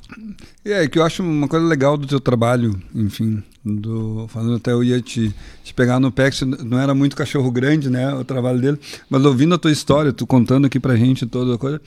[0.64, 4.82] É que eu acho uma coisa legal do teu trabalho, enfim, do falando até eu
[4.82, 5.32] ia te,
[5.62, 8.78] te pegar no pé, que não era muito cachorro grande, né, o trabalho dele,
[9.08, 11.80] mas ouvindo a tua história, tu contando aqui pra gente toda a coisa,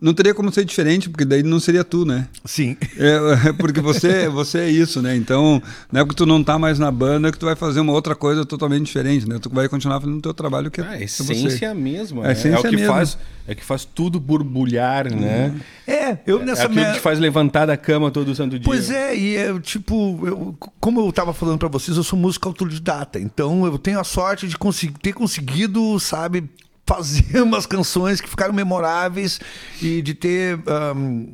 [0.00, 2.26] não teria como ser diferente, porque daí não seria tu, né?
[2.44, 2.76] Sim.
[2.96, 5.14] É, porque você, você é isso, né?
[5.14, 7.92] Então, não é porque tu não tá mais na banda que tu vai fazer uma
[7.92, 9.38] outra coisa totalmente diferente, né?
[9.40, 11.64] Tu vai continuar fazendo o teu trabalho que Ah, a é essência você.
[11.64, 12.22] é a mesma.
[12.22, 12.32] A né?
[12.32, 12.94] essência é o é que mesma.
[12.94, 15.54] faz, é que faz tudo borbulhar, né?
[15.86, 18.64] É, eu É nessa aquilo minha- que faz levantar da cama todo santo dia.
[18.64, 22.48] Pois é, e é tipo, eu- como eu tava falando pra vocês, eu sou músico
[22.48, 26.48] autodidata, então eu tenho a sorte de conseguir, ter conseguido, sabe,
[26.94, 29.38] fazer umas canções que ficaram memoráveis
[29.80, 31.26] e de ter ahm,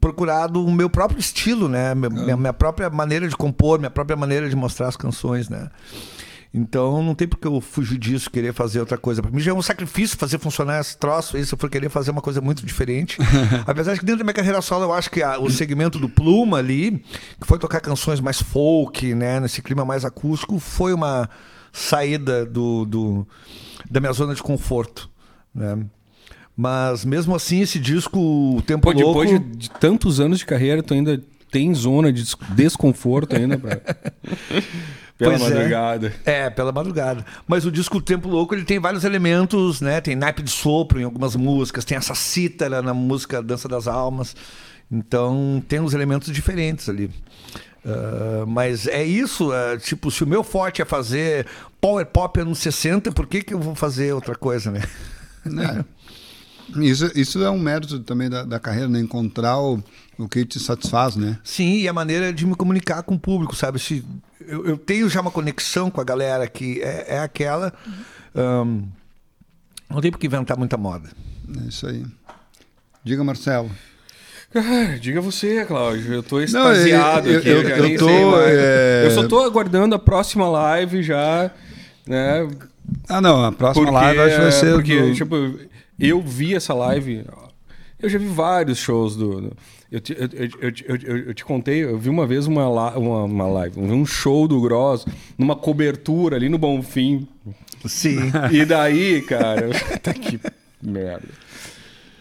[0.00, 1.94] procurado o meu próprio estilo, né?
[1.94, 5.68] Minha, minha própria maneira de compor, minha própria maneira de mostrar as canções, né?
[6.52, 9.22] Então não tem porque eu fugir disso, querer fazer outra coisa.
[9.22, 11.88] Pra mim já é um sacrifício fazer funcionar esse troço aí, se eu for querer
[11.88, 13.16] fazer uma coisa muito diferente.
[13.64, 16.08] Apesar de que dentro da minha carreira solo eu acho que a- o segmento do
[16.08, 17.04] Pluma ali,
[17.40, 21.30] que foi tocar canções mais folk, né, nesse clima mais acústico, foi uma
[21.72, 23.28] saída do, do-
[23.90, 25.10] da minha zona de conforto,
[25.54, 25.78] né?
[26.56, 28.18] Mas mesmo assim esse disco,
[28.56, 29.20] o Tempo Pô, Louco...
[29.24, 31.20] depois de, de tantos anos de carreira, tu ainda
[31.50, 33.76] tem zona de des- desconforto ainda pra...
[35.18, 35.54] pela Pois é.
[35.54, 36.14] madrugada.
[36.24, 37.24] É, pela madrugada.
[37.46, 40.00] Mas o disco Tempo Louco ele tem vários elementos, né?
[40.00, 44.34] Tem naipe de sopro em algumas músicas, tem essa cítara na música Dança das Almas.
[44.90, 47.10] Então tem uns elementos diferentes ali.
[47.84, 51.46] Ah, mas é isso, ah, tipo, se o meu forte é fazer
[51.80, 54.82] power pop anos 60, por que, que eu vou fazer outra coisa, né?
[55.46, 56.00] É.
[56.78, 59.00] Isso, isso é um mérito também da, da carreira, né?
[59.00, 59.82] Encontrar o,
[60.18, 61.38] o que te satisfaz, né?
[61.42, 63.80] Sim, e a maneira de me comunicar com o público, sabe?
[63.80, 64.04] Se
[64.40, 67.72] eu, eu tenho já uma conexão com a galera que é, é aquela.
[68.34, 68.82] ahn,
[69.88, 71.10] não tem por que inventar muita moda.
[71.60, 72.06] É isso aí.
[73.02, 73.70] Diga, Marcelo.
[74.52, 76.12] Cara, diga você, Cláudio.
[76.12, 77.48] Eu tô Não, extasiado eu- aqui.
[77.48, 78.16] eu- eu nem tô, sei
[78.56, 81.50] é, Eu só tô aguardando a próxima live já,
[82.06, 82.48] né?
[83.08, 84.72] Ah, não, a próxima Porque, live acho que vai ser.
[84.74, 85.36] porque do- tipo,
[86.00, 87.24] eu vi essa live.
[88.02, 89.52] Eu já vi vários shows do.
[89.92, 90.50] eu, te, eu, eu,
[90.88, 94.48] eu, eu, eu te contei, eu vi uma vez uma, uma, uma live, um show
[94.48, 95.04] do Gross
[95.38, 97.28] numa cobertura ali no Bonfim.
[97.86, 98.32] Sim.
[98.50, 99.68] E daí, cara,
[100.02, 100.40] tá que
[100.82, 101.28] merda.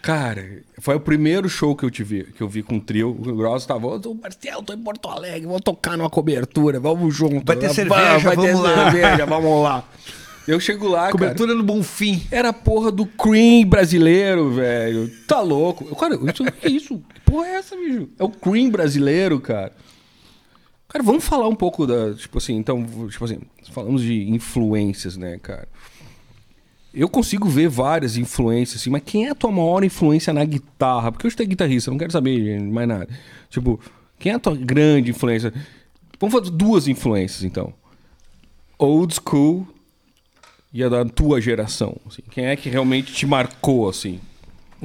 [0.02, 3.10] Cara, foi o primeiro show que eu te vi, que eu vi com o trio.
[3.10, 7.46] O Gross tava, ô Marcelo, tô em Porto Alegre, vou tocar numa cobertura, vamos junto.
[7.46, 9.84] Vai ter cerveja, vai ter vamos lá." cerveja, vamos lá.
[10.48, 11.12] Eu chego lá, cara.
[11.12, 12.26] Cobertura no Bonfim.
[12.32, 15.08] Era a porra do Cream brasileiro, velho.
[15.28, 15.96] Tá louco.
[15.96, 17.04] Cara, isso, que isso?
[17.14, 18.10] Que porra é essa, bicho?
[18.18, 19.74] É o Cream brasileiro, cara.
[20.88, 22.16] Cara, vamos falar um pouco da.
[22.16, 23.40] Tipo assim, então, tipo assim,
[23.72, 25.68] falamos de influências, né, cara?
[26.94, 31.12] Eu consigo ver várias influências, assim, mas quem é a tua maior influência na guitarra?
[31.12, 33.08] Porque hoje tu é guitarrista, eu não quero saber mais nada.
[33.50, 33.80] Tipo,
[34.18, 35.54] quem é a tua grande influência?
[36.20, 37.74] Vamos fazer duas influências, então.
[38.78, 39.68] Old school
[40.74, 41.96] e a da tua geração.
[42.08, 42.24] assim.
[42.30, 44.20] Quem é que realmente te marcou, assim?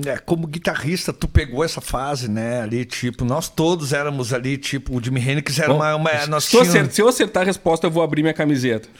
[0.04, 2.62] É, como guitarrista, tu pegou essa fase, né?
[2.62, 5.94] Ali, tipo, nós todos éramos ali, tipo, o Jimi Hendrix era uma.
[5.94, 6.74] uma nós se, eu tínhamos...
[6.74, 8.88] acertar, se eu acertar a resposta, eu vou abrir minha camiseta.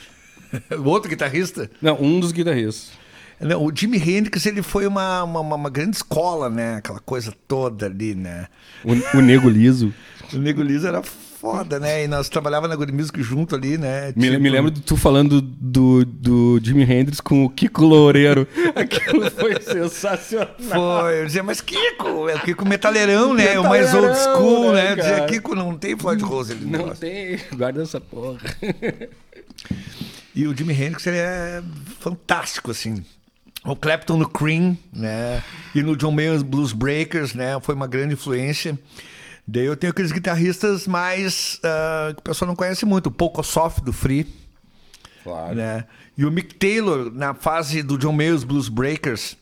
[0.78, 1.68] O outro guitarrista?
[1.82, 2.92] Não, um dos guitarristas.
[3.40, 6.76] Não, o Jimi Hendrix ele foi uma, uma, uma- grande escola, né?
[6.76, 8.46] Aquela coisa toda ali, né?
[8.84, 9.92] O, o Nego Liso.
[10.32, 12.04] O Nego Liso era foda, né?
[12.04, 14.12] E nós trabalhava na Good Music junto ali, né?
[14.16, 18.48] Me, Tipo, me lembro de tu falando do, do Jimi Hendrix com o Kiko Loureiro.
[18.74, 20.54] Aquilo foi sensacional.
[21.02, 23.58] Foi, eu dizia, mas Kiko, é o Kiko metaleirão, né?
[23.58, 24.92] o mais old school, né, né?
[24.92, 25.26] Eu dizia?
[25.26, 26.64] Kiko não tem Floyd Rose ali.
[26.64, 27.00] Não negócio.
[27.00, 27.38] tem.
[27.54, 28.38] Guarda essa porra.
[30.34, 31.62] E o Jimi Hendrix ele é
[32.00, 33.04] fantástico, assim.
[33.64, 35.42] O Clapton no Cream, né?
[35.74, 37.58] E no John Mayer's Blues Breakers, né?
[37.62, 38.78] Foi uma grande influência.
[39.46, 43.06] Daí eu tenho aqueles guitarristas mais ah, que o pessoal não conhece muito.
[43.06, 44.26] O Poco Soft do Free,
[45.22, 45.54] Claro.
[45.54, 45.84] né?
[46.16, 49.36] E o Mick Taylor, na fase do John Mayer's Blues Breakers.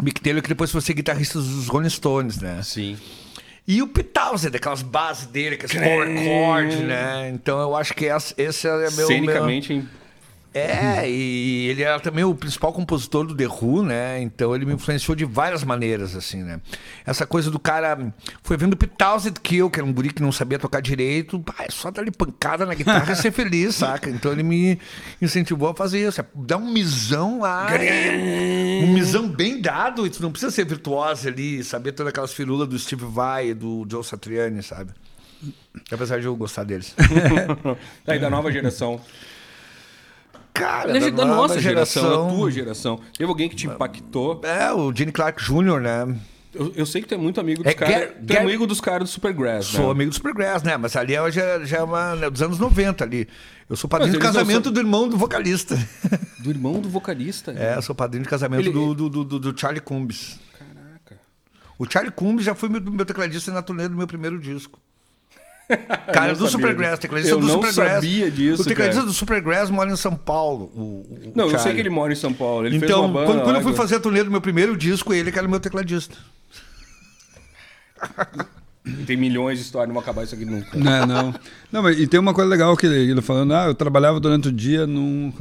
[0.00, 2.60] Mick Taylor que depois foi ser guitarrista dos Rolling Stones, né?
[2.62, 2.96] Sim.
[3.66, 7.30] E o Pete Townsend, aquelas bases dele, aqueles power chord, né?
[7.34, 8.90] Então eu acho que essa- esse é meu...
[8.92, 9.06] meu...
[9.08, 9.88] Cenicamente, hein?
[10.54, 14.20] É, e ele era também o principal compositor do The Who, né?
[14.20, 16.60] Então ele me influenciou de várias maneiras, assim, né?
[17.04, 18.12] Essa coisa do cara.
[18.42, 21.38] Foi vendo o Pete Townsend Kill, que era um guri que não sabia tocar direito.
[21.40, 24.08] Pá, é só dar ali pancada na guitarra e ser feliz, saca?
[24.08, 24.78] Então ele me
[25.20, 26.20] incentivou a fazer isso.
[26.20, 27.68] é Dar um misão lá.
[28.82, 32.68] Um misão bem dado, e tu não precisa ser virtuosa ali, saber todas aquelas firulas
[32.68, 34.92] do Steve Vai, do Joe Satriani, sabe?
[35.90, 36.94] Apesar de eu gostar deles.
[38.04, 39.00] Daí da nova geração.
[40.58, 43.00] Cara, Da, da nossa geração, da tua geração.
[43.16, 44.40] Teve alguém que te impactou?
[44.44, 46.16] É, o Gene Clark Jr., né?
[46.54, 48.10] Eu, eu sei que tu é muito amigo dos É, caras.
[48.26, 49.90] Tu é amigo dos caras do Supergrass, Sou né?
[49.92, 50.76] amigo do Supergrass, né?
[50.76, 53.28] Mas ali é- já, já é uma, né, dos anos 90 ali.
[53.68, 55.76] Eu sou padrinho de casamento são- do irmão do vocalista.
[56.40, 57.52] Do irmão do vocalista.
[57.52, 60.38] É, eu sou padrinho de casamento Ele- do, do, do, do- Charlie Cumbs.
[60.56, 61.20] Caraca.
[61.78, 64.78] O Charlie Cumbs já foi meu, meu tecladista na turnê do meu primeiro disco.
[66.12, 67.94] Cara, não do sabia Supergrass, tecladista Eu do não Supergrass.
[67.94, 69.06] sabia disso, O tecladista cara.
[69.06, 70.72] do Supergrass mora em São Paulo.
[70.74, 71.74] O, o- Não, eu sei Charlie.
[71.74, 72.66] que ele mora em São Paulo.
[72.66, 74.40] Ele fez Então, uma banda quando, quando lá eu fui fazer a turnê do meu
[74.40, 76.16] primeiro disco, ele que era o meu tecladista.
[79.06, 80.76] Tem milhões de histórias, não vou acabar isso aqui nunca.
[80.78, 81.34] Não, não.
[81.70, 84.48] Não, mas e tem uma coisa legal que ele, ele falando, ah, eu trabalhava durante
[84.48, 85.32] o dia num,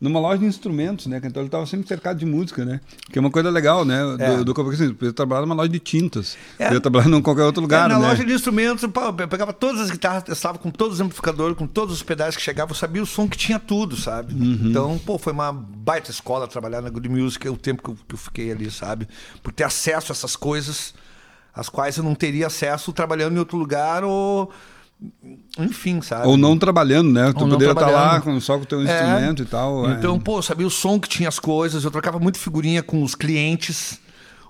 [0.00, 1.20] numa loja de instrumentos, né?
[1.22, 2.80] Então ele estava sempre cercado de música, né?
[3.10, 4.00] Que é uma coisa legal, né?
[4.18, 4.36] É.
[4.36, 6.36] Do, do porque assim, eu trabalhava numa loja de tintas.
[6.58, 6.74] É.
[6.74, 8.08] Eu trabalhava em qualquer outro lugar, É, na né?
[8.08, 8.90] loja de instrumentos, eu
[9.28, 12.72] pegava todas as guitarras, testava com todos os amplificadores, com todos os pedais que chegavam,
[12.72, 14.34] eu sabia o som que tinha tudo, sabe?
[14.34, 14.68] Uhum.
[14.68, 18.14] Então, pô, foi uma baita escola trabalhar na Good Music, o tempo que eu, que
[18.14, 19.08] eu fiquei ali, sabe?
[19.42, 20.94] Por ter acesso a essas coisas,
[21.54, 24.52] às quais eu não teria acesso trabalhando em outro lugar ou.
[25.58, 26.26] Enfim, sabe?
[26.26, 27.32] Ou não trabalhando, né?
[27.32, 28.22] Tu poderia estar lá trabalhando.
[28.22, 28.84] com, só com o teu É.
[28.84, 29.88] instrumento e tal.
[29.88, 29.92] é.
[29.94, 33.02] Então, pô, eu sabia o som que tinha as coisas, eu trocava muito figurinha com
[33.02, 34.00] os clientes.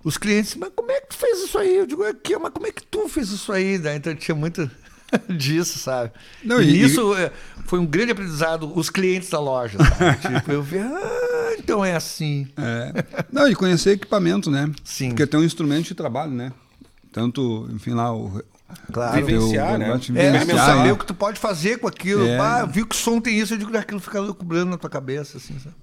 [0.03, 1.77] Os clientes, mas como é que tu fez isso aí?
[1.79, 3.79] Eu digo, aqui, mas como é que tu fez isso aí?
[3.79, 4.71] Daí, então tinha muito
[5.35, 6.11] disso, sabe?
[6.45, 7.31] Não, e, e- isso é,
[7.65, 10.19] foi um grande aprendizado, os clientes da loja, sabe?
[10.41, 12.47] tipo, eu vi, ah, então é assim.
[12.59, 13.05] É.
[13.33, 14.71] Não, e conhecer equipamento, né?
[14.85, 15.09] Sim.
[15.09, 16.53] Porque tem um instrumento de trabalho, né?
[17.11, 18.43] Tanto, enfim, lá o.
[18.93, 19.25] Claro.
[19.25, 19.89] Vivenciar, né?
[20.15, 22.27] É, vivenciar, saber o que tu pode fazer com aquilo.
[22.27, 22.39] É.
[22.39, 25.59] Ah, viu que som tem isso, eu digo, aquilo fica cobrando na tua cabeça, assim,
[25.59, 25.75] sabe?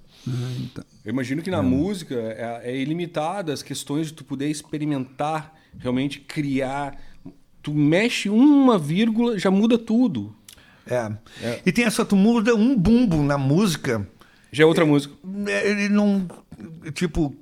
[0.60, 5.54] Então, Eu imagino que na música é, é ilimitada as questões de tu poder experimentar,
[5.80, 6.96] realmente criar.
[7.64, 10.36] Tu mexe uma vírgula, já muda tudo.
[10.86, 11.12] É.
[11.66, 14.08] E tem essa, tu muda um bumbo na música,
[14.52, 15.14] Já é outra música.
[15.48, 16.28] É, ele não.
[16.94, 17.36] Tipo.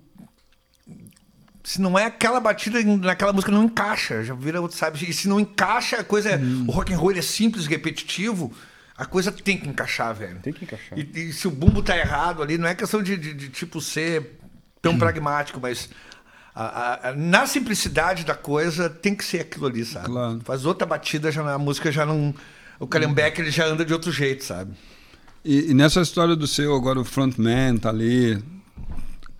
[1.70, 4.24] Se não é aquela batida naquela música, não encaixa.
[4.24, 5.08] Já vira, sabe?
[5.08, 6.40] E se não encaixa, a coisa é.
[6.68, 8.52] O rock and roll é simples, repetitivo.
[8.98, 10.40] A coisa tem que encaixar, velho.
[10.42, 10.98] Tem que encaixar.
[10.98, 13.80] E, e se o bumbo tá errado ali, não é questão de, de- de, tipo
[13.80, 14.40] ser
[14.82, 15.92] tão pragmático, mas
[16.56, 16.64] a-
[17.06, 20.08] a- a- na simplicidade da coisa tem que ser aquilo ali, sabe?
[20.08, 20.42] Claro.
[20.44, 22.34] Faz outra batida, já, a música já não.
[22.80, 24.74] O Calhambeck ele já anda de outro jeito, sabe?
[25.46, 28.44] E, e nessa história do seu, agora o frontman tá ali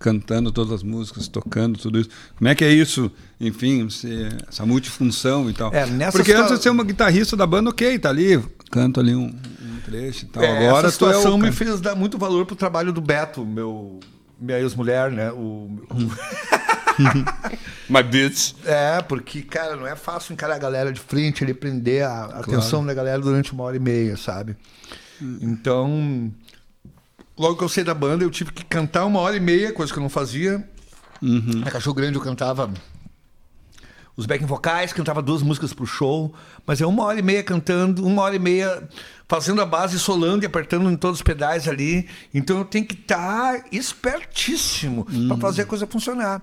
[0.00, 2.08] cantando todas as músicas, tocando tudo isso.
[2.36, 3.08] Como é que é isso?
[3.38, 5.72] Enfim, você- essa multifunção e tal.
[5.72, 9.14] É, nessa Porque antes de ser uma guitarrista da banda, ok, tá ali, canto ali
[9.14, 10.42] um, um trecho e tal.
[10.42, 13.00] É, agora essa é o situação me can- fez dar muito valor pro trabalho do
[13.00, 14.00] Beto, meu
[14.40, 15.30] minha ex-mulher, né?
[15.32, 15.36] O,
[15.90, 16.10] o-
[17.88, 18.54] My bitch.
[18.64, 22.38] é, porque, cara, não é fácil encarar a galera de frente, ele prender a a
[22.40, 24.56] atenção da galera durante uma hora e meia, sabe?
[25.42, 26.32] Então,
[27.40, 29.90] logo que eu saí da banda, eu tive que cantar uma hora e meia, coisa
[29.90, 30.62] que eu não fazia.
[31.22, 32.70] Na Cachorro Grande eu cantava
[34.14, 36.34] os backing vocais, cantava duas músicas pro show,
[36.66, 38.86] mas é uma hora e meia cantando, uma hora e meia
[39.26, 42.06] fazendo a base, solando e apertando em todos os pedais ali.
[42.34, 46.42] Então eu tenho que estar espertíssimo para fazer a coisa funcionar.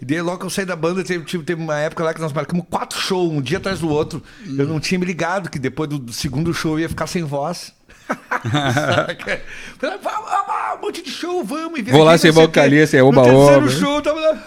[0.00, 2.20] E daí logo que eu saí da banda, teve, teve, teve uma época lá que
[2.20, 4.20] nós marcamos quatro shows, um dia atrás do outro.
[4.58, 7.72] Eu não tinha me ligado que depois do segundo show eu ia ficar sem voz.
[8.06, 9.42] Saca?
[9.78, 11.78] Falei, vamos, vamos, um monte de show, vamos.
[11.78, 13.68] E Vou lá ser vocalista, é oba, No oba.
[13.68, 14.42] show, tava lá.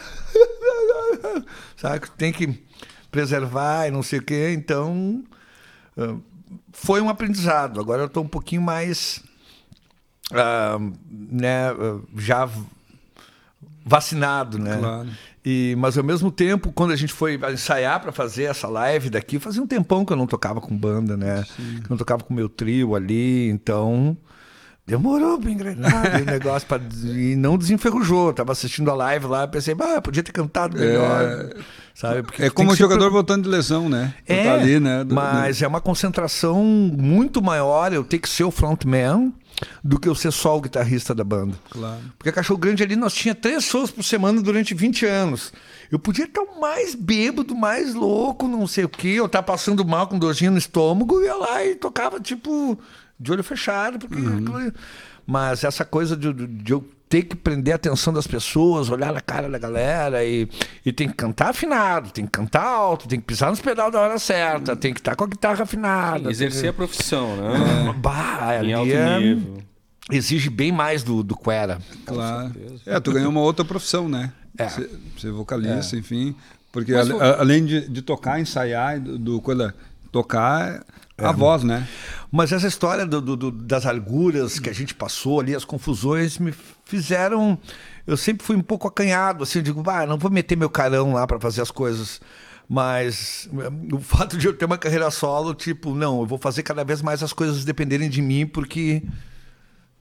[2.18, 2.62] Tem que
[3.12, 4.52] preservar e não sei o quê.
[4.54, 5.24] Então,
[5.98, 6.16] ah,
[6.74, 7.80] foi um aprendizado.
[7.80, 9.24] Agora eu estou um pouquinho mais,
[10.34, 10.78] ah,
[11.10, 12.50] né, ah, já
[13.86, 14.78] vacinado, né?
[14.78, 15.08] Claro.
[15.46, 19.38] E, mas ao mesmo tempo, quando a gente foi ensaiar para fazer essa live daqui,
[19.38, 21.46] fazia um tempão que eu não tocava com banda, né?
[21.84, 24.18] Que não tocava com meu trio ali, então
[24.88, 28.28] demorou pra engrenar o negócio pra, e não desenferrujou.
[28.30, 31.50] Eu tava assistindo a live lá, pensei, ah, podia ter cantado melhor,
[31.94, 32.24] sabe?
[32.24, 34.16] Porque É como o jogador voltando de lesão, né?
[34.26, 35.04] Tu é, tá ali, né?
[35.04, 39.32] Do- mas é uma concentração muito maior eu ter que ser o frontman
[39.84, 41.56] do que eu ser só o guitarrista da banda.
[41.70, 42.02] Claro.
[42.18, 45.54] Porque a Cachorro Grande ali nós tinha três shows por semana durante 20 anos.
[45.92, 49.10] Eu podia estar o mais bêbado, mais louco, não sei o quê.
[49.10, 52.78] Eu estar passando mal com dorzinha no estômago, ia lá e tocava, tipo,
[53.20, 54.08] de olho fechado.
[54.08, 54.22] Porque...
[55.26, 59.14] Mas essa coisa de, de- de eu ter que prender a atenção das pessoas, olhar
[59.14, 60.50] na cara da galera e,
[60.86, 64.02] e tem que cantar afinado, tem que cantar alto, tem que pisar nos pedal da
[64.02, 66.30] hora certa, tem que estar com a guitarra afinada.
[66.32, 67.94] Exercer a profissão, né?
[68.02, 69.58] Bah, Em alto é- nível.
[70.12, 71.80] exige bem mais do, do Quera.
[72.06, 72.52] Claro.
[72.86, 74.32] É, tu ganhou uma outra profissão, né?
[74.58, 74.68] É.
[74.70, 76.36] Ser, ser vocalista, enfim.
[76.72, 79.74] Porque a- além de, de tocar, ensaiar, do, do coisa,
[80.12, 80.84] tocar
[81.18, 81.88] a voz, né?
[82.32, 86.38] Mas essa história do- do- do- das arguras que a gente passou ali, as confusões,
[86.38, 87.58] me fizeram.
[88.06, 91.14] Eu sempre fui um pouco acanhado, assim, eu digo, ah, não vou meter meu carão
[91.14, 92.20] lá para fazer as coisas.
[92.68, 96.64] Mas eh, o fato de eu ter uma carreira solo, tipo, não, eu vou fazer
[96.64, 99.02] cada vez mais as coisas dependerem de mim, porque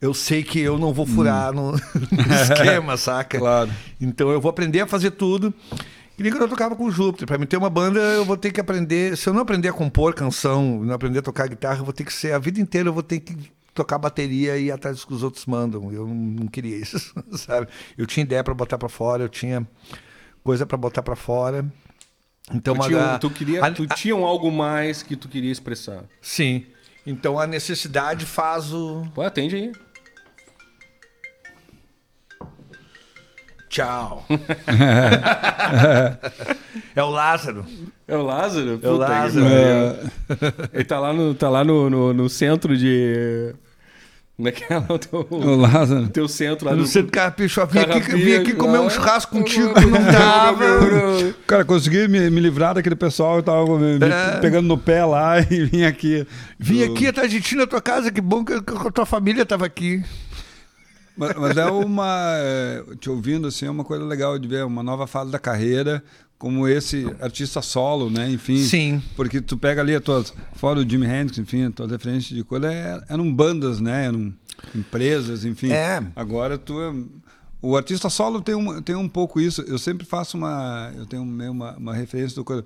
[0.01, 1.79] eu sei que eu não vou furar no, no
[2.43, 3.39] esquema, saca?
[3.39, 3.71] Claro.
[4.01, 5.55] Então eu vou aprender a fazer tudo.
[6.17, 7.27] Que nem quando eu tocava com o Júpiter.
[7.27, 9.17] Pra me ter uma banda, eu vou ter que aprender.
[9.17, 12.05] Se eu não aprender a compor canção, não aprender a tocar guitarra, eu vou ter
[12.05, 12.33] que ser.
[12.33, 13.37] A vida inteira eu vou ter que
[13.75, 15.93] tocar bateria e ir atrás do que os outros mandam.
[15.93, 17.67] Eu não, queria isso, sabe?
[17.99, 19.67] Eu tinha ideia pra botar pra fora, eu tinha
[20.45, 21.65] coisa pra botar pra fora.
[22.53, 25.29] Então, Tu, tinha, da- tu, queria, a- tu a- tinha um algo mais que tu
[25.29, 26.05] queria expressar.
[26.21, 26.67] Sim.
[27.07, 29.03] Então a necessidade faz o.
[29.15, 29.73] Pô, atende aí.
[33.75, 34.25] Tchau.
[36.95, 37.65] é o Lázaro.
[38.07, 38.71] É o Lázaro?
[38.71, 39.47] É o Puta que Lázaro.
[39.47, 40.69] pariu.
[40.73, 43.53] Ele tá lá no, tá lá no, no, no centro de.
[44.37, 46.07] Como é que é o teu, O Lázaro.
[46.09, 46.87] teu centro lá No do.
[46.87, 48.91] centro Carrapicho, vim aqui, vim aqui comer um ah.
[48.91, 50.65] churrasco contigo que não tava.
[51.45, 54.39] Cara, consegui me, me livrar daquele pessoal que tava me, me É.
[54.41, 56.25] pegando no pé lá e vim aqui.
[56.61, 59.45] Vim aqui atrás de ti na tua casa, que bom que, que a tua família
[59.45, 60.01] tava aqui.
[61.17, 62.35] Mas, mas é uma.
[62.39, 66.03] é, Te ouvindo assim, é uma coisa legal de ver, uma nova fase da carreira,
[66.39, 68.31] como esse artista solo, né?
[68.31, 68.59] Enfim.
[68.59, 69.03] Sim.
[69.17, 70.35] Porque tu pega ali as tuas.
[70.55, 74.07] Fora o Jimi Hendrix, enfim, as tuas referências de coisa, é- eram bandas, né?
[74.07, 74.33] Eram
[74.75, 75.71] empresas, enfim.
[75.73, 76.03] É.
[76.17, 76.93] Agora tu é.
[77.63, 79.63] O artista solo tem um, tem um pouco isso.
[79.63, 80.93] Eu sempre faço uma.
[80.97, 82.65] Eu tenho meio uma, uma referência do coisa.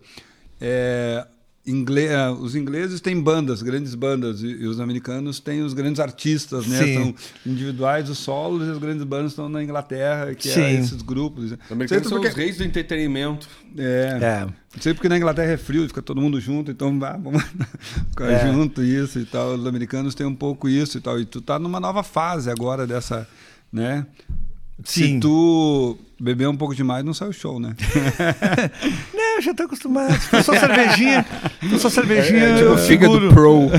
[0.61, 1.25] É,
[1.69, 6.01] ingle- ah, os ingleses têm bandas, grandes bandas, e, e os americanos têm os grandes
[6.01, 6.79] artistas, né?
[6.83, 6.95] Sim.
[6.95, 7.15] São
[7.53, 10.61] individuais, os solos, e as grandes bandas estão na Inglaterra, que Sim.
[10.61, 11.53] é esses grupos.
[11.53, 13.49] Os americanos são porque- os reis do entretenimento.
[13.77, 14.19] É.
[14.21, 14.45] É.
[14.75, 17.43] Não sei porque na Inglaterra é frio, fica todo mundo junto, então vá, vamos
[18.11, 18.53] ficar É.
[18.53, 19.55] junto isso e tal.
[19.55, 21.19] Os americanos têm um pouco isso e tal.
[21.21, 23.27] E tu tá numa nova fase agora dessa,
[23.73, 24.07] né?
[24.85, 25.19] Se Sim.
[25.21, 27.75] tu beber um pouco demais, não sai o show, né?
[29.13, 30.13] Não, eu já tô acostumado.
[30.21, 31.25] For só cervejinha,
[31.71, 33.33] for só cervejinha, É, tipo, eu fígado seguro.
[33.33, 33.71] pro.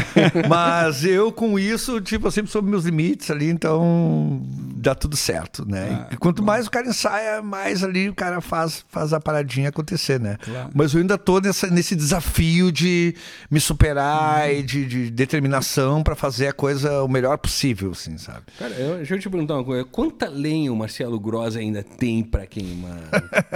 [0.47, 4.41] Mas eu, com isso, tipo, eu sempre soube meus limites ali, então
[4.75, 6.05] dá tudo certo, né?
[6.09, 9.69] Ah, e quanto mais o cara ensaia, mais ali o cara faz, faz a paradinha
[9.69, 10.37] acontecer, né?
[10.41, 10.69] Claro.
[10.73, 13.13] Mas eu ainda tô nessa, nesse desafio de
[13.51, 18.43] me superar e de, de determinação pra fazer a coisa o melhor possível, assim, sabe?
[18.57, 19.83] Cara, eu, deixa eu te perguntar uma coisa.
[19.83, 22.99] Quanta lenha o Marcelo Gross ainda tem pra queimar?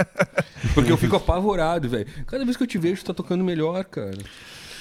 [0.74, 2.06] Porque eu fico apavorado, velho.
[2.26, 4.18] Cada vez que eu te vejo, tu tá tocando melhor, cara.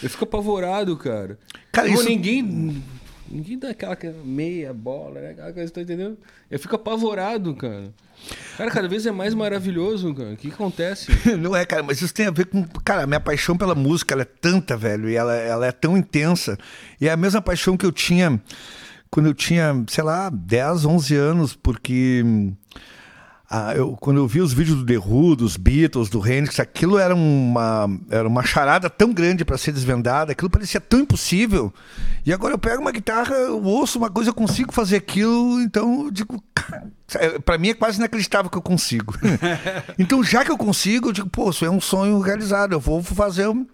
[0.02, 1.38] Eu fico apavorado, cara.
[1.72, 2.84] Cara, Pô, isso- ninguém.
[3.30, 5.32] Ninguém dá aquela meia bola, né?
[5.32, 6.18] Aquela coisa, tá entendendo?
[6.52, 7.92] Eu fico apavorado, cara.
[8.58, 10.34] Cara, cada vez é mais maravilhoso, cara.
[10.34, 11.08] O que, acontece?
[11.40, 12.64] Não é, cara, mas isso tem a ver com.
[12.86, 15.98] Cara, a minha paixão pela música ela é tanta, velho, e ela, ela é tão
[15.98, 16.58] intensa.
[17.02, 18.40] E é a mesma paixão que eu tinha
[19.10, 22.24] quando eu tinha, sei lá, 10, 11 anos, porque
[23.56, 26.98] ah, eu, quando eu vi os vídeos do The Who, dos Beatles, do Hendrix, aquilo
[26.98, 31.72] era uma, era uma charada tão grande para ser desvendada, aquilo parecia tão impossível.
[32.26, 36.06] E agora eu pego uma guitarra, eu ouço uma coisa, eu consigo fazer aquilo, então
[36.06, 36.44] eu digo,
[37.46, 39.14] para mim é quase inacreditável que eu consigo.
[40.00, 43.04] então já que eu consigo, eu digo, pô, isso é um sonho realizado, eu vou
[43.04, 43.68] fazer o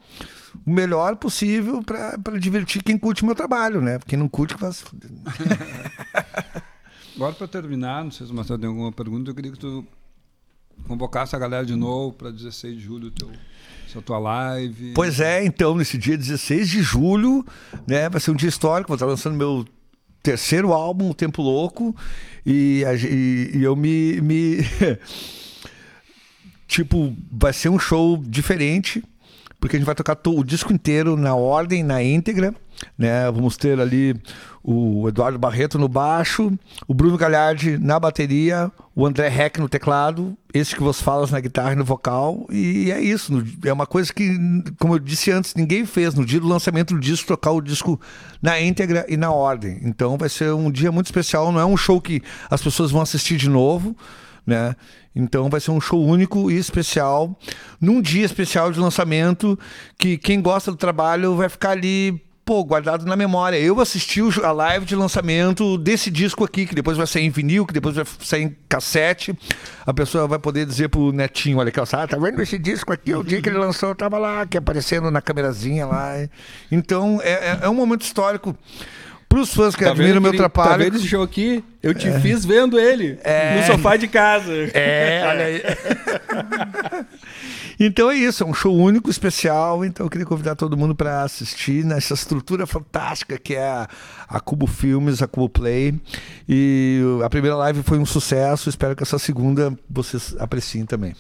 [0.65, 3.97] melhor possível para divertir quem curte meu trabalho, né?
[4.05, 4.83] Quem não curte, faz.
[7.19, 9.85] Agora, para terminar, não sei se o Marcelo tem alguma pergunta, eu queria que tu
[10.87, 13.29] convocasse a galera de novo para 16 de julho, teu,
[13.85, 14.93] essa tua live.
[14.95, 17.45] Pois é, então, nesse dia 16 de julho,
[17.85, 19.65] né, vai ser um dia histórico, vou estar lançando meu
[20.23, 21.93] terceiro álbum, O Tempo Louco,
[22.45, 24.59] e, e, e eu me, me
[26.69, 29.03] tipo, vai ser um show diferente,
[29.59, 32.53] porque a gente vai tocar o disco inteiro na ordem, na íntegra,
[32.97, 33.29] né?
[33.31, 34.15] Vamos ter ali
[34.63, 36.51] o Eduardo Barreto no baixo,
[36.87, 41.39] o Bruno Galhardi na bateria, o André Heck no teclado, esse que vos falas na
[41.39, 43.43] guitarra e no vocal, e é isso.
[43.65, 44.37] É uma coisa que,
[44.79, 47.99] como eu disse antes, ninguém fez no dia do lançamento do disco, tocar o disco
[48.41, 49.79] na íntegra e na ordem.
[49.83, 53.01] Então vai ser um dia muito especial, não é um show que as pessoas vão
[53.01, 53.95] assistir de novo,
[54.45, 54.75] né?
[55.19, 57.37] Então vai ser um show único e especial,
[57.79, 59.59] num dia especial de lançamento,
[59.97, 63.59] que quem gosta do trabalho vai ficar ali pô, guardado na memória.
[63.59, 67.63] Eu assisti a live de lançamento desse disco aqui, que depois vai sair em vinil,
[67.63, 69.37] que depois vai sair em cassete.
[69.85, 73.13] A pessoa vai poder dizer pro netinho, olha aqui, ah, tá vendo esse disco aqui?
[73.13, 76.13] O dia que ele lançou, eu tava lá, que aparecendo na câmerazinha lá.
[76.71, 78.57] Então, é, é, é um momento histórico
[79.29, 80.69] para os fãs que tá admiram o meu trabalho.
[80.71, 81.63] Tá vendo esse show aqui?
[81.83, 82.19] Eu te é.
[82.19, 83.61] fiz vendo ele é.
[83.61, 84.51] no sofá de casa.
[84.73, 85.61] É, olha aí.
[87.79, 89.85] então é isso, é um show único, especial.
[89.85, 93.87] Então eu queria convidar todo mundo para assistir nessa estrutura fantástica que é a,
[94.27, 95.93] a Cubo Filmes, a Cubo Play.
[96.47, 98.67] E a primeira live foi um sucesso.
[98.67, 101.13] Espero que essa segunda vocês apreciem também.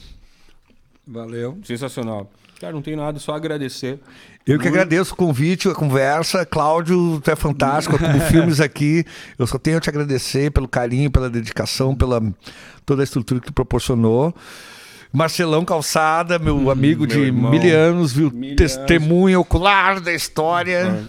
[1.09, 1.57] Valeu.
[1.63, 2.31] Sensacional.
[2.59, 3.99] Cara, não tem nada, só agradecer.
[4.45, 6.45] Eu que agradeço o convite, a conversa.
[6.45, 9.05] Cláudio, tu é fantástico, como filmes aqui.
[9.37, 12.21] Eu só tenho a te agradecer pelo carinho, pela dedicação, pela
[12.85, 14.35] toda a estrutura que tu proporcionou.
[15.11, 18.29] Marcelão Calçada, meu hum, amigo meu de irmão, mil anos, viu?
[18.29, 19.47] Mil testemunha anos.
[19.47, 21.07] ocular da história.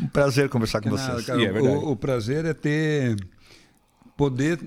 [0.00, 0.02] É.
[0.02, 1.24] Um prazer conversar com vocês.
[1.24, 3.16] Cara, é o, o prazer é ter
[4.16, 4.58] poder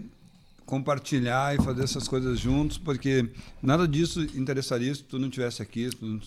[0.67, 3.27] compartilhar e fazer essas coisas juntos, porque
[3.63, 6.19] nada disso interessaria se tu não tivesse aqui, se tu não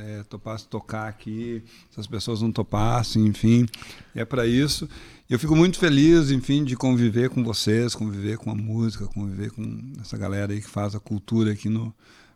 [0.00, 1.62] é, topasse tocar aqui,
[1.92, 3.66] se as pessoas não topassem, enfim,
[4.12, 4.88] é para isso.
[5.30, 9.80] Eu fico muito feliz, enfim, de conviver com vocês, conviver com a música, conviver com
[10.00, 11.94] essa galera aí que faz a cultura aqui no,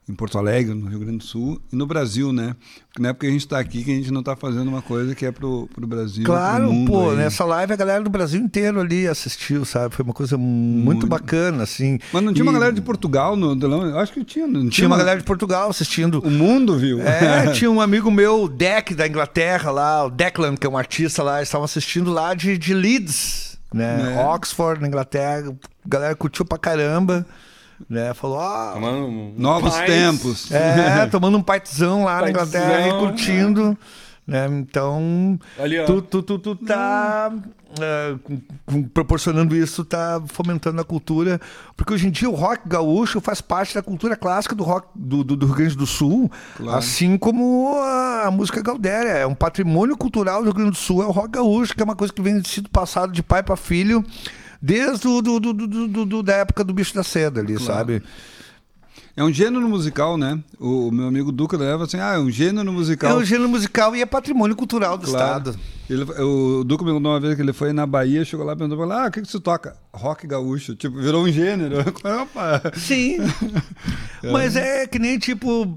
[0.09, 2.57] em Porto Alegre, no Rio Grande do Sul e no Brasil, né?
[2.89, 4.81] Porque não é porque a gente está aqui que a gente não está fazendo uma
[4.81, 6.25] coisa que é pro, pro Brasil.
[6.25, 7.17] Claro, pro pô, aí.
[7.17, 9.95] nessa live a galera do Brasil inteiro ali assistiu, sabe?
[9.95, 11.07] Foi uma coisa muito, muito.
[11.07, 11.99] bacana, assim.
[12.13, 12.49] Mas não tinha e...
[12.49, 14.47] uma galera de Portugal no Eu acho que tinha.
[14.47, 14.97] Não tinha, tinha uma...
[14.97, 16.21] uma galera de Portugal assistindo.
[16.21, 17.03] O mundo viu.
[17.03, 21.23] É, tinha um amigo meu, Deck, da Inglaterra, lá, o Declan, que é um artista
[21.23, 24.15] lá, estavam assistindo lá de, de Leeds, né?
[24.15, 24.25] É.
[24.25, 25.51] Oxford, na Inglaterra.
[25.85, 27.27] A galera curtiu pra caramba
[27.89, 28.15] né?
[28.15, 29.91] Falou, ah, tomando novos pais.
[29.91, 30.51] tempos.
[30.51, 33.77] É, tomando um paizão lá na Inglaterra e curtindo.
[34.27, 34.47] Né?
[34.47, 41.41] Então, Ali, tu, tu, tu, tu tá uh, proporcionando isso, tá fomentando a cultura.
[41.75, 45.25] Porque hoje em dia o rock gaúcho faz parte da cultura clássica do rock do,
[45.25, 46.79] do, do Rio Grande do Sul, claro.
[46.79, 49.13] assim como a, a, música gaudéria.
[49.13, 51.85] É um patrimônio cultural do Rio Grande do Sul, é o rock gaúcho, que é
[51.85, 54.05] uma coisa que vem sido passado de pai para filho
[54.61, 57.73] desde o, do, do, do, do, da época do bicho da seda ali, claro.
[57.73, 58.03] sabe?
[59.19, 60.39] É um gênero musical, né?
[60.61, 63.11] O, meu amigo Duca leva assim, ah, é um gênero musical.
[63.11, 65.51] É um gênero musical e é patrimônio cultural do claro.
[65.51, 65.61] Estado.
[65.91, 68.57] Ele, o Duca me contou uma vez que ele foi na Bahia, chegou lá e
[68.57, 69.77] perguntou, ah, o que, que você toca?
[69.93, 70.77] Rock gaúcho.
[70.77, 71.79] Tipo, virou um gênero.
[72.23, 72.63] Opa.
[72.77, 73.17] Sim.
[74.23, 75.77] Mas é que nem, tipo,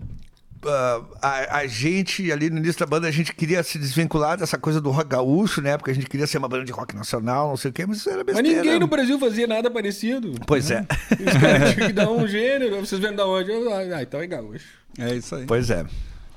[0.64, 4.60] Uh, a, a, gente, ali no início da banda, a gente queria se desvincular dessa
[4.60, 5.76] coisa do rock gaúcho, né?
[5.76, 7.98] Porque a gente queria ser uma banda de rock nacional, não sei o quê, mas
[7.98, 8.48] isso era besteira.
[8.48, 10.34] Mas ninguém no Brasil fazia nada parecido.
[10.46, 10.86] Pois é.
[11.12, 13.52] Os caras tinham que dar um gênero, vocês vêm da onde?
[13.52, 14.66] Ah, então é gaúcho.
[15.00, 15.46] É isso aí.
[15.48, 15.84] Pois é.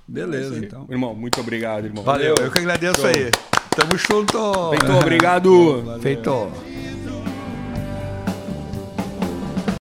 [0.08, 0.86] Beleza, é então.
[0.90, 2.02] Irmão, muito obrigado, irmão.
[2.02, 2.46] Valeu, Valeu.
[2.46, 3.10] eu que agradeço Show.
[3.10, 3.30] aí.
[3.76, 4.70] Tamo junto.
[4.70, 5.82] Feito, obrigado.
[5.82, 6.00] Valeu.
[6.00, 6.52] Feito.